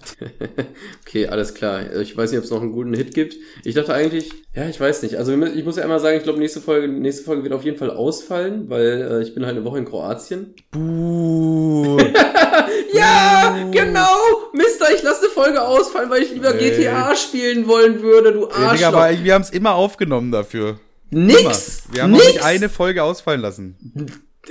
[1.07, 1.95] okay, alles klar.
[2.01, 3.37] Ich weiß nicht, ob es noch einen guten Hit gibt.
[3.65, 5.17] Ich dachte eigentlich, ja, ich weiß nicht.
[5.17, 7.77] Also ich muss ja einmal sagen, ich glaube, nächste Folge, nächste Folge wird auf jeden
[7.77, 10.55] Fall ausfallen, weil äh, ich bin halt eine Woche in Kroatien.
[10.71, 11.99] Buh.
[12.95, 13.71] ja, Buh.
[13.71, 14.17] genau.
[14.55, 16.71] Mister, ich lasse eine Folge ausfallen, weil ich lieber Ey.
[16.71, 18.63] GTA spielen wollen würde, du Arschloch.
[18.63, 20.79] Ja, Digga, aber wir haben es immer aufgenommen dafür.
[21.13, 21.83] Nix!
[21.93, 22.27] Wir haben nix.
[22.27, 23.77] nicht eine Folge ausfallen lassen.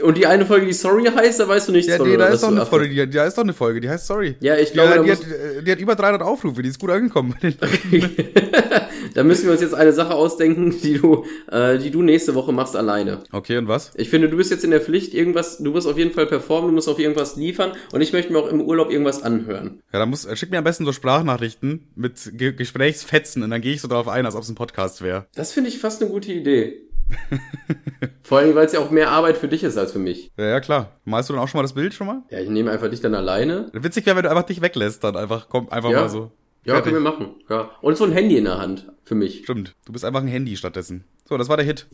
[0.02, 2.10] Und die eine Folge, die Sorry heißt, da weißt du nichts ja, von.
[2.10, 4.36] Nee, da ist doch eine Folge, die, da ist doch eine Folge, die heißt Sorry.
[4.40, 7.36] Ja, ich glaube, die, die, hat, die hat über 300 Aufrufe, die ist gut angekommen.
[9.14, 12.54] da müssen wir uns jetzt eine Sache ausdenken, die du, äh, die du nächste Woche
[12.54, 13.24] machst alleine.
[13.34, 13.92] Okay, und was?
[13.96, 16.70] Ich finde, du bist jetzt in der Pflicht, irgendwas, du musst auf jeden Fall performen,
[16.70, 19.82] du musst auf irgendwas liefern und ich möchte mir auch im Urlaub irgendwas anhören.
[19.92, 23.62] Ja, dann muss, äh, schick mir am besten so Sprachnachrichten mit Ge Gesprächsfetzen und dann
[23.62, 25.26] gehe ich so darauf ein, als ob es ein Podcast wäre.
[25.36, 26.82] Das finde ich fast eine gute Idee.
[28.32, 30.32] Vor allem, weil es ja auch mehr Arbeit für dich ist als für mich.
[30.38, 30.94] Ja, ja, klar.
[31.04, 32.22] Malst du dann auch schon mal das Bild schon mal?
[32.30, 33.70] Ja, ich nehme einfach dich dann alleine.
[33.74, 36.00] Witzig wäre, wenn du einfach dich weglässt, dann einfach, komm, einfach ja.
[36.00, 36.32] mal so.
[36.64, 36.94] Ja, Fertig.
[36.94, 37.36] können wir machen.
[37.50, 37.72] Ja.
[37.82, 39.44] Und so ein Handy in der Hand für mich.
[39.44, 39.76] Stimmt.
[39.84, 41.04] Du bist einfach ein Handy stattdessen.
[41.28, 41.88] So, das war der Hit.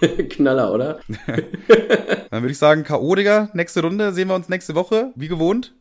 [0.30, 0.98] Knaller, oder?
[2.30, 3.14] Dann würde ich sagen, K.O.
[3.14, 5.72] Digga, nächste Runde sehen wir uns nächste Woche, wie gewohnt.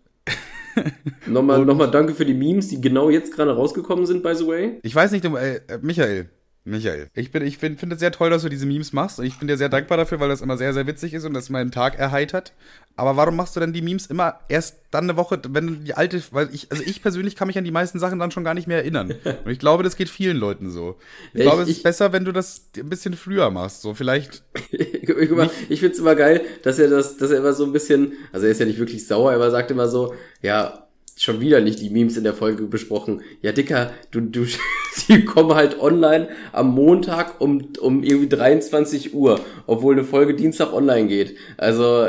[1.25, 4.79] nochmal, nochmal danke für die Memes, die genau jetzt gerade rausgekommen sind, by the way.
[4.83, 6.29] Ich weiß nicht, äh, Michael,
[6.67, 9.37] Michael, ich bin, ich finde es sehr toll, dass du diese Memes machst und ich
[9.37, 11.69] bin dir sehr dankbar dafür, weil das immer sehr, sehr witzig ist und das meinen
[11.69, 12.53] Tag erheitert.
[12.95, 15.93] Aber warum machst du denn die Memes immer erst dann eine Woche, wenn du die
[15.93, 18.55] alte, weil ich, also ich persönlich kann mich an die meisten Sachen dann schon gar
[18.55, 19.13] nicht mehr erinnern.
[19.45, 20.95] Und ich glaube, das geht vielen Leuten so.
[21.33, 23.83] Ich ja, glaube, ich, es ist besser, wenn du das ein bisschen früher machst.
[23.83, 24.43] So, vielleicht.
[25.05, 28.13] Guck mal, ich find's immer geil, dass er das, dass er immer so ein bisschen,
[28.31, 30.84] also er ist ja nicht wirklich sauer, aber er sagt immer so, ja,
[31.17, 33.21] schon wieder nicht die Memes in der Folge besprochen.
[33.41, 34.45] Ja, Dicker, du, du,
[35.07, 40.73] die kommen halt online am Montag um, um irgendwie 23 Uhr, obwohl eine Folge Dienstag
[40.73, 41.37] online geht.
[41.57, 42.07] Also,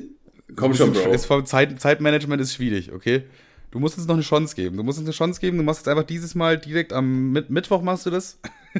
[0.56, 1.12] komm schon, Bro.
[1.12, 3.24] Ist vom Zeit, Zeitmanagement ist schwierig, okay?
[3.72, 4.78] Du musst uns noch eine Chance geben.
[4.78, 5.58] Du musst uns eine Chance geben.
[5.58, 8.38] Du machst jetzt einfach dieses Mal direkt am Mit Mittwoch machst du das.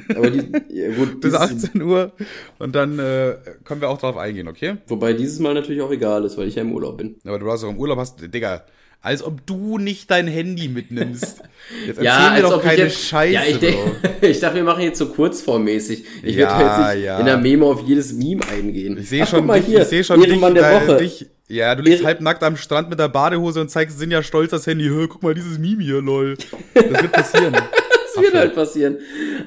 [0.09, 2.13] Aber die, ja, gut, bis 18 Uhr
[2.57, 4.77] und dann äh, können wir auch drauf eingehen, okay?
[4.87, 7.17] Wobei dieses Mal natürlich auch egal ist, weil ich ja im Urlaub bin.
[7.25, 8.63] Aber du hast auch im Urlaub hast, Digga,
[9.01, 11.41] als ob du nicht dein Handy mitnimmst.
[11.85, 13.33] Jetzt erzähl ja, mir doch keine jetzt, Scheiße.
[13.33, 13.77] Ja, ich, denk,
[14.21, 16.05] ich dachte, wir machen jetzt so kurzformmäßig.
[16.23, 17.19] Ich ja, werde jetzt nicht ja.
[17.19, 18.97] in der Memo auf jedes Meme eingehen.
[18.97, 20.97] Ich sehe schon, mal hier, ich sehe schon dich, der Woche.
[20.97, 21.27] dich.
[21.49, 24.85] Ja, du liegst halbnackt am Strand mit der Badehose und zeigst Sinja stolz das Handy.
[24.85, 26.37] Hör, guck mal, dieses Meme hier, lol.
[26.73, 27.55] Das wird passieren.
[28.17, 28.97] das wird halt passieren.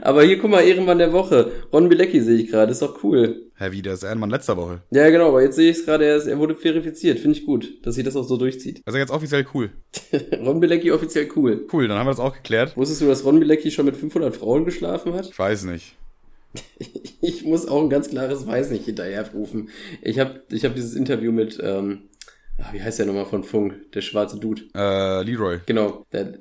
[0.00, 1.52] Aber hier, guck mal, Ehrenmann der Woche.
[1.72, 3.50] Ron Bilecki sehe ich gerade, ist doch cool.
[3.56, 4.82] Hä, wie, der ist Ehrenmann letzter Woche.
[4.90, 7.18] Ja, genau, aber jetzt sehe ich es gerade, er, er wurde verifiziert.
[7.18, 8.80] Finde ich gut, dass sie das auch so durchzieht.
[8.86, 9.70] Also jetzt offiziell cool.
[10.44, 11.66] Ron Bilecki offiziell cool.
[11.72, 12.76] Cool, dann haben wir das auch geklärt.
[12.76, 15.26] Wusstest du, dass Ron Bilecki schon mit 500 Frauen geschlafen hat?
[15.26, 15.96] Ich weiß nicht.
[17.20, 19.68] ich muss auch ein ganz klares Weiß nicht hinterherrufen.
[20.02, 22.08] Ich habe ich hab dieses Interview mit, ähm,
[22.58, 24.62] ah, wie heißt der nochmal von Funk, der schwarze Dude?
[24.74, 25.60] Äh, Leroy.
[25.66, 26.06] Genau.
[26.12, 26.34] Der,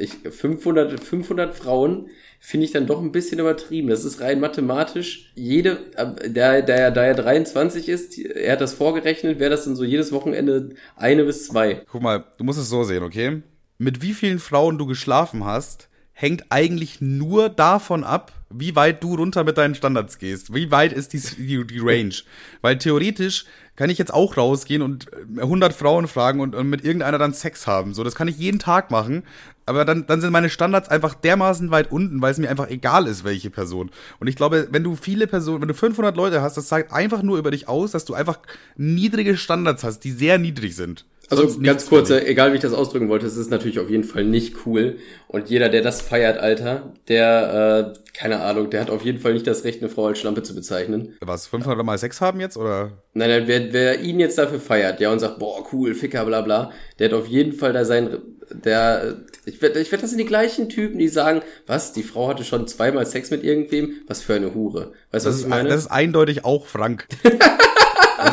[0.00, 3.88] ich, 500, 500 Frauen finde ich dann doch ein bisschen übertrieben.
[3.88, 5.30] Das ist rein mathematisch.
[5.34, 9.64] Jede, äh, da, da, er, da er 23 ist, er hat das vorgerechnet, wäre das
[9.64, 11.82] dann so jedes Wochenende eine bis zwei.
[11.90, 13.42] Guck mal, du musst es so sehen, okay?
[13.78, 19.14] Mit wie vielen Frauen du geschlafen hast, hängt eigentlich nur davon ab, wie weit du
[19.14, 20.54] runter mit deinen Standards gehst.
[20.54, 22.14] Wie weit ist die, die, die Range?
[22.62, 23.44] Weil theoretisch
[23.80, 25.06] kann ich jetzt auch rausgehen und
[25.38, 27.94] 100 Frauen fragen und, und, mit irgendeiner dann Sex haben.
[27.94, 29.22] So, das kann ich jeden Tag machen.
[29.64, 33.06] Aber dann, dann sind meine Standards einfach dermaßen weit unten, weil es mir einfach egal
[33.06, 33.90] ist, welche Person.
[34.18, 37.22] Und ich glaube, wenn du viele Personen, wenn du 500 Leute hast, das sagt einfach
[37.22, 38.40] nur über dich aus, dass du einfach
[38.76, 41.06] niedrige Standards hast, die sehr niedrig sind.
[41.30, 44.24] Also ganz kurz, egal wie ich das ausdrücken wollte, es ist natürlich auf jeden Fall
[44.24, 44.96] nicht cool.
[45.28, 49.34] Und jeder, der das feiert, Alter, der, äh, keine Ahnung, der hat auf jeden Fall
[49.34, 51.16] nicht das Recht, eine Frau als Schlampe zu bezeichnen.
[51.20, 52.92] Was, 500 mal Sex haben jetzt, oder?
[53.14, 56.40] Nein, nein, wer, wer ihn jetzt dafür feiert, ja, und sagt, boah, cool, Ficker, bla
[56.40, 58.18] bla, der hat auf jeden Fall da sein,
[58.50, 62.28] der, ich wette, ich wette, das sind die gleichen Typen, die sagen, was, die Frau
[62.28, 64.92] hatte schon zweimal Sex mit irgendwem, was für eine Hure.
[65.12, 65.68] Weißt du, was ich meine?
[65.68, 67.06] Das ist eindeutig auch Frank.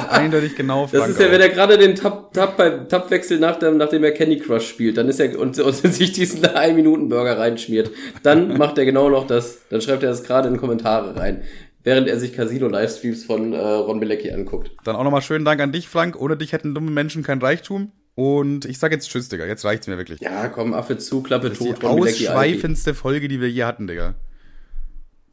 [0.09, 2.57] Eindeutig genau Frank Das ist ja, wenn er gerade den Tab, Tab
[2.89, 6.43] Tabwechsel nach dem, nachdem er Candy Crush spielt, dann ist er und, und sich diesen
[6.43, 7.91] 1-Minuten-Burger reinschmiert,
[8.23, 9.59] dann macht er genau noch das.
[9.69, 11.43] Dann schreibt er das gerade in Kommentare rein
[11.83, 14.71] während er sich Casino-Livestreams von äh, Ron Bilecki anguckt.
[14.83, 16.19] Dann auch nochmal schönen Dank an dich, Frank.
[16.19, 17.93] Ohne dich hätten dumme Menschen kein Reichtum.
[18.13, 19.45] Und ich sag jetzt Tschüss, Digga.
[19.45, 20.19] Jetzt reicht's mir wirklich.
[20.19, 21.81] Ja, komm, Affe zu, Klappe tot.
[21.81, 24.15] Die ausschweifendste Folge, die wir je hatten, Digga.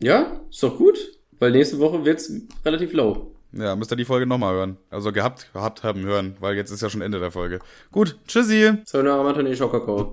[0.01, 0.97] Ja, ist doch gut.
[1.41, 2.33] Weil nächste Woche wird's
[2.65, 3.34] relativ low.
[3.57, 4.77] Ja, müsst ihr die Folge nochmal hören.
[4.91, 7.61] Also gehabt, gehabt haben hören, weil jetzt ist ja schon Ende der Folge.
[7.93, 8.79] Gut, tschüssi.
[8.85, 10.13] So, na, Anthony Schokokau.